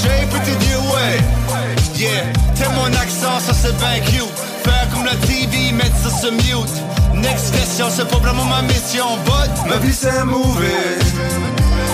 Cliché, 0.00 0.26
petit 0.30 0.56
dire 0.56 0.80
ouais. 0.94 1.18
Yeah, 1.96 2.24
t'aimes 2.54 2.72
mon 2.74 2.86
accent, 2.86 3.38
ça 3.40 3.52
c'est 3.52 3.76
bien 3.76 4.00
cute. 4.06 4.32
Faire 4.64 4.88
comme 4.92 5.04
la 5.04 5.14
TV, 5.26 5.72
mettre 5.72 5.96
ça 5.96 6.10
sur 6.10 6.32
mute. 6.32 6.72
Next 7.14 7.52
question, 7.52 7.86
c'est 7.90 8.08
vraiment 8.10 8.44
ma 8.44 8.62
mission, 8.62 9.18
but 9.24 9.68
Ma 9.68 9.76
vie 9.76 9.92
c'est 9.92 10.10
un 10.10 10.24
movie. 10.24 10.64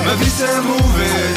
Ma 0.05 0.15
vie 0.15 0.31
c'est 0.37 0.45
un 0.45 0.63
movie. 0.63 1.35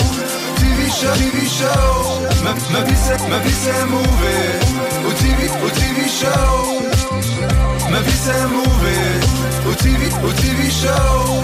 TV 0.57 0.89
show, 0.89 1.13
TV 1.15 1.47
show. 1.47 2.21
Ma, 2.43 2.51
ma 2.77 2.85
vie 2.85 2.95
c'est, 3.03 3.29
ma 3.29 3.39
vie 3.39 3.55
c'est 3.63 3.71
un 3.71 3.85
movie. 3.85 4.59
Au 5.07 5.11
TV, 5.13 5.49
au 5.65 5.69
TV 5.69 6.07
show. 6.07 6.81
Ma 7.89 7.99
vie 8.01 8.19
c'est 8.23 8.31
un 8.31 8.47
movie. 8.47 9.19
Au 9.67 9.73
TV, 9.73 10.09
au 10.23 10.31
TV 10.33 10.69
show. 10.69 11.43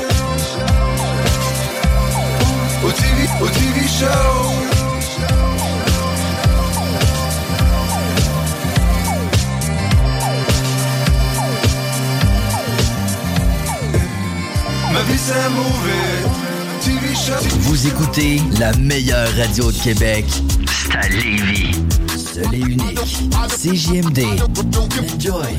Au 2.83 2.91
TV, 2.91 3.29
au 3.41 3.47
TV 3.47 3.87
show 3.87 4.64
Ma 14.95 15.01
vie 15.01 15.17
c'est 15.17 15.33
show 17.15 17.33
Vous 17.63 17.87
écoutez 17.87 18.39
la 18.59 18.71
meilleure 18.77 19.27
radio 19.35 19.69
de 19.69 19.77
Québec. 19.77 20.23
C'est 20.67 20.95
à 20.95 21.09
Lévis. 21.09 21.83
Seul 22.15 22.55
et 22.55 22.59
unique. 22.59 22.97
CJMD. 23.49 24.19
Enjoy. 25.17 25.57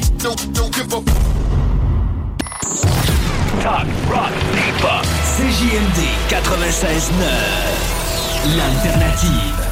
Talk, 3.63 3.87
rock, 4.11 4.33
hip-hop. 4.55 5.05
CJMD 5.37 6.01
96.9. 6.31 8.57
L'alternative. 8.57 9.66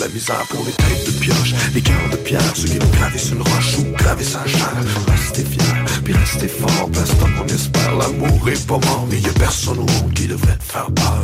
La 0.00 0.08
misère 0.08 0.46
Pour 0.48 0.64
les 0.64 0.72
têtes 0.72 1.06
de 1.06 1.12
pioche, 1.20 1.54
les 1.74 1.80
cœurs 1.80 2.10
de 2.10 2.16
pierre 2.16 2.56
Ceux 2.56 2.68
qui 2.68 2.78
ont 2.82 2.90
gravé 2.90 3.18
sur 3.18 3.36
une 3.36 3.42
roche 3.42 3.78
ou 3.78 3.84
gravé 3.96 4.24
sa 4.24 4.44
chair. 4.46 4.72
Restez 5.08 5.44
fiers, 5.44 6.00
puis 6.04 6.14
restez 6.14 6.48
forts 6.48 6.90
Parce 6.92 7.10
qu'on 7.10 7.46
espère 7.46 7.96
l'amour 7.96 8.48
est 8.48 8.66
pas 8.66 8.78
mort. 8.78 9.06
Mais 9.10 9.20
y'a 9.20 9.32
personne 9.32 9.78
au 9.78 9.86
monde 9.86 10.12
qui 10.14 10.26
devrait 10.26 10.56
te 10.56 10.72
faire 10.72 10.90
peur. 10.92 11.22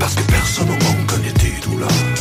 Parce 0.00 0.14
que 0.14 0.22
personne 0.22 0.68
au 0.68 0.84
monde 0.84 1.06
connaît 1.06 1.32
tes 1.32 1.68
douleurs. 1.68 2.13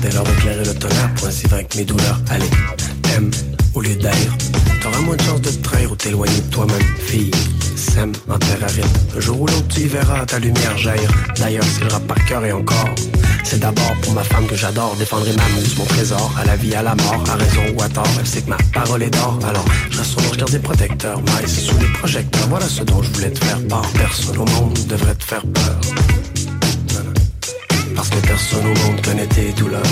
Dès 0.00 0.12
lors 0.12 0.28
éclairer 0.28 0.64
le 0.64 0.74
tonnerre 0.74 1.12
pour 1.16 1.26
ainsi 1.26 1.46
vaincre 1.48 1.76
mes 1.76 1.84
douleurs. 1.84 2.20
Allez, 2.30 2.50
aime 3.16 3.30
au 3.74 3.80
lieu 3.80 3.96
d'haïr. 3.96 4.36
T'auras 4.80 5.00
moins 5.00 5.16
de 5.16 5.22
chance 5.22 5.40
de 5.40 5.50
te 5.50 5.62
trahir 5.62 5.90
ou 5.90 5.96
t'éloigner 5.96 6.40
de 6.40 6.50
toi-même. 6.50 6.82
Fille, 6.98 7.32
sème 7.74 8.12
en 8.28 8.38
terre 8.38 8.62
aride. 8.62 8.84
Un 9.16 9.20
jour 9.20 9.40
ou 9.40 9.46
l'autre, 9.46 9.68
tu 9.68 9.88
verras 9.88 10.24
ta 10.24 10.38
lumière 10.38 10.78
jaillir. 10.78 11.10
D'ailleurs, 11.38 11.64
c'est 11.64 11.84
le 11.84 11.90
rap 11.90 12.06
par 12.06 12.24
cœur 12.26 12.44
et 12.44 12.52
encore. 12.52 12.94
C'est 13.42 13.60
d'abord 13.60 13.92
pour 14.02 14.12
ma 14.12 14.22
femme 14.22 14.46
que 14.46 14.56
j'adore, 14.56 14.94
défendrai 14.98 15.32
ma 15.32 15.48
muse, 15.56 15.76
mon 15.78 15.84
trésor, 15.84 16.32
à 16.36 16.44
la 16.44 16.56
vie, 16.56 16.74
à 16.74 16.82
la 16.82 16.94
mort, 16.96 17.24
à 17.30 17.34
raison 17.34 17.62
ou 17.76 17.82
à 17.82 17.88
tort, 17.88 18.08
elle 18.18 18.26
sait 18.26 18.42
que 18.42 18.50
ma 18.50 18.56
parole 18.74 19.04
est 19.04 19.10
d'or, 19.10 19.38
alors 19.48 19.64
je 19.88 19.98
reste 19.98 20.10
son 20.10 20.20
ange 20.26 20.36
gardien 20.36 20.58
protecteur, 20.58 21.20
mais 21.22 21.46
sous 21.46 21.78
les 21.78 21.86
projecteurs, 21.92 22.48
voilà 22.48 22.66
ce 22.66 22.82
dont 22.82 23.00
je 23.04 23.10
voulais 23.12 23.30
te 23.30 23.44
faire 23.44 23.60
part, 23.68 23.88
personne 23.96 24.38
au 24.38 24.46
monde 24.46 24.76
devrait 24.88 25.14
te 25.14 25.22
faire 25.22 25.42
peur, 25.42 25.78
parce 27.96 28.10
que 28.10 28.18
personne 28.18 28.66
au 28.66 28.86
monde 28.86 29.00
connaît 29.00 29.26
tes 29.26 29.52
douleurs. 29.52 29.82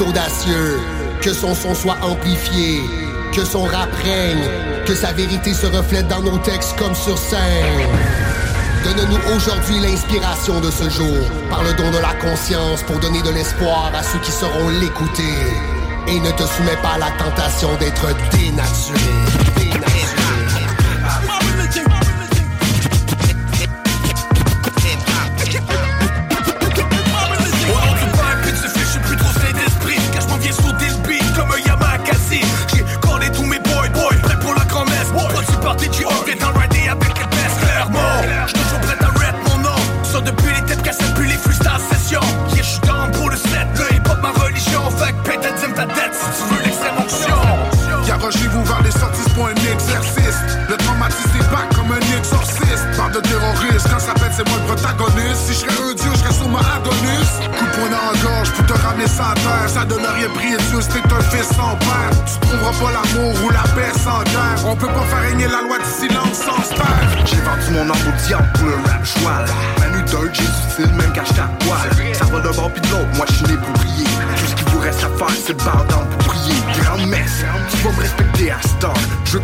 Audacieux, 0.00 0.80
que 1.20 1.32
son 1.32 1.54
son 1.54 1.74
soit 1.74 1.96
amplifié, 2.02 2.80
que 3.32 3.44
son 3.44 3.64
rap 3.64 3.90
règne, 4.02 4.84
que 4.86 4.94
sa 4.94 5.12
vérité 5.12 5.52
se 5.54 5.66
reflète 5.66 6.08
dans 6.08 6.22
nos 6.22 6.38
textes 6.38 6.76
comme 6.78 6.94
sur 6.94 7.18
scène. 7.18 7.38
Donne-nous 8.84 9.34
aujourd'hui 9.34 9.80
l'inspiration 9.80 10.60
de 10.60 10.70
ce 10.70 10.88
jour, 10.90 11.16
par 11.50 11.62
le 11.62 11.72
don 11.74 11.90
de 11.90 11.98
la 11.98 12.14
conscience 12.14 12.82
pour 12.82 12.98
donner 12.98 13.22
de 13.22 13.30
l'espoir 13.30 13.92
à 13.94 14.02
ceux 14.02 14.18
qui 14.18 14.32
sauront 14.32 14.68
l'écouter. 14.80 15.34
Et 16.06 16.20
ne 16.20 16.30
te 16.32 16.42
soumets 16.42 16.76
pas 16.82 16.94
à 16.94 16.98
la 16.98 17.10
tentation 17.12 17.74
d'être 17.76 18.06
dénaturé. 18.30 20.23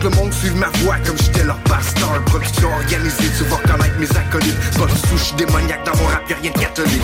Que 0.01 0.09
le 0.09 0.16
monde 0.16 0.32
suive 0.32 0.57
ma 0.57 0.68
voix 0.82 0.96
comme 1.05 1.16
j'étais 1.18 1.44
leur 1.44 1.59
pasteur. 1.61 2.24
Production 2.26 2.68
organisée, 2.72 3.30
tu 3.36 3.44
vas 3.44 3.57
reconnaître 3.57 3.98
mes 3.98 4.11
acolytes. 4.16 4.57
Pas 4.78 4.86
de 4.86 4.96
souche 5.07 5.34
démoniaque 5.36 5.84
dans 5.84 5.96
mon 5.98 6.07
rap, 6.07 6.28
y'a 6.28 6.36
rien 6.36 6.51
de 6.53 6.59
catholique. 6.59 7.03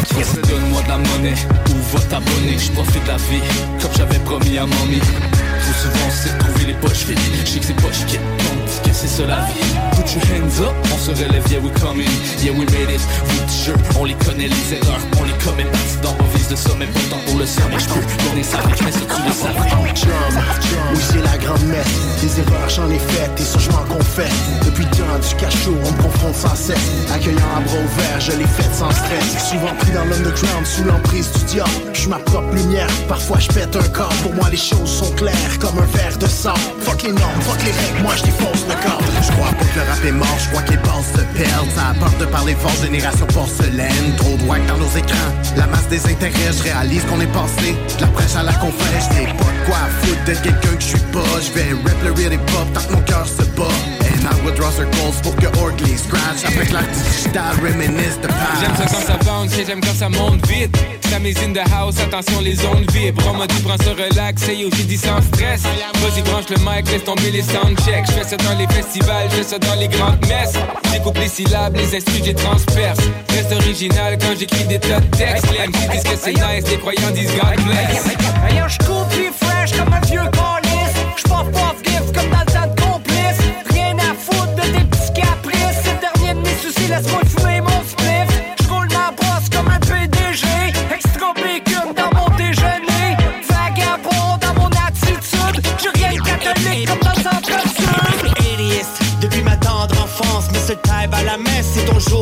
Donne-moi 0.49 0.83
de 0.83 0.89
la 0.89 0.99
monnaie 0.99 1.35
ou 1.71 1.97
va 1.97 2.03
t'abonner? 2.05 2.59
Je 2.59 2.73
profite 2.73 3.03
de 3.05 3.09
la 3.09 3.17
vie 3.17 3.43
comme 3.81 3.93
j'avais 3.97 4.19
promis 4.21 4.59
à 4.59 4.67
mamie. 4.67 5.01
Trop 5.01 5.75
souvent 5.83 6.11
c'est 6.11 6.39
trouver 6.39 6.65
les 6.67 6.75
poches 6.75 7.05
vides. 7.07 7.19
Je 7.45 7.51
sais 7.51 7.59
que 7.61 7.67
c'est 7.67 7.77
poches 7.77 8.07
qui 8.07 8.17
que 8.17 8.93
c'est 8.93 9.27
la 9.27 9.41
vie. 9.47 9.61
Put 9.93 10.09
your 10.15 10.25
hands 10.33 10.61
up, 10.63 10.75
on 10.93 10.99
se 10.99 11.11
relève, 11.11 11.45
yeah 11.51 11.61
we 11.61 11.71
coming. 11.81 12.09
Yeah 12.43 12.53
we 12.53 12.65
made 12.73 12.91
it. 12.91 13.01
Vos 13.25 13.45
t-shirts, 13.47 13.81
on 13.99 14.05
les 14.05 14.15
connaît, 14.15 14.49
les 14.49 14.75
erreurs, 14.75 15.01
on 15.21 15.25
les 15.25 15.37
commet. 15.45 15.65
Parti 15.65 15.97
dans 16.03 16.17
vise 16.35 16.49
de 16.49 16.57
sommet, 16.57 16.87
pourtant 16.87 17.21
pour 17.27 17.39
le 17.39 17.47
sommet. 17.47 17.79
Je 17.79 17.87
peux 17.87 18.25
tourner 18.25 18.43
ça 18.43 18.59
Des 22.37 22.43
erreurs, 22.43 22.69
j'en 22.69 22.91
ai 22.91 22.99
faites 22.99 23.41
et 23.41 23.43
ça, 23.43 23.59
je 23.59 23.71
m'en 23.71 23.85
confesse. 23.85 24.33
Depuis 24.65 24.85
le 24.85 24.91
temps 24.91 25.19
du 25.19 25.35
cachot, 25.37 25.75
on 25.83 25.91
me 25.91 26.03
confronte 26.03 26.35
sans 26.35 26.55
cesse. 26.55 26.77
Accueillant 27.15 27.39
à 27.57 27.61
bras 27.61 27.77
ouverts, 27.77 28.21
je 28.21 28.33
l'ai 28.33 28.45
faite 28.45 28.75
sans 28.75 28.91
stress. 28.91 29.49
Souvent 29.49 29.75
pris 29.79 29.93
dans 29.93 30.05
l'underground, 30.05 30.67
sous 30.67 30.85
l'emprise 30.85 31.33
du 31.33 31.45
diable. 31.45 31.71
Je 31.95 32.09
ma 32.09 32.19
propre 32.19 32.55
lumière, 32.55 32.89
parfois 33.09 33.39
je 33.39 33.49
pète 33.49 33.75
un 33.75 33.89
corps. 33.89 34.13
Pour 34.23 34.35
moi, 34.35 34.51
les 34.51 34.57
choses 34.59 34.91
sont 34.91 35.11
claires 35.13 35.59
comme 35.61 35.79
un 35.79 35.97
verre 35.97 36.19
de 36.19 36.27
sang. 36.27 36.55
Fuck 36.81 37.05
les 37.05 37.13
normes, 37.13 37.41
fuck 37.41 37.59
les 37.65 37.73
règles, 37.73 38.03
moi 38.03 38.13
je 38.17 38.25
défonce 38.25 38.65
le 38.69 38.75
corps. 38.87 39.01
Je 39.23 39.33
crois 39.33 39.49
pas 39.49 39.65
que 39.65 39.79
le 39.81 39.87
rap 39.89 40.05
est 40.05 40.13
mort, 40.13 40.39
je 40.39 40.49
crois 40.51 40.63
les 40.69 40.77
bases 40.77 41.13
se 41.17 41.39
perdent. 41.39 41.71
Ça 41.75 41.89
a 41.89 41.95
peur 41.95 42.13
de 42.21 42.27
parler 42.27 42.55
fort, 42.55 42.77
génération 42.83 43.27
porcelaine. 43.27 44.15
Trop 44.19 44.37
wack 44.47 44.67
dans 44.67 44.77
nos 44.77 44.93
écrans. 44.97 45.33
La 45.57 45.67
masse 45.69 45.89
des 45.89 46.05
intérêts, 46.05 46.53
je 46.53 46.63
réalise 46.65 47.05
qu'on 47.05 47.21
est 47.21 47.33
passé. 47.33 47.75
De 47.97 48.03
la 48.03 48.09
prêche 48.09 48.37
à 48.37 48.43
la 48.43 48.53
confesse, 48.55 49.09
j'ai 49.17 49.25
pas 49.25 49.53
de 49.57 49.67
quoi 49.67 49.79
foutre 50.03 50.25
de 50.27 50.35
quelqu'un 50.35 50.77
que 50.77 50.83
je 50.83 50.87
suis 50.87 51.07
pas. 51.13 51.41
Je 51.41 51.53
vais 51.53 51.73
rap 51.73 52.03
le 52.05 52.26
hop 52.35 52.73
tant 52.75 52.81
que 52.81 52.93
mon 52.93 53.01
cœur 53.03 53.27
se 53.27 53.43
bat. 53.57 53.65
And 54.07 54.25
I 54.25 54.45
would 54.45 54.57
draw 54.57 54.71
circles 54.71 55.21
pour 55.23 55.37
que 55.37 55.47
Orgley 55.59 55.97
scratch. 55.97 56.45
Avec 56.47 56.73
l'art 56.73 56.83
digital, 56.89 57.55
reminisce 57.63 58.21
de 58.21 58.29
past. 58.29 58.61
J'aime 58.61 58.77
ça 58.77 58.85
quand 58.87 59.07
ça 59.07 59.19
bounce 59.25 59.59
et 59.59 59.65
j'aime 59.67 59.81
quand 59.81 59.95
ça 59.95 60.09
monte 60.09 60.47
vite. 60.47 60.77
La 61.11 61.19
mise 61.21 61.39
in 61.39 61.53
the 61.53 61.63
house, 61.73 62.01
attention 62.01 62.41
les 62.41 62.59
ondes 62.67 62.91
vibrent. 62.91 63.23
On 63.29 63.39
m'a 63.39 63.47
dit 63.47 63.61
prends 63.63 63.77
ça 63.79 63.93
relax, 63.93 64.49
et 64.49 64.57
yo 64.57 64.69
j'ai 64.77 64.85
dit 64.85 64.97
sans 64.97 65.21
stress. 65.23 65.63
Vas-y 65.63 66.23
branche 66.23 66.47
le 66.51 66.57
mic, 66.57 66.91
laisse 66.91 67.05
tomber 67.05 67.31
les 67.31 67.43
soundchecks. 67.43 68.07
Je 68.07 68.13
fais 68.13 68.25
ça 68.25 68.37
dans 68.37 68.59
les 68.59 68.67
festivals, 68.69 69.29
je 69.31 69.37
fais 69.37 69.43
ça 69.43 69.59
dans 69.59 69.75
les 69.77 69.89
grandes 69.89 70.21
messes. 70.27 70.55
J'écoute 70.93 71.19
les 71.19 71.29
syllabes, 71.29 71.77
les 71.77 71.97
instrus, 71.97 72.25
j'ai 72.25 72.35
transperce. 72.35 72.99
Reste 73.31 73.53
original 73.53 74.19
quand 74.19 74.37
j'écris 74.39 74.65
des 74.65 74.79
tas 74.79 75.01
de 75.01 75.17
textes. 75.17 75.47
Les 75.53 75.67
MC 75.69 75.91
disent 75.93 76.03
que 76.03 76.17
c'est 76.21 76.33
nice, 76.33 76.69
les 76.71 76.79
croyants 76.79 77.11
disent 77.15 77.33
God 77.37 77.65
bless. 77.65 78.05
Yo, 78.57 78.65
j'cours 78.69 79.07
plus 79.09 79.31
fresh 79.41 79.73
comme 79.79 79.93
un 79.93 80.01
vieux 80.01 80.29
calice. 80.33 80.56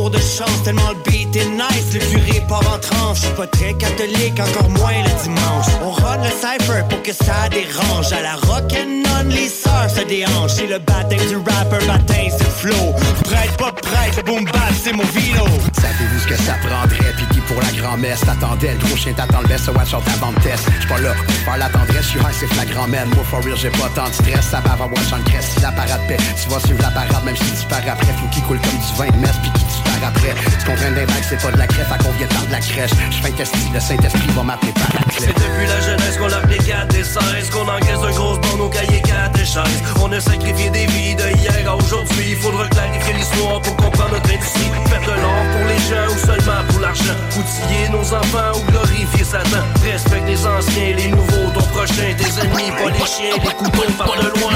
De 0.09 0.17
chance. 0.17 0.63
Tellement 0.63 0.89
le 0.89 1.11
beat 1.11 1.35
est 1.35 1.45
nice, 1.45 1.93
le 1.93 1.99
curé 1.99 2.41
part 2.47 2.59
en 2.59 2.79
tranche. 2.79 3.21
Je 3.23 3.27
pas 3.29 3.47
très 3.47 3.73
catholique, 3.73 4.39
encore 4.39 4.69
moins 4.69 5.03
le 5.03 5.23
dimanche. 5.23 5.65
On 5.83 5.91
run 5.91 6.17
le 6.17 6.29
cypher 6.29 6.83
pour 6.89 7.01
que 7.01 7.13
ça 7.13 7.49
dérange. 7.49 8.11
À 8.11 8.21
la 8.21 8.35
rock'n'on, 8.35 9.29
les 9.29 9.49
sœurs 9.49 9.89
se 9.89 10.01
déhanchent. 10.01 10.55
C'est 10.57 10.67
le 10.67 10.79
baptême 10.79 11.25
du 11.27 11.37
rapper, 11.37 11.85
baptême 11.85 12.31
c'est 12.37 12.51
flow. 12.51 12.93
Prête, 13.23 13.57
pas 13.57 13.71
prête, 13.71 14.25
boom 14.25 14.45
bap, 14.45 14.73
c'est 14.83 14.93
mon 14.93 15.03
vino. 15.03 15.45
Savez-vous 15.79 16.19
ce 16.19 16.27
que 16.27 16.37
ça 16.37 16.53
prendrait? 16.65 17.13
Puis 17.17 17.25
qui 17.31 17.39
pour 17.41 17.61
la 17.61 17.71
grand-messe? 17.81 18.21
T'attendais? 18.21 18.73
Le 18.73 18.87
gros 18.87 18.95
chien 18.95 19.13
t'attend 19.13 19.41
le 19.41 19.47
best, 19.47 19.65
so 19.65 19.71
watch 19.71 19.93
out 19.93 20.03
avant 20.13 20.31
de 20.31 20.39
test. 20.41 20.63
J'suis 20.77 20.87
pas 20.87 20.99
là 20.99 21.13
pour 21.13 21.35
faire 21.35 21.57
la 21.57 21.69
tendresse, 21.69 22.05
j'suis 22.07 22.19
high, 22.19 22.35
c'est 22.39 22.47
flagrant, 22.47 22.87
man. 22.87 23.07
Moi, 23.13 23.23
for 23.29 23.43
real, 23.43 23.57
j'ai 23.57 23.69
pas 23.69 23.89
tant 23.95 24.07
de 24.09 24.13
stress. 24.13 24.45
Ça 24.51 24.61
va 24.61 24.73
avoir 24.73 24.89
watch 24.89 25.11
en 25.13 25.21
crèche. 25.29 25.45
Si 25.55 25.61
la 25.61 25.71
parade 25.71 26.01
paix, 26.07 26.17
tu 26.17 26.49
vas 26.49 26.59
suivre 26.59 26.81
la 26.81 26.89
parade, 26.89 27.23
même 27.25 27.37
si 27.37 27.43
tu 27.43 27.67
pars 27.67 27.79
après. 27.79 28.13
Faut 28.19 28.27
qu'il 28.31 28.43
coule 28.43 28.59
comme 28.59 28.79
du 28.79 28.93
vin 28.97 29.09
de 29.15 29.21
messe, 29.21 29.37
puis 29.41 29.51
qui 29.51 29.65
tu 29.65 29.84
pars 29.99 30.09
après. 30.09 30.33
Tu 30.59 30.65
comprends 30.65 30.91
d'un 30.91 31.05
bac, 31.05 31.23
c'est 31.27 31.41
pas 31.41 31.51
de 31.51 31.57
la 31.57 31.67
crève, 31.67 31.91
à 31.91 31.97
qu'on 31.97 32.11
vient 32.11 32.27
de 32.27 32.51
la 32.51 32.59
crèche. 32.59 32.91
J'fais 33.11 33.29
un 33.29 33.31
testi, 33.31 33.59
le 33.73 33.79
Saint-Esprit 33.79 34.29
va 34.35 34.43
m'appeler 34.43 34.73
par 34.73 34.89
la 34.93 35.01
C'est 35.17 35.27
depuis 35.27 35.67
la 35.67 35.79
jeunesse 35.81 36.17
qu'on 36.17 36.27
l'appelait 36.27 36.57
4 36.57 36.95
et 36.95 37.03
16 37.03 37.49
Qu'on 37.51 37.67
encaisse 37.67 38.03
un 38.03 38.11
gros 38.11 38.37
bande 38.37 38.61
au 38.61 38.69
cahier 38.69 39.01
4 39.01 39.39
et 39.39 39.45
chaises. 39.45 39.81
On 40.01 40.11
a 40.11 40.19
sacrifié 40.19 40.69
des 40.69 40.85
vies 40.87 41.15
de 41.15 41.27
hier 41.37 41.69
à 41.69 41.75
aujourd'hui. 41.75 42.31
Il 42.31 42.37
faudra 42.37 42.67
clarifier 42.67 43.13
l'histoire 43.13 43.61
pour 43.61 43.75
comprendre 43.77 44.13
notre 44.13 44.33
industrie. 44.33 44.71
Faire 44.87 45.01
de 45.01 45.21
l'or 45.21 45.43
pour 45.53 45.65
les 45.67 45.81
gens 45.89 46.07
ou 46.13 46.17
seulement 46.25 46.63
pour 46.69 46.79
l'argent. 46.79 47.15
Outiller 47.37 47.89
nos 47.91 48.13
enfants 48.13 48.53
ou 48.55 48.71
glorifier 48.71 49.23
Satan. 49.23 49.63
Respecte 49.83 50.27
les 50.27 50.45
anciens, 50.45 50.95
les 50.95 51.09
nouveaux, 51.09 51.49
ton 51.53 51.65
prochain 51.73 52.13
Tes 52.17 52.41
ennemis, 52.41 52.71
pas 52.71 52.89
les 52.91 53.05
chiens, 53.05 53.35
les 53.43 53.53
couteaux 53.53 53.91
par 53.97 54.15
de 54.17 54.39
loin. 54.39 54.51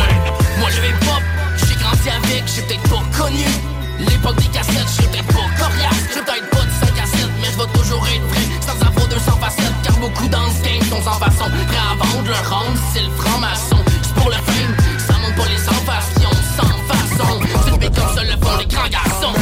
Moi 0.59 0.69
je 0.69 0.81
vais 0.81 0.93
pop, 0.99 1.23
j'ai 1.57 1.75
grandi 1.75 2.09
avec, 2.09 2.43
j'ai 2.47 2.61
peut-être 2.63 2.89
pas 2.89 3.03
connu 3.17 3.45
L'époque 3.99 4.37
des 4.37 4.47
cassettes, 4.47 4.87
j'ai 4.95 5.07
peut-être 5.07 5.27
pas. 5.27 5.47
Coriace 5.57 6.07
J'ai 6.13 6.21
peut-être 6.21 6.49
pas 6.49 6.63
de 6.63 6.71
5 6.87 7.03
à 7.03 7.05
7, 7.05 7.29
mais 7.41 7.47
je 7.51 7.57
vais 7.57 7.71
toujours 7.73 8.07
être 8.07 8.27
vrai. 8.31 8.45
Sans 8.61 8.87
avoir 8.87 9.07
200 9.07 9.31
facettes, 9.41 9.73
car 9.83 9.97
beaucoup 9.97 10.27
dans 10.29 10.49
ce 10.51 10.61
game 10.63 10.81
sont 10.89 11.01
sans 11.03 11.19
façon. 11.19 11.45
Prêts 11.67 11.77
à 11.77 11.95
vendre 11.95 12.29
leur 12.29 12.49
ronde, 12.49 12.77
c'est 12.93 13.03
le 13.03 13.11
franc-maçon. 13.11 13.77
C'est 14.01 14.13
pour 14.13 14.29
le 14.29 14.35
fame, 14.35 14.73
ça 14.97 15.13
monte 15.19 15.35
pas 15.35 15.49
les 15.49 15.61
passion 15.85 16.31
Sans 16.55 16.75
façon, 16.87 17.39
c'est 17.65 17.71
le 17.71 17.89
comme 17.89 18.15
ça 18.15 18.23
le 18.23 18.37
font 18.41 18.57
les 18.57 18.65
grands 18.65 18.89
garçons. 18.89 19.33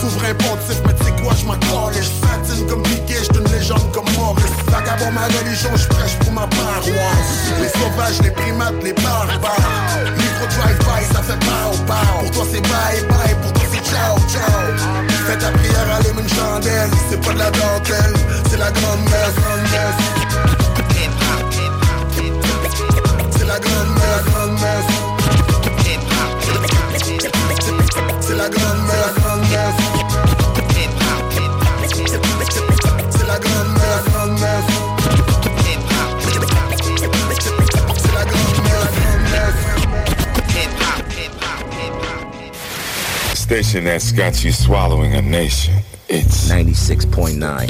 Souverain 0.00 0.34
pontife, 0.34 0.82
quoi, 1.28 1.36
je 1.38 1.44
m'en 1.46 1.56
calisse. 1.56 2.10
Fatine 2.22 2.66
comme 2.66 2.82
Piquet, 2.82 3.22
j'suis 3.22 3.38
une 3.38 3.50
légende 3.52 3.92
comme 3.92 4.08
Maurice. 4.16 4.44
Vagabond 4.68 5.12
ma 5.12 5.26
religion, 5.26 5.70
j'prêche 5.76 6.16
pour 6.20 6.32
ma 6.32 6.46
paroisse. 6.46 7.52
Les 7.60 7.68
sauvages, 7.68 8.20
les 8.22 8.30
primates, 8.30 8.82
les 8.82 8.92
barbares. 8.94 9.56
Micro 10.16 10.46
drive-by, 10.56 11.04
ça 11.12 11.22
fait 11.22 11.38
pow 11.40 11.76
pow. 11.86 11.94
Pour 12.20 12.30
toi 12.30 12.44
c'est 12.50 12.62
bye 12.62 13.02
bye, 13.08 13.34
pour 13.42 13.52
toi 13.52 13.62
c'est 13.72 13.84
ciao 13.84 14.16
ciao. 14.32 14.62
Fais 15.26 15.38
ta 15.38 15.50
prière, 15.50 15.88
allume 15.96 16.20
une 16.20 16.28
chandelle. 16.28 16.90
C'est 17.10 17.20
pas 17.20 17.32
de 17.32 17.38
la 17.38 17.50
dentelle, 17.50 18.14
c'est 18.50 18.58
la 18.58 18.70
grande 18.70 19.04
messe. 19.04 19.36
C'est 23.36 23.46
la 23.46 23.58
grande 23.58 23.92
messe, 23.98 24.24
grande 24.32 24.52
messe. 24.60 24.90
C'est 28.20 28.36
la 28.36 28.48
grande 28.48 28.82
messe, 28.86 29.16
grande 33.38 33.72
messe. 33.72 34.04
La 34.04 34.10
grande 34.10 34.40
messe. 34.40 34.88
C'est 37.96 38.12
la 38.14 38.24
grande 38.24 38.62
messe, 38.62 38.94
grande 38.94 39.26
messe. 39.32 39.78
Station 43.34 43.84
that's 43.84 44.12
got 44.12 44.44
you 44.44 44.52
swallowing 44.52 45.14
a 45.14 45.22
nation. 45.22 45.74
It's 46.08 46.48
96.9. 46.48 47.68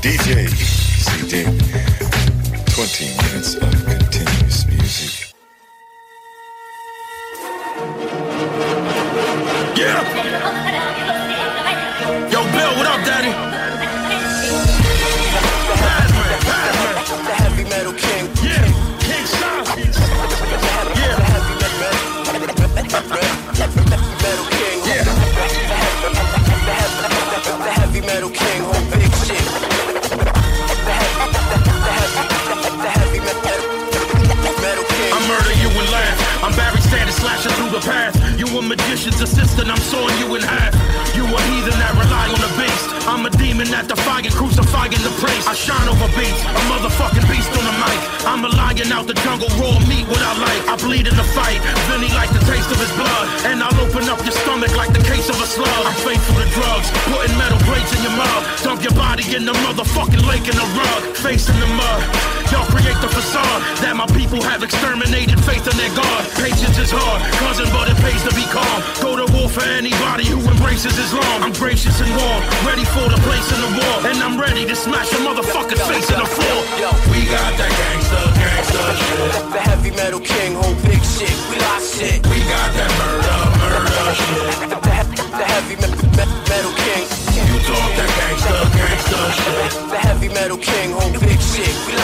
DJ 0.00 0.48
CD. 0.48 1.44
20 2.66 3.04
minutes 3.22 3.54
of 3.56 3.84
continuous 3.84 4.66
music. 4.66 5.34
Yeah! 9.76 10.21
Yo, 12.72 12.78
what 12.78 12.86
up, 12.86 13.04
daddy? 13.04 13.28
Heavy 17.36 17.64
metal 17.68 17.92
king. 17.92 18.24
Yeah, 18.40 18.64
King 19.04 19.26
Yeah. 20.96 21.12
The 21.12 21.28
heavy 21.36 21.60
metal 24.24 24.46
king. 24.56 24.78
Yeah. 24.88 25.04
The 27.60 27.72
heavy 27.76 28.00
metal 28.00 28.30
king. 28.30 28.60
The 32.80 32.88
heavy 32.88 33.20
metal 33.20 34.84
king. 34.96 35.12
I 35.12 35.20
murder 35.28 35.54
you. 35.60 35.68
I'm 36.42 36.52
Barry 36.56 36.80
Sanders 36.80 37.16
slashing 37.16 37.52
through 37.52 37.70
the 37.70 37.80
path. 37.80 38.21
You 38.42 38.58
a 38.58 38.60
magician's 38.60 39.22
assistant, 39.22 39.70
I'm 39.70 39.78
sawing 39.78 40.18
you 40.18 40.34
in 40.34 40.42
half. 40.42 40.74
You 41.14 41.22
a 41.22 41.38
heathen 41.46 41.78
that 41.78 41.94
rely 41.94 42.26
on 42.26 42.42
the 42.42 42.50
beast. 42.58 42.90
I'm 43.06 43.22
a 43.22 43.30
demon 43.38 43.70
that 43.70 43.86
defying, 43.86 44.26
crucifying 44.34 44.98
the 44.98 45.14
priest. 45.22 45.46
I 45.46 45.54
shine 45.54 45.86
over 45.86 46.10
beats, 46.18 46.42
a 46.42 46.60
motherfucking 46.66 47.22
beast 47.30 47.46
on 47.54 47.62
the 47.62 47.76
mic. 47.78 47.98
I'm 48.26 48.42
a 48.42 48.50
lion 48.50 48.90
out 48.90 49.06
the 49.06 49.14
jungle, 49.22 49.46
raw 49.62 49.78
meat 49.86 50.10
what 50.10 50.18
I 50.18 50.34
like. 50.42 50.62
I 50.66 50.74
bleed 50.74 51.06
in 51.06 51.14
the 51.14 51.28
fight, 51.38 51.62
Vinny 51.86 52.10
like 52.18 52.34
the 52.34 52.42
taste 52.42 52.66
of 52.66 52.82
his 52.82 52.90
blood. 52.98 53.46
And 53.46 53.62
I'll 53.62 53.78
open 53.78 54.10
up 54.10 54.18
your 54.26 54.34
stomach 54.34 54.74
like 54.74 54.90
the 54.90 55.06
case 55.06 55.30
of 55.30 55.38
a 55.38 55.46
slug. 55.46 55.70
I'm 55.86 55.94
faithful 56.02 56.34
to 56.34 56.48
drugs, 56.50 56.90
putting 57.14 57.38
metal 57.38 57.62
plates 57.62 57.94
in 57.94 58.02
your 58.02 58.18
mouth. 58.18 58.42
Dump 58.66 58.82
your 58.82 58.96
body 58.98 59.22
in 59.38 59.46
the 59.46 59.54
motherfucking 59.62 60.26
lake 60.26 60.50
in 60.50 60.58
the 60.58 60.66
rug, 60.74 61.14
face 61.14 61.46
in 61.46 61.54
the 61.62 61.70
mud. 61.78 62.02
Y'all 62.52 62.68
create 62.68 63.00
the 63.00 63.08
facade 63.08 63.62
that 63.80 63.96
my 63.96 64.04
people 64.12 64.36
have 64.44 64.60
exterminated 64.60 65.40
faith 65.48 65.64
in 65.64 65.72
their 65.80 65.94
God. 65.96 66.20
Patience 66.36 66.76
is 66.76 66.92
hard, 66.92 67.24
cousin, 67.40 67.64
but 67.72 67.88
it 67.88 67.96
pays 68.04 68.20
to 68.32 68.40
be 68.40 68.46
calm. 68.48 68.80
Go 69.00 69.16
to 69.16 69.26
war 69.32 69.48
for 69.48 69.64
anybody 69.64 70.26
who 70.26 70.40
embraces 70.48 70.96
Islam. 70.98 71.42
I'm 71.42 71.52
gracious 71.52 72.00
and 72.00 72.10
warm, 72.16 72.40
ready 72.64 72.84
for 72.84 73.06
the 73.08 73.20
place 73.22 73.48
in 73.52 73.60
the 73.60 73.70
war. 73.80 73.94
And 74.08 74.18
I'm 74.22 74.40
ready 74.40 74.64
to 74.66 74.76
smash 74.76 75.12
a 75.12 75.16
motherfucker's 75.16 75.82
face 75.86 76.08
in 76.10 76.18
the 76.18 76.26
floor. 76.26 76.58
We 77.12 77.24
got 77.28 77.52
that 77.60 77.72
gangsta, 77.80 78.20
gangsta 78.40 78.82
shit. 78.96 79.52
The 79.52 79.60
heavy 79.60 79.90
metal 79.90 80.20
king, 80.20 80.54
whole 80.54 80.74
big 80.82 81.02
shit. 81.04 81.34
We 81.50 81.56
lost 81.60 81.98
shit. 81.98 82.26
We 82.26 82.38
got 82.48 82.68
that 82.74 82.90
murder. 82.98 83.61
The, 83.72 85.44
heavy 85.48 85.76
me, 85.80 85.88
me, 86.12 86.24
metal 86.44 86.74
king. 86.84 87.08
You 87.32 87.56
talk 87.64 87.88
that 87.96 88.10
gangsta, 88.20 88.52
shit. 89.32 89.88
The 89.88 89.96
heavy 89.96 90.28
metal 90.28 90.58
king, 90.60 90.92
whole 90.92 91.12
big 91.16 91.40
shit. 91.40 91.72
We. 91.88 91.96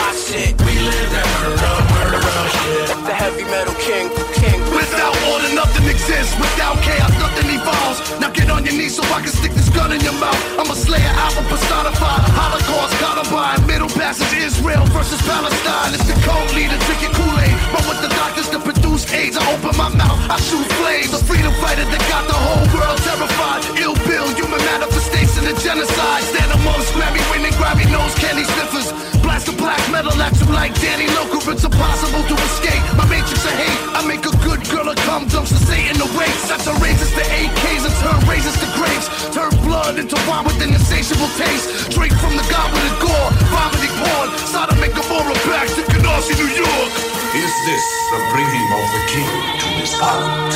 We 0.65 0.73
live 0.81 1.09
that 1.13 1.29
murder, 1.45 1.77
murder 1.93 2.49
shit. 2.57 2.89
The 3.05 3.13
heavy 3.13 3.45
metal 3.53 3.77
king, 3.77 4.09
king. 4.33 4.57
Without 4.73 5.13
order, 5.29 5.53
nothing 5.53 5.85
exists. 5.85 6.33
Without 6.41 6.81
chaos, 6.81 7.13
nothing 7.21 7.45
evolves. 7.53 8.01
Now 8.17 8.33
get 8.33 8.49
on 8.49 8.65
your 8.65 8.73
knees 8.73 8.97
so 8.97 9.03
I 9.13 9.21
can 9.21 9.29
stick 9.29 9.53
this 9.53 9.69
gun 9.69 9.93
in 9.93 10.01
your 10.01 10.17
mouth. 10.17 10.41
I'm 10.57 10.69
a 10.73 10.75
slayer, 10.75 11.13
alpha 11.21 11.45
personified. 11.53 12.25
Holocaust, 12.33 12.97
Columbine. 12.97 13.61
Middle 13.69 13.93
passage, 13.93 14.33
Israel 14.41 14.85
versus 14.89 15.21
Palestine. 15.21 15.93
It's 15.93 16.07
the 16.09 16.17
code 16.25 16.49
leader, 16.57 16.77
drinking 16.89 17.13
Kool-Aid. 17.13 17.58
Run 17.69 17.85
with 17.85 18.01
the 18.01 18.09
doctors 18.09 18.49
to 18.49 18.59
produce 18.59 19.05
AIDS. 19.13 19.37
I 19.37 19.45
open 19.53 19.77
my 19.77 19.89
mouth, 19.93 20.17
I 20.25 20.37
shoot 20.41 20.65
flames. 20.81 21.13
A 21.13 21.21
freedom 21.21 21.53
fighter 21.61 21.85
that 21.85 22.03
got 22.09 22.25
the 22.25 22.33
whole 22.33 22.65
world 22.73 22.97
terrified. 23.05 23.61
Ill 23.77 23.93
bill, 24.09 24.27
human 24.33 24.61
manifestation 24.65 25.45
of 25.45 25.55
genocide. 25.61 26.23
Stand 26.33 26.51
amongst 26.57 26.89
Grammy 26.97 27.21
winning, 27.29 27.53
Grammy 27.61 27.85
nose, 27.91 28.15
candy 28.17 28.43
sniffers. 28.43 29.18
Blast 29.39 29.55
the 29.55 29.63
black 29.63 29.79
metal 29.87 30.11
at 30.19 30.35
you 30.35 30.51
like 30.51 30.75
Danny 30.83 31.07
Loker. 31.15 31.39
It's 31.47 31.63
impossible 31.63 32.27
to 32.27 32.35
escape. 32.43 32.83
My 32.99 33.07
matrix 33.07 33.39
of 33.47 33.55
hate. 33.55 33.79
I 33.95 34.03
make 34.03 34.27
a 34.27 34.35
good 34.43 34.59
girl 34.67 34.91
a 34.91 34.95
cum 35.07 35.31
dumps 35.31 35.55
to 35.55 35.59
Satan 35.63 35.95
the 35.95 36.11
waste. 36.19 36.51
After 36.51 36.75
raises 36.83 37.07
to 37.15 37.23
AKs 37.23 37.87
and 37.87 37.95
turn 38.03 38.19
raises 38.27 38.51
to 38.59 38.67
grapes. 38.75 39.07
Turn 39.31 39.55
blood 39.63 39.95
into 39.95 40.19
wine 40.27 40.43
with 40.43 40.59
an 40.59 40.75
insatiable 40.75 41.31
taste. 41.39 41.87
Drink 41.95 42.11
from 42.19 42.35
the 42.35 42.43
goblet 42.51 42.83
of 42.83 42.99
gore. 42.99 43.31
Vomiting 43.47 43.95
porn. 44.03 44.27
Sodom 44.43 44.83
and 44.83 44.91
Gomorrah 44.91 45.39
back 45.47 45.71
to 45.71 45.87
Canarsie, 45.87 46.35
New 46.35 46.51
York. 46.59 46.91
Is 47.31 47.53
this 47.63 47.85
the 48.11 48.19
bringing 48.35 48.67
of 48.75 48.85
the 48.91 49.01
king 49.07 49.31
to 49.55 49.67
his 49.79 49.93
heart? 50.03 50.51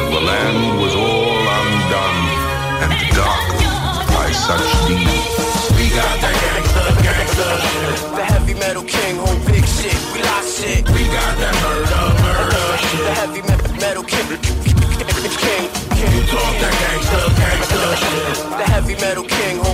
And 0.00 0.08
the 0.16 0.22
land 0.32 0.80
was 0.80 0.96
all 0.96 1.44
undone 1.60 2.24
and 2.88 2.92
darkened 3.12 4.00
by 4.16 4.32
such 4.32 4.64
deeds. 4.88 5.21
The 7.26 8.24
heavy 8.24 8.54
metal 8.54 8.82
king, 8.82 9.16
whole 9.16 9.38
big 9.46 9.64
shit. 9.64 9.94
We 10.12 10.22
lost 10.22 10.58
shit. 10.58 10.82
We 10.90 11.04
got 11.06 11.38
that 11.38 11.54
murder, 11.62 12.02
murder 12.18 12.78
shit. 12.82 12.98
The 12.98 13.12
heavy 13.14 13.42
me- 13.46 13.78
metal 13.78 14.02
king, 14.02 14.26
king, 14.26 14.74
king. 15.38 15.64
You 16.02 16.20
talk 16.26 16.54
that 16.58 16.74
gangsta, 16.82 17.18
gangsta 17.38 17.78
shit. 18.02 18.58
The 18.58 18.64
heavy 18.74 18.94
metal 18.96 19.22
king, 19.22 19.58
whole, 19.62 19.71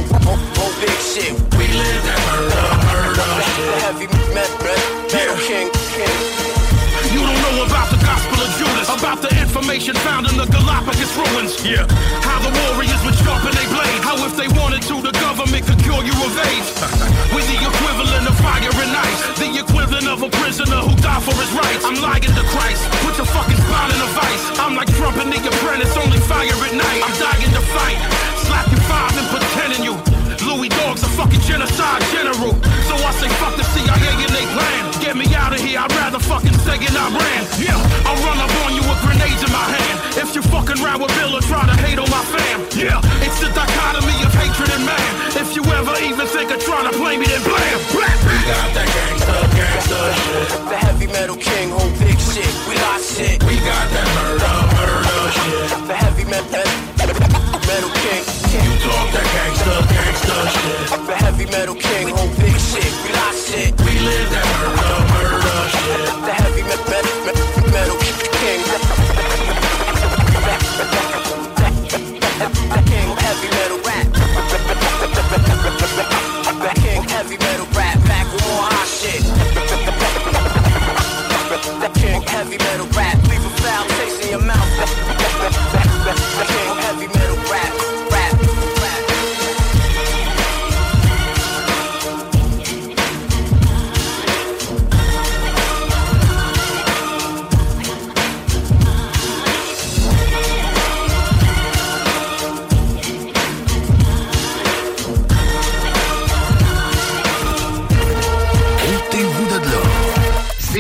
information 9.79 9.95
found 10.03 10.27
in 10.27 10.35
the 10.35 10.47
Galapagos 10.51 11.15
ruins. 11.15 11.55
Yeah, 11.63 11.87
how 12.27 12.43
the 12.43 12.51
warriors 12.51 12.99
would 13.07 13.15
sharpen 13.15 13.55
their 13.55 13.71
blade. 13.71 14.01
How 14.03 14.19
if 14.27 14.35
they 14.35 14.51
wanted 14.59 14.83
to, 14.91 14.99
the 14.99 15.15
government 15.23 15.63
could 15.67 15.79
cure 15.79 16.03
you 16.03 16.15
of 16.19 16.35
AIDS. 16.51 16.69
With 17.35 17.47
the 17.47 17.59
equivalent 17.63 18.27
of 18.27 18.35
fire 18.43 18.75
and 18.75 18.93
ice, 18.99 19.23
the 19.39 19.55
equivalent 19.55 20.09
of 20.11 20.23
a 20.27 20.31
prisoner 20.43 20.83
who 20.83 20.95
died 20.99 21.23
for 21.23 21.35
his 21.39 21.53
rights. 21.55 21.85
I'm 21.87 22.01
lying 22.03 22.27
to 22.27 22.45
Christ, 22.51 22.83
put 23.07 23.15
your 23.19 23.31
fucking 23.31 23.61
spine 23.63 23.91
in 23.95 24.01
a 24.03 24.11
vice. 24.19 24.45
I'm 24.59 24.75
like 24.75 24.91
Trump 24.99 25.17
and 25.23 25.31
the 25.31 25.39
apprentice, 25.39 25.95
only 25.95 26.19
fire 26.27 26.51
at 26.51 26.75
night. 26.75 27.01
I'm 27.07 27.15
dying 27.15 27.53
to 27.55 27.63
fight, 27.71 27.99
slap 28.51 28.67
you 28.75 28.81
five 28.91 29.15
and 29.15 29.29
pretending 29.31 29.85
you. 29.87 30.08
Louis 30.59 30.75
Dog's 30.75 31.07
a 31.07 31.11
fucking 31.15 31.39
genocide 31.47 32.03
general. 32.11 32.51
So 32.91 32.99
I 32.99 33.15
say 33.23 33.31
fuck 33.39 33.55
the 33.55 33.63
CIA 33.63 34.11
and 34.27 34.33
they 34.35 34.43
plan. 34.51 34.83
Get 34.99 35.15
me 35.15 35.31
out 35.39 35.55
of 35.55 35.63
here, 35.63 35.79
I'd 35.79 35.95
rather 35.95 36.19
fucking 36.19 36.51
stay 36.67 36.83
in 36.83 36.91
Iran. 36.99 37.43
Yeah, 37.63 37.79
I'll 38.03 38.19
run 38.27 38.43
up 38.43 38.51
on 38.67 38.75
you 38.75 38.83
with 38.83 38.99
grenades 39.07 39.39
in 39.39 39.53
my 39.55 39.63
hand. 39.71 40.19
If 40.19 40.35
you 40.35 40.43
fucking 40.51 40.83
round 40.83 40.99
with 40.99 41.15
Bill 41.15 41.31
or 41.39 41.47
try 41.47 41.63
to 41.63 41.79
hate 41.87 42.03
on 42.03 42.11
my 42.11 42.27
fam. 42.35 42.67
Yeah, 42.75 42.99
it's 43.23 43.39
the 43.39 43.55
dichotomy 43.55 44.19
of 44.27 44.35
hatred 44.35 44.75
and 44.75 44.83
man. 44.83 45.11
If 45.39 45.55
you 45.55 45.63
ever 45.79 45.95
even 46.03 46.27
think 46.27 46.51
of 46.51 46.59
trying 46.59 46.91
to 46.91 46.95
play 46.99 47.15
me, 47.23 47.31
then 47.31 47.43
blam, 47.47 47.79
blam. 47.95 48.19
We 48.27 48.39
got 48.51 48.69
that 48.75 48.89
gangsta, 48.91 49.37
gangsta 49.55 49.99
shit. 50.11 50.49
The 50.75 50.77
heavy 50.91 51.07
metal 51.07 51.39
king, 51.39 51.71
whole 51.71 51.95
big 52.03 52.19
shit. 52.19 52.51
We 52.67 52.75
lost 52.83 53.15
shit. 53.15 53.39
We 53.47 53.63
got 53.63 53.87
that 53.95 54.09
murder, 54.19 54.55
murder 54.75 55.23
shit. 55.39 55.87
The 55.87 55.95
heavy 55.95 56.25
me- 56.27 56.51
me- 56.51 57.28
metal 57.69 57.93
king. 58.01 58.25
You 58.65 58.73
talk 58.81 59.07
that 59.13 59.27
gangsta, 59.37 59.75
gangsta 59.93 60.37
shit. 60.57 61.07
The 61.07 61.15
heavy 61.25 61.47
metal 61.47 61.75
king, 61.77 62.09
whole 62.17 62.33
big 62.41 62.57
shit. 62.57 62.93
We 63.05 63.11
lost 63.13 63.49
shit. 63.49 63.71
We 63.85 63.93
live 64.09 64.29
that 64.33 64.47
murder, 64.57 65.01
murder 65.13 65.59
shit. 65.77 66.09
The 66.27 66.33
heavy 66.41 66.63
me- 66.65 66.85
me- 66.91 67.17
me- 67.29 67.73
metal 67.73 67.99
king. 68.41 68.61
King 72.89 73.13
heavy 73.25 73.49
metal 73.57 73.79
rap. 73.85 74.07
King 76.83 77.03
heavy 77.15 77.37
metal 77.37 77.67
rap. 77.77 77.97
Back 78.09 78.27
with 78.33 78.45
more 78.49 78.65
hot 78.73 78.89
shit. 78.89 79.23
King 82.01 82.23
heavy 82.23 82.57
metal 82.59 82.89
rap. 82.97 83.17
Leave 83.29 83.45
a 83.45 83.53
foul 83.61 83.85
taste 83.99 84.23
in 84.25 84.31
your 84.31 84.41
mouth. 84.41 84.78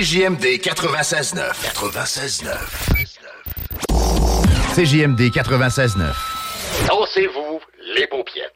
CJMD 0.08 0.56
96.9. 0.62 1.52
96.9. 1.92 2.48
CJMD 4.72 5.30
96.9. 5.30 6.14
Dansez-vous 6.86 7.60
les 7.94 8.06
paupiètes. 8.06 8.54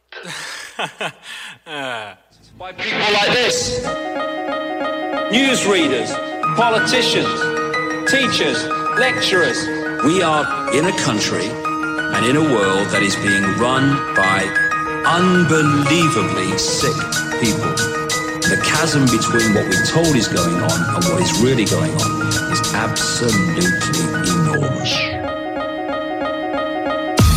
By 2.59 2.73
people 2.73 3.13
like 3.13 3.33
this 3.35 3.81
newsreaders, 5.31 6.11
politicians, 6.57 7.39
teachers, 8.11 8.67
lecturers. 8.97 9.59
We 10.07 10.23
are 10.23 10.73
in 10.75 10.87
a 10.87 10.97
country 11.05 11.51
and 12.15 12.25
in 12.25 12.37
a 12.37 12.45
world 12.55 12.89
that 12.93 13.03
is 13.03 13.15
being 13.17 13.45
run 13.61 13.95
by 14.17 14.49
unbelievably 15.05 16.57
sick 16.57 16.97
people. 17.43 17.92
The 18.53 18.61
chasm 18.61 19.09
between 19.09 19.57
what 19.57 19.65
we're 19.65 19.89
told 19.89 20.13
is 20.13 20.29
going 20.29 20.61
on 20.61 20.77
and 20.77 21.01
what 21.09 21.25
is 21.25 21.33
really 21.41 21.65
going 21.65 21.89
on 21.89 22.13
is 22.53 22.61
absolutely 22.77 23.65
enormous. 24.29 24.93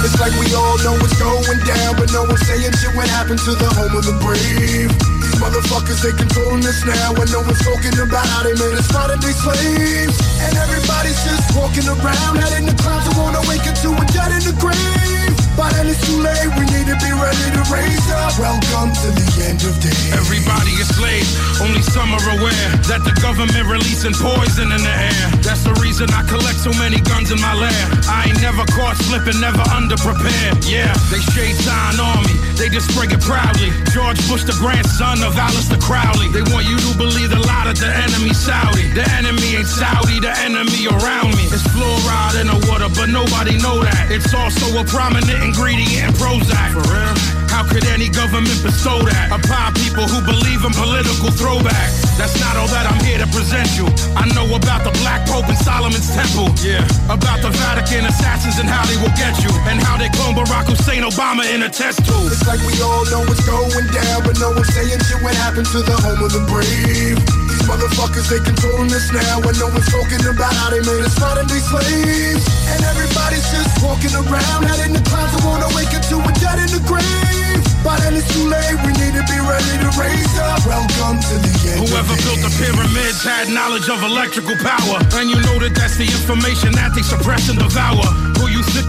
It's 0.04 0.20
like 0.20 0.36
we 0.36 0.52
all 0.52 0.76
know 0.84 0.92
what's 1.00 1.16
going 1.16 1.64
down, 1.64 1.96
but 1.96 2.12
no 2.12 2.28
one's 2.28 2.44
saying 2.44 2.68
shit 2.68 2.92
what 3.00 3.08
happened 3.08 3.40
to 3.48 3.56
the 3.56 3.70
home 3.80 3.96
of 3.96 4.04
the 4.04 4.12
brave. 4.20 4.92
These 5.24 5.40
motherfuckers, 5.40 6.04
they 6.04 6.12
controlling 6.20 6.68
us 6.68 6.84
now, 6.84 7.16
and 7.16 7.32
no 7.32 7.40
one's 7.48 7.64
talking 7.64 7.96
about 7.96 8.28
how 8.36 8.44
they 8.44 8.52
made 8.52 8.76
us 8.76 8.92
modern 8.92 9.24
day 9.24 9.32
slaves. 9.32 10.20
And 10.44 10.52
everybody's 10.60 11.24
just 11.24 11.48
walking 11.56 11.88
around, 11.88 12.44
heading 12.44 12.68
the 12.68 12.76
clouds, 12.76 13.08
who 13.08 13.24
wanna 13.24 13.40
wake 13.48 13.64
up 13.64 13.80
to 13.88 13.96
a 13.96 14.04
dead 14.12 14.36
in 14.36 14.44
the 14.52 14.56
grave. 14.60 15.25
By 15.56 15.72
then 15.72 15.88
it's 15.88 16.04
too 16.04 16.20
late, 16.20 16.52
we 16.60 16.68
need 16.68 16.84
to 16.92 17.00
be 17.00 17.12
ready 17.16 17.48
to 17.56 17.64
raise 17.72 18.04
up. 18.12 18.36
Welcome 18.36 18.92
to 18.92 19.08
the 19.16 19.28
end 19.48 19.64
of 19.64 19.80
days. 19.80 20.12
Everybody 20.12 20.76
is 20.76 20.92
slaves, 20.92 21.32
only 21.64 21.80
some 21.80 22.12
are 22.12 22.28
aware 22.36 22.68
that 22.92 23.08
the 23.08 23.16
government 23.24 23.64
releasing 23.64 24.12
poison 24.12 24.76
in 24.76 24.84
the 24.84 24.96
air. 25.00 25.26
That's 25.48 25.64
the 25.64 25.72
reason 25.80 26.12
I 26.12 26.28
collect 26.28 26.60
so 26.60 26.76
many 26.76 27.00
guns 27.08 27.32
in 27.32 27.40
my 27.40 27.56
lair. 27.56 27.84
I 28.12 28.28
ain't 28.28 28.44
never 28.44 28.68
caught 28.76 29.00
slipping, 29.08 29.40
never 29.40 29.64
underprepared. 29.72 30.60
Yeah, 30.68 30.92
they 31.08 31.24
shade 31.32 31.56
sign 31.64 32.04
on 32.04 32.20
me, 32.28 32.36
they 32.60 32.68
just 32.68 32.92
spray 32.92 33.08
it 33.08 33.24
proudly. 33.24 33.72
George 33.96 34.20
Bush, 34.28 34.44
the 34.44 34.60
grandson 34.60 35.24
of 35.24 35.40
Alistair 35.40 35.80
Crowley. 35.80 36.28
They 36.36 36.44
want 36.52 36.68
you 36.68 36.76
to 36.84 36.92
believe 37.00 37.32
the 37.32 37.40
lie 37.40 37.72
that 37.72 37.80
the 37.80 37.88
enemy 37.88 38.36
Saudi. 38.36 38.92
The 38.92 39.08
enemy 39.16 39.56
ain't 39.56 39.72
Saudi, 39.72 40.20
the 40.20 40.36
enemy 40.44 40.92
around 40.92 41.32
me. 41.40 41.48
It's 41.48 41.64
fluoride 41.72 42.44
in 42.44 42.52
the 42.52 42.60
water, 42.68 42.92
but 42.92 43.08
nobody 43.08 43.56
know 43.64 43.80
that. 43.80 44.12
It's 44.12 44.36
also 44.36 44.68
a 44.76 44.84
prominent 44.84 45.45
ingredient 45.46 46.10
in 46.10 46.14
Prozac. 46.18 46.74
For 46.74 46.82
real? 46.90 47.14
How 47.54 47.64
could 47.64 47.86
any 47.88 48.10
government 48.10 48.60
bestow 48.66 49.00
that 49.08 49.32
upon 49.32 49.72
people 49.80 50.04
who 50.04 50.20
believe 50.26 50.66
in 50.66 50.74
political 50.76 51.32
throwback? 51.32 51.88
That's 52.20 52.36
not 52.42 52.58
all 52.60 52.68
that 52.68 52.84
I'm 52.84 53.00
here 53.06 53.22
to 53.22 53.30
present 53.32 53.72
you. 53.80 53.88
I 54.18 54.28
know 54.36 54.44
about 54.52 54.84
the 54.84 54.92
Black 55.00 55.24
Pope 55.24 55.48
and 55.48 55.56
Solomon's 55.64 56.10
Temple. 56.12 56.52
Yeah. 56.60 56.84
About 57.08 57.40
the 57.40 57.54
Vatican 57.56 58.04
assassins 58.10 58.60
and 58.60 58.68
how 58.68 58.84
they 58.90 59.00
will 59.00 59.14
get 59.16 59.40
you. 59.40 59.54
And 59.72 59.80
how 59.80 59.96
they 59.96 60.10
clone 60.12 60.36
Barack 60.36 60.68
Hussein 60.68 61.08
Obama 61.08 61.48
in 61.48 61.64
a 61.64 61.70
test 61.70 62.04
tube. 62.04 62.28
It's 62.28 62.44
like 62.44 62.60
we 62.68 62.76
all 62.84 63.08
know 63.08 63.24
what's 63.24 63.46
going 63.48 63.88
down, 63.96 64.20
but 64.28 64.36
no 64.42 64.52
one's 64.52 64.68
saying 64.76 65.00
shit 65.08 65.22
what 65.24 65.36
happened 65.40 65.70
to 65.72 65.80
the 65.80 65.96
home 66.04 66.20
of 66.20 66.34
the 66.36 66.44
brave. 66.52 67.45
Motherfuckers, 67.66 68.30
they 68.30 68.40
controlling 68.46 68.94
us 68.94 69.10
now, 69.12 69.42
and 69.42 69.58
no 69.58 69.68
one's 69.74 69.90
talking 69.90 70.22
about 70.26 70.54
how 70.54 70.70
they 70.70 70.82
made 70.86 71.02
us 71.02 71.18
modern 71.20 71.48
day 71.48 71.58
slaves. 71.58 72.46
And 72.70 72.82
everybody's 72.86 73.46
just 73.50 73.82
walking 73.82 74.14
around, 74.14 74.70
head 74.70 74.86
in 74.86 74.94
the 74.94 75.02
clouds, 75.02 75.34
and 75.34 75.44
wanna 75.44 75.70
wake 75.74 75.94
up 75.98 76.06
to 76.14 76.22
a 76.22 76.32
dead 76.38 76.62
in 76.62 76.70
the 76.70 76.82
grave. 76.86 77.62
By 77.86 78.02
then 78.02 78.18
it's 78.18 78.26
too 78.34 78.50
late, 78.50 78.78
we 78.82 78.94
need 78.98 79.14
to 79.14 79.22
be 79.30 79.38
ready 79.46 79.78
to 79.82 79.90
raise 79.94 80.34
up. 80.42 80.66
Welcome 80.66 81.22
to 81.22 81.36
the 81.38 81.54
end. 81.70 81.86
Whoever 81.86 82.18
built 82.26 82.42
the 82.42 82.50
pyramids 82.58 83.22
had 83.22 83.50
knowledge 83.54 83.86
of 83.90 84.02
electrical 84.02 84.58
power. 84.66 84.98
And 85.22 85.30
you 85.30 85.38
know 85.46 85.62
that 85.62 85.78
that's 85.78 85.94
the 85.98 86.10
information 86.10 86.74
that 86.74 86.98
they 86.98 87.06
suppress 87.06 87.46
and 87.50 87.62
devour. 87.62 88.06
Who 88.42 88.50
you 88.50 88.66
think 88.74 88.85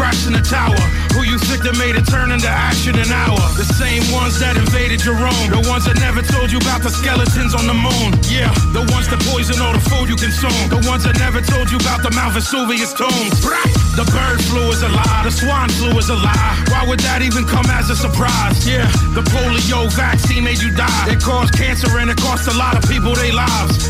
in 0.00 0.32
the 0.32 0.40
tower? 0.40 0.80
Who 1.12 1.28
you 1.28 1.36
think 1.36 1.60
that 1.68 1.76
made 1.76 1.92
it 1.92 2.08
turn 2.08 2.32
into 2.32 2.48
ash 2.48 2.88
in 2.88 2.96
an 2.96 3.12
hour? 3.12 3.36
The 3.60 3.68
same 3.68 4.00
ones 4.08 4.40
that 4.40 4.56
invaded 4.56 5.04
your 5.04 5.20
own. 5.20 5.46
The 5.52 5.60
ones 5.68 5.84
that 5.84 6.00
never 6.00 6.24
told 6.24 6.48
you 6.48 6.56
about 6.56 6.80
the 6.80 6.88
skeletons 6.88 7.52
on 7.52 7.68
the 7.68 7.76
moon. 7.76 8.16
Yeah, 8.24 8.48
the 8.72 8.80
ones 8.96 9.12
that 9.12 9.20
poison 9.28 9.60
all 9.60 9.76
the 9.76 9.84
food 9.92 10.08
you 10.08 10.16
consume. 10.16 10.56
The 10.72 10.80
ones 10.88 11.04
that 11.04 11.20
never 11.20 11.44
told 11.44 11.68
you 11.68 11.76
about 11.76 12.00
the 12.00 12.10
Mount 12.16 12.32
Vesuvius 12.32 12.96
tombs. 12.96 13.44
The 13.92 14.08
bird 14.08 14.40
flu 14.48 14.72
is 14.72 14.80
a 14.80 14.88
lie. 14.88 15.20
The 15.20 15.34
swan 15.36 15.68
flu 15.76 15.92
is 16.00 16.08
a 16.08 16.16
lie. 16.16 16.56
Why 16.72 16.88
would 16.88 17.04
that 17.04 17.20
even 17.20 17.44
come 17.44 17.68
as 17.68 17.92
a 17.92 17.96
surprise? 17.96 18.56
Yeah, 18.64 18.88
the 19.12 19.20
polio 19.28 19.84
vaccine 19.92 20.48
made 20.48 20.64
you 20.64 20.72
die. 20.72 21.12
It 21.12 21.20
caused 21.20 21.52
cancer 21.52 21.92
and 22.00 22.08
it 22.08 22.16
cost 22.16 22.48
a 22.48 22.56
lot 22.56 22.72
of 22.72 22.88
people 22.88 23.12
their 23.12 23.36
lives. 23.36 23.84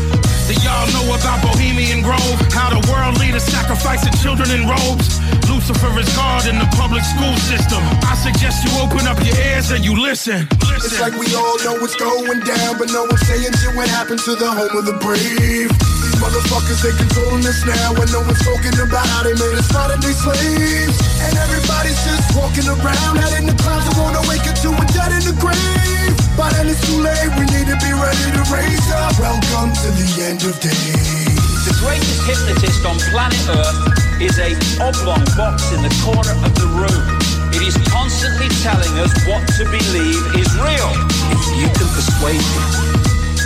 Do 0.51 0.59
y'all 0.67 0.91
know 0.91 1.15
about 1.15 1.39
Bohemian 1.39 2.03
Grove? 2.03 2.35
How 2.51 2.75
the 2.75 2.83
world 2.91 3.15
leaders 3.23 3.47
sacrificing 3.47 4.11
children 4.19 4.51
in 4.51 4.67
robes? 4.67 5.15
Lucifer 5.47 5.87
is 5.95 6.11
God 6.11 6.43
in 6.43 6.59
the 6.59 6.67
public 6.75 7.07
school 7.07 7.31
system. 7.47 7.79
I 8.03 8.19
suggest 8.19 8.67
you 8.67 8.75
open 8.83 9.07
up 9.07 9.15
your 9.23 9.31
ears 9.47 9.71
and 9.71 9.79
you 9.79 9.95
listen. 9.95 10.51
It's 10.83 10.99
like 10.99 11.15
we 11.15 11.31
all 11.39 11.55
know 11.63 11.79
what's 11.79 11.95
going 11.95 12.43
down, 12.43 12.75
but 12.75 12.91
no 12.91 13.07
one's 13.07 13.23
saying 13.23 13.47
shit 13.63 13.71
what 13.79 13.87
happened 13.87 14.19
to 14.27 14.35
the 14.35 14.51
home 14.51 14.75
of 14.75 14.83
the 14.83 14.99
brave. 14.99 15.71
These 15.71 16.19
motherfuckers, 16.19 16.83
they 16.83 16.99
controlling 16.99 17.47
us 17.47 17.63
now, 17.63 17.95
and 17.95 18.11
no 18.11 18.19
one's 18.19 18.43
talking 18.43 18.75
about 18.75 19.07
how 19.07 19.23
they 19.23 19.31
made 19.31 19.55
us 19.55 19.71
modern 19.71 20.03
day 20.03 20.11
slaves. 20.11 20.99
And 21.23 21.31
everybody's 21.47 21.95
just 22.03 22.27
walking 22.35 22.67
around, 22.67 23.23
head 23.23 23.39
in 23.39 23.47
the 23.47 23.55
clouds, 23.55 23.87
and 23.87 23.95
wanna 23.95 24.19
wake 24.27 24.43
up 24.51 24.59
to 24.67 24.75
a 24.75 24.83
dead 24.91 25.15
in 25.15 25.31
the 25.31 25.35
grave. 25.39 26.20
By 26.37 26.47
then 26.55 26.71
it's 26.71 26.79
too 26.87 26.95
late, 26.95 27.27
we 27.35 27.43
need 27.51 27.67
to 27.67 27.77
be 27.83 27.91
ready 27.91 28.27
to 28.31 28.43
raise 28.47 28.87
up. 28.95 29.19
Welcome 29.19 29.75
to 29.83 29.87
the 29.99 30.09
end 30.23 30.41
of 30.47 30.55
days. 30.63 31.51
The 31.67 31.75
greatest 31.83 32.23
hypnotist 32.23 32.85
on 32.87 32.95
planet 33.11 33.43
Earth 33.51 33.77
is 34.23 34.39
a 34.39 34.55
oblong 34.79 35.27
box 35.35 35.75
in 35.75 35.83
the 35.83 35.91
corner 36.01 36.31
of 36.31 36.51
the 36.55 36.67
room. 36.71 37.03
It 37.51 37.67
is 37.67 37.75
constantly 37.91 38.47
telling 38.63 38.95
us 39.03 39.11
what 39.27 39.43
to 39.59 39.67
believe 39.67 40.23
is 40.39 40.47
real. 40.55 40.91
If 41.35 41.43
you 41.59 41.67
can 41.75 41.87
persuade 41.91 42.39
people 42.39 43.01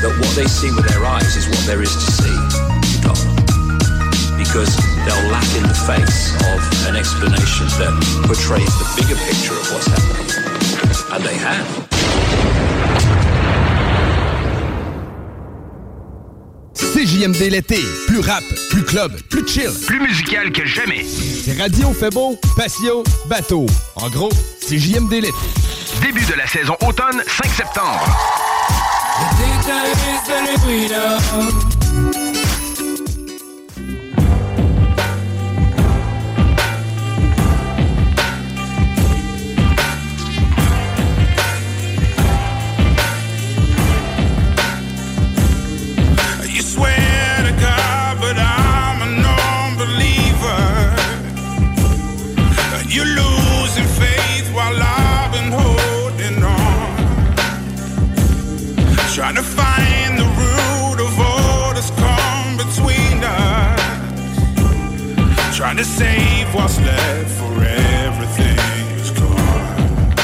that 0.06 0.14
what 0.22 0.32
they 0.38 0.46
see 0.46 0.70
with 0.70 0.86
their 0.86 1.04
eyes 1.04 1.36
is 1.36 1.50
what 1.50 1.66
there 1.66 1.82
is 1.82 1.92
to 1.92 2.10
see, 2.22 2.38
you 2.94 2.98
got 3.02 3.18
them. 3.18 3.34
Because 4.38 4.78
they'll 5.04 5.28
laugh 5.34 5.52
in 5.58 5.66
the 5.66 5.80
face 5.90 6.38
of 6.54 6.62
an 6.86 6.96
explanation 6.96 7.66
that 7.82 7.98
portrays 8.30 8.70
the 8.78 8.88
bigger 8.94 9.18
picture 9.26 9.58
of 9.58 9.66
what's 9.74 9.90
happening. 9.90 10.30
And 11.12 11.24
they 11.26 11.36
have. 11.42 11.95
CJMD 17.06 17.52
l'été. 17.52 17.80
Plus 18.08 18.20
rap, 18.20 18.44
plus 18.72 18.84
club, 18.84 19.12
plus 19.30 19.48
chill. 19.48 19.70
Plus 19.86 20.00
musical 20.00 20.52
que 20.52 20.66
jamais. 20.66 21.06
C'est 21.06 21.56
Radio 21.62 21.94
fait 21.94 22.10
beau, 22.10 22.36
patio, 22.58 23.04
bateau. 23.28 23.68
En 23.96 24.10
gros, 24.10 24.32
CJMD 24.68 25.12
l'été. 25.12 25.34
Début 26.02 26.26
de 26.26 26.34
la 26.34 26.48
saison 26.48 26.76
automne, 26.82 27.22
5 27.28 27.52
septembre. 27.52 28.02
Save 65.86 66.54
what's 66.54 66.80
left 66.80 67.30
for 67.40 67.54
everything 67.64 68.58
is 69.00 69.12
gone. 69.12 70.18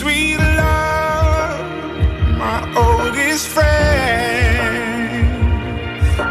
Sweet 0.00 0.38
love, 0.38 1.60
my 2.36 2.58
oldest 2.76 3.46
friend. 3.46 3.66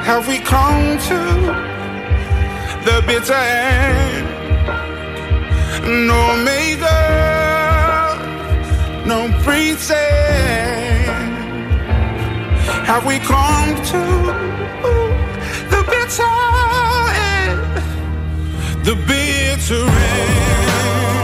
Have 0.03 0.28
we 0.28 0.38
come 0.39 0.97
to 1.10 1.20
the 2.88 3.01
bitter 3.08 3.34
end? 3.34 4.28
No 6.08 6.22
makeup, 6.43 8.18
no 9.08 9.20
pretend. 9.43 11.06
Have 12.91 13.06
we 13.06 13.18
come 13.20 13.76
to 13.91 14.01
the 15.72 15.82
bitter 15.89 16.24
end? 16.24 16.64
The 18.86 18.95
bitter 18.95 19.89
end. 19.89 21.14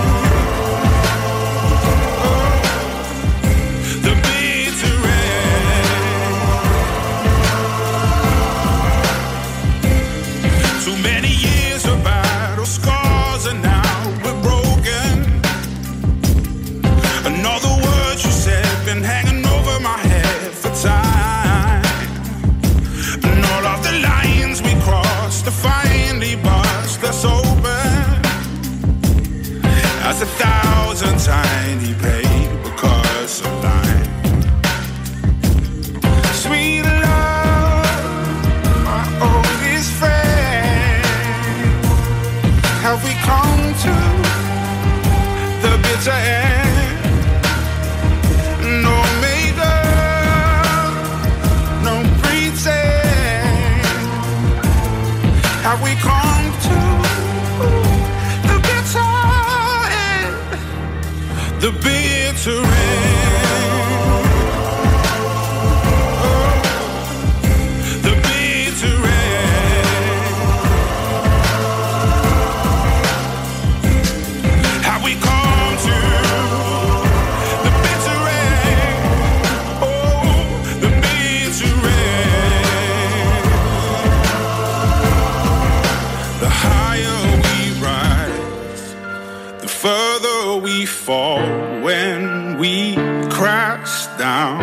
fall 91.11 91.43
when 91.87 92.57
we 92.57 92.95
crash 93.37 93.95
down. 94.17 94.59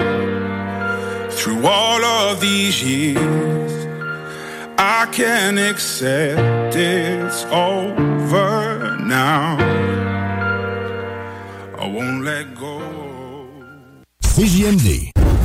Through 1.36 1.66
all 1.66 2.02
of 2.02 2.40
these 2.40 2.76
years, 2.82 3.72
I 4.78 5.00
can 5.18 5.58
accept 5.58 6.74
it's 6.74 7.40
over 7.72 8.96
now. 9.18 9.58
I 11.82 11.86
won't 11.96 12.22
let 12.30 12.46
go. 12.54 12.76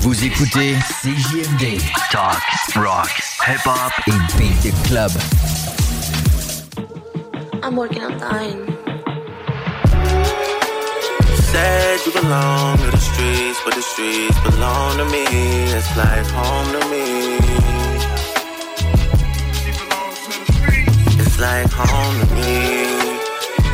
Vous 0.03 0.25
écoutez 0.29 0.75
CGMD 1.01 1.79
Talk, 2.11 2.43
rock, 2.75 3.13
hip 3.47 3.63
hop 3.65 3.93
and 4.13 4.23
beat 4.37 4.73
club. 4.87 5.11
I'm 7.63 7.75
working 7.75 8.03
on 8.03 8.17
dying. 8.19 8.72
Said 11.53 11.99
you 12.07 12.11
belong 12.19 12.79
to 12.79 12.89
the 12.89 12.97
streets, 12.97 13.59
but 13.63 13.75
the 13.75 13.81
streets 13.83 14.39
belong 14.41 14.97
to 14.97 15.05
me. 15.05 15.23
It's 15.69 15.95
like 15.95 16.25
home 16.33 16.67
to 16.73 16.81
me. 16.89 17.37
It's 21.21 21.37
like 21.39 21.69
home 21.69 22.15
to 22.21 22.27
me. 22.33 22.97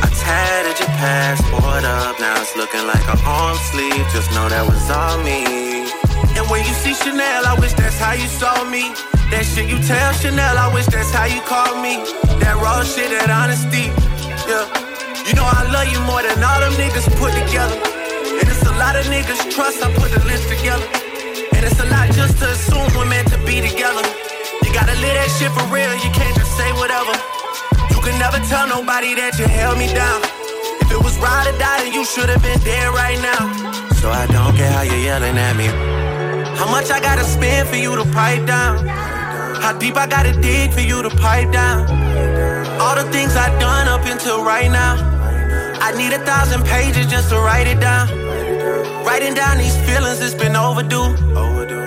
I 0.03 0.07
tatted 0.11 0.77
your 0.77 0.91
passport 0.99 1.85
up, 1.85 2.19
now 2.19 2.41
it's 2.41 2.53
looking 2.57 2.85
like 2.85 3.05
a 3.07 3.17
arm 3.23 3.55
sleeve. 3.71 4.05
Just 4.11 4.29
know 4.35 4.49
that 4.49 4.67
was 4.67 4.83
all 4.91 5.17
me. 5.23 5.87
And 6.35 6.45
when 6.51 6.65
you 6.67 6.73
see 6.83 6.93
Chanel, 6.93 7.45
I 7.47 7.55
wish 7.61 7.71
that's 7.79 7.97
how 7.97 8.11
you 8.11 8.27
saw 8.27 8.69
me. 8.69 8.91
That 9.31 9.45
shit 9.47 9.69
you 9.69 9.79
tell 9.87 10.11
Chanel, 10.19 10.57
I 10.57 10.67
wish 10.73 10.87
that's 10.87 11.11
how 11.11 11.31
you 11.31 11.39
call 11.47 11.81
me. 11.81 12.03
That 12.43 12.59
raw 12.59 12.83
shit, 12.83 13.09
that 13.15 13.31
honesty. 13.31 13.87
Yeah. 14.51 14.88
You 15.29 15.35
know 15.37 15.45
I 15.45 15.61
love 15.69 15.85
you 15.93 16.01
more 16.09 16.25
than 16.25 16.41
all 16.41 16.57
them 16.57 16.73
niggas 16.73 17.05
put 17.21 17.29
together. 17.37 17.77
And 18.41 18.49
it's 18.49 18.65
a 18.65 18.73
lot 18.81 18.97
of 18.97 19.05
niggas 19.13 19.37
trust, 19.53 19.77
I 19.77 19.93
put 19.93 20.09
the 20.09 20.25
list 20.25 20.49
together. 20.49 20.81
And 21.53 21.61
it's 21.61 21.77
a 21.77 21.85
lot 21.85 22.09
just 22.17 22.41
to 22.41 22.49
assume 22.49 22.89
we're 22.97 23.05
meant 23.05 23.29
to 23.29 23.37
be 23.45 23.61
together. 23.61 24.01
You 24.65 24.73
gotta 24.73 24.97
live 24.97 25.13
that 25.21 25.29
shit 25.37 25.53
for 25.53 25.69
real, 25.69 25.93
you 26.01 26.09
can't 26.17 26.33
just 26.33 26.49
say 26.57 26.73
whatever. 26.81 27.13
You 27.93 28.01
can 28.01 28.17
never 28.17 28.41
tell 28.49 28.65
nobody 28.65 29.13
that 29.21 29.37
you 29.37 29.45
held 29.45 29.77
me 29.77 29.93
down. 29.93 30.17
If 30.81 30.89
it 30.89 30.97
was 30.97 31.13
ride 31.21 31.45
or 31.45 31.53
die, 31.61 31.85
then 31.85 31.93
you 31.93 32.09
should 32.09 32.33
have 32.33 32.41
been 32.41 32.57
there 32.65 32.89
right 32.89 33.21
now. 33.21 33.53
So 34.01 34.09
I 34.09 34.25
don't 34.33 34.57
care 34.57 34.73
how 34.73 34.81
you're 34.81 34.97
yelling 34.97 35.37
at 35.37 35.53
me. 35.53 35.69
How 36.57 36.65
much 36.73 36.89
I 36.89 36.97
gotta 36.97 37.23
spend 37.23 37.69
for 37.69 37.77
you 37.77 37.93
to 37.93 38.05
pipe 38.17 38.49
down? 38.49 38.81
How 39.61 39.77
deep 39.77 39.93
I 39.93 40.09
gotta 40.09 40.33
dig 40.41 40.73
for 40.73 40.81
you 40.81 41.05
to 41.05 41.13
pipe 41.21 41.53
down? 41.53 41.85
All 42.81 42.97
the 42.97 43.05
things 43.13 43.35
I've 43.37 43.59
done 43.61 43.85
up 43.87 44.09
until 44.09 44.41
right 44.43 44.73
now. 44.73 45.18
I 45.81 45.91
need 45.95 46.13
a 46.13 46.19
thousand 46.25 46.65
pages 46.65 47.07
just 47.07 47.29
to 47.29 47.37
write 47.37 47.67
it 47.67 47.79
down. 47.79 48.07
Writing 49.05 49.33
down 49.33 49.57
these 49.57 49.75
feelings, 49.87 50.21
it's 50.21 50.35
been 50.35 50.55
overdue. 50.55 51.15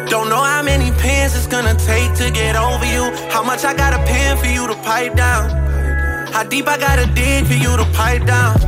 Don't 0.09 0.29
know 0.29 0.43
how 0.43 0.63
many 0.63 0.91
pens 0.93 1.37
it's 1.37 1.47
gonna 1.47 1.75
take 1.75 2.13
to 2.15 2.31
get 2.31 2.57
over 2.57 2.85
you. 2.85 3.05
How 3.31 3.43
much 3.43 3.65
I 3.65 3.75
gotta 3.75 3.99
pen 4.05 4.37
for 4.39 4.47
you 4.47 4.67
to 4.67 4.75
pipe 4.83 5.15
down. 5.15 5.51
How 6.33 6.43
deep 6.43 6.67
I 6.69 6.79
gotta 6.79 7.07
dig 7.15 7.47
for 7.47 7.55
you 7.55 7.77
to 7.77 7.85
pipe 7.93 8.25
down. 8.27 8.59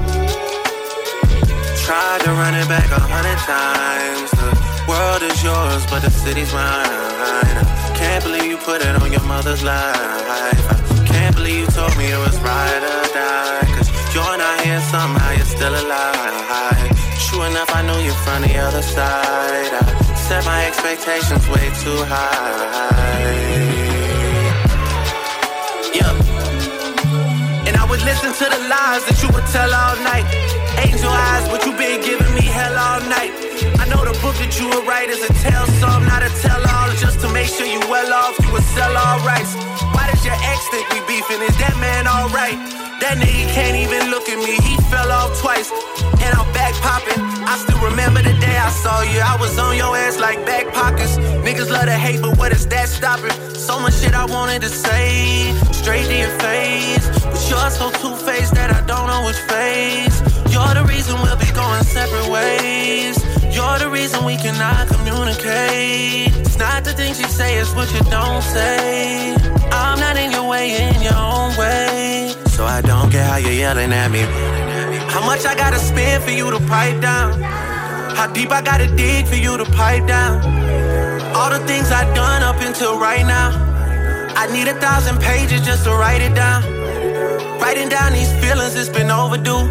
Tried 1.84 2.20
to 2.24 2.30
run 2.30 2.54
it 2.54 2.68
back 2.68 2.90
a 2.92 3.00
hundred 3.00 3.38
times. 3.44 4.30
The 4.30 4.50
world 4.88 5.22
is 5.22 5.42
yours, 5.42 5.84
but 5.90 6.00
the 6.00 6.10
city's 6.10 6.52
mine. 6.52 7.64
Can't 7.96 8.22
believe 8.24 8.44
you 8.44 8.58
put 8.58 8.82
it 8.82 8.94
on 9.02 9.10
your 9.10 9.24
mother's 9.24 9.62
life. 9.62 11.06
Can't 11.06 11.34
believe 11.34 11.58
you 11.60 11.66
told 11.66 11.96
me 11.96 12.06
it 12.12 12.18
was 12.18 12.38
ride 12.40 12.82
or 12.82 13.14
die. 13.14 13.83
You're 14.14 14.38
not 14.38 14.60
here, 14.60 14.80
somehow 14.94 15.32
you're 15.34 15.44
still 15.44 15.74
alive. 15.74 16.86
True 17.26 17.42
enough, 17.50 17.66
I 17.74 17.82
knew 17.82 17.98
you 17.98 18.14
from 18.22 18.42
the 18.46 18.54
other 18.62 18.80
side. 18.80 19.74
I 19.74 20.14
set 20.14 20.44
my 20.46 20.66
expectations 20.70 21.42
way 21.50 21.66
too 21.82 21.98
high. 22.06 22.94
Yeah. 25.90 26.14
And 27.66 27.74
I 27.74 27.84
would 27.90 28.02
listen 28.06 28.30
to 28.30 28.46
the 28.54 28.60
lies 28.70 29.02
that 29.10 29.18
you 29.18 29.34
would 29.34 29.50
tell 29.50 29.74
all 29.74 29.98
night. 30.06 30.30
Angel 30.86 31.10
eyes, 31.10 31.48
but 31.50 31.66
you've 31.66 31.76
been 31.76 31.98
giving 31.98 32.34
me 32.38 32.46
hell 32.46 32.78
all 32.78 33.02
night. 33.10 33.34
I 33.82 33.90
know 33.90 34.06
the 34.06 34.14
book 34.22 34.38
that 34.38 34.54
you 34.62 34.70
would 34.70 34.86
write 34.86 35.10
is 35.10 35.26
a 35.26 35.32
tell 35.42 35.66
some, 35.82 36.06
not 36.06 36.22
a 36.22 36.30
tell 36.38 36.62
all. 36.62 36.94
Just 37.02 37.18
to 37.26 37.28
make 37.34 37.50
sure 37.50 37.66
you 37.66 37.82
well 37.90 38.14
off, 38.14 38.38
you 38.46 38.52
would 38.54 38.68
sell 38.78 38.94
all 38.94 39.18
rights. 39.26 39.58
Why 39.90 40.06
does 40.06 40.22
your 40.22 40.38
ex 40.38 40.62
think 40.70 40.86
we 40.94 41.02
beefing? 41.10 41.42
Is 41.42 41.58
that 41.58 41.74
man 41.82 42.06
alright? 42.06 42.83
That 43.04 43.18
nigga 43.18 43.52
can't 43.52 43.76
even 43.76 44.08
look 44.10 44.30
at 44.30 44.38
me, 44.38 44.56
he 44.64 44.80
fell 44.88 45.12
off 45.12 45.38
twice. 45.38 45.68
And 46.24 46.32
I'm 46.32 46.50
back 46.56 46.72
popping. 46.80 47.20
I 47.44 47.60
still 47.60 47.76
remember 47.84 48.22
the 48.22 48.32
day 48.40 48.56
I 48.56 48.70
saw 48.70 49.02
you. 49.02 49.20
I 49.20 49.36
was 49.36 49.58
on 49.58 49.76
your 49.76 49.94
ass 49.94 50.18
like 50.18 50.40
back 50.46 50.72
pockets. 50.72 51.18
Niggas 51.44 51.68
love 51.68 51.84
to 51.84 51.92
hate, 51.92 52.22
but 52.22 52.38
what 52.38 52.50
is 52.52 52.66
that 52.68 52.88
stopping? 52.88 53.36
So 53.52 53.78
much 53.78 54.00
shit 54.00 54.14
I 54.14 54.24
wanted 54.24 54.62
to 54.62 54.70
say, 54.70 55.52
straight 55.72 56.06
to 56.06 56.16
your 56.16 56.34
face. 56.40 57.04
But 57.20 57.44
you're 57.44 57.70
so 57.76 57.92
two 58.00 58.16
faced 58.24 58.54
that 58.54 58.72
I 58.72 58.80
don't 58.86 59.06
know 59.06 59.26
which 59.28 59.42
face. 59.52 60.16
You're 60.48 60.72
the 60.72 60.86
reason 60.88 61.20
we'll 61.20 61.36
be 61.36 61.52
going 61.52 61.84
separate 61.84 62.30
ways. 62.32 63.23
You're 63.54 63.78
the 63.78 63.88
reason 63.88 64.24
we 64.24 64.36
cannot 64.36 64.88
communicate. 64.88 66.34
It's 66.42 66.58
not 66.58 66.82
the 66.82 66.92
things 66.92 67.20
you 67.20 67.28
say, 67.28 67.56
it's 67.56 67.72
what 67.74 67.88
you 67.94 68.00
don't 68.10 68.42
say. 68.42 69.36
I'm 69.70 70.00
not 70.00 70.16
in 70.16 70.32
your 70.32 70.48
way, 70.48 70.74
in 70.74 71.00
your 71.02 71.14
own 71.14 71.56
way. 71.56 72.34
So 72.46 72.64
I 72.64 72.80
don't 72.80 73.12
care 73.12 73.22
how 73.24 73.36
you're 73.36 73.52
yelling 73.52 73.92
at 73.92 74.10
me. 74.10 74.22
How 75.08 75.24
much 75.24 75.46
I 75.46 75.54
gotta 75.54 75.78
spend 75.78 76.24
for 76.24 76.32
you 76.32 76.50
to 76.50 76.58
pipe 76.66 77.00
down? 77.00 77.40
How 78.16 78.26
deep 78.26 78.50
I 78.50 78.60
gotta 78.60 78.88
dig 78.96 79.28
for 79.28 79.36
you 79.36 79.56
to 79.56 79.64
pipe 79.64 80.06
down? 80.08 80.42
All 81.36 81.50
the 81.50 81.64
things 81.64 81.92
I've 81.92 82.12
done 82.12 82.42
up 82.42 82.60
until 82.60 82.98
right 82.98 83.24
now. 83.24 83.50
I 84.36 84.50
need 84.52 84.66
a 84.66 84.74
thousand 84.80 85.20
pages 85.20 85.64
just 85.64 85.84
to 85.84 85.92
write 85.92 86.22
it 86.22 86.34
down. 86.34 86.62
Writing 87.60 87.88
down 87.88 88.12
these 88.12 88.32
feelings, 88.42 88.74
it's 88.74 88.88
been 88.88 89.12
overdue. 89.12 89.70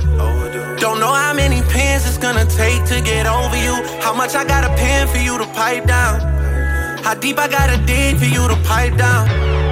Don't 0.80 1.00
know 1.00 1.14
how 1.14 1.34
many 1.34 1.62
pins 1.64 2.06
it's 2.06 2.18
gonna 2.18 2.46
take 2.46 2.84
to 2.86 3.02
get 3.02 3.26
over 3.26 3.58
you. 3.58 3.76
How 4.02 4.14
much 4.14 4.36
I 4.36 4.44
gotta 4.44 4.70
pen 4.76 5.08
for 5.08 5.18
you 5.18 5.38
to 5.38 5.46
pipe 5.54 5.86
down? 5.86 6.20
How 7.04 7.14
deep 7.14 7.38
I 7.38 7.48
gotta 7.48 7.78
dig 7.86 8.18
for 8.18 8.26
you 8.26 8.48
to 8.48 8.56
pipe 8.64 8.98
down? 8.98 9.63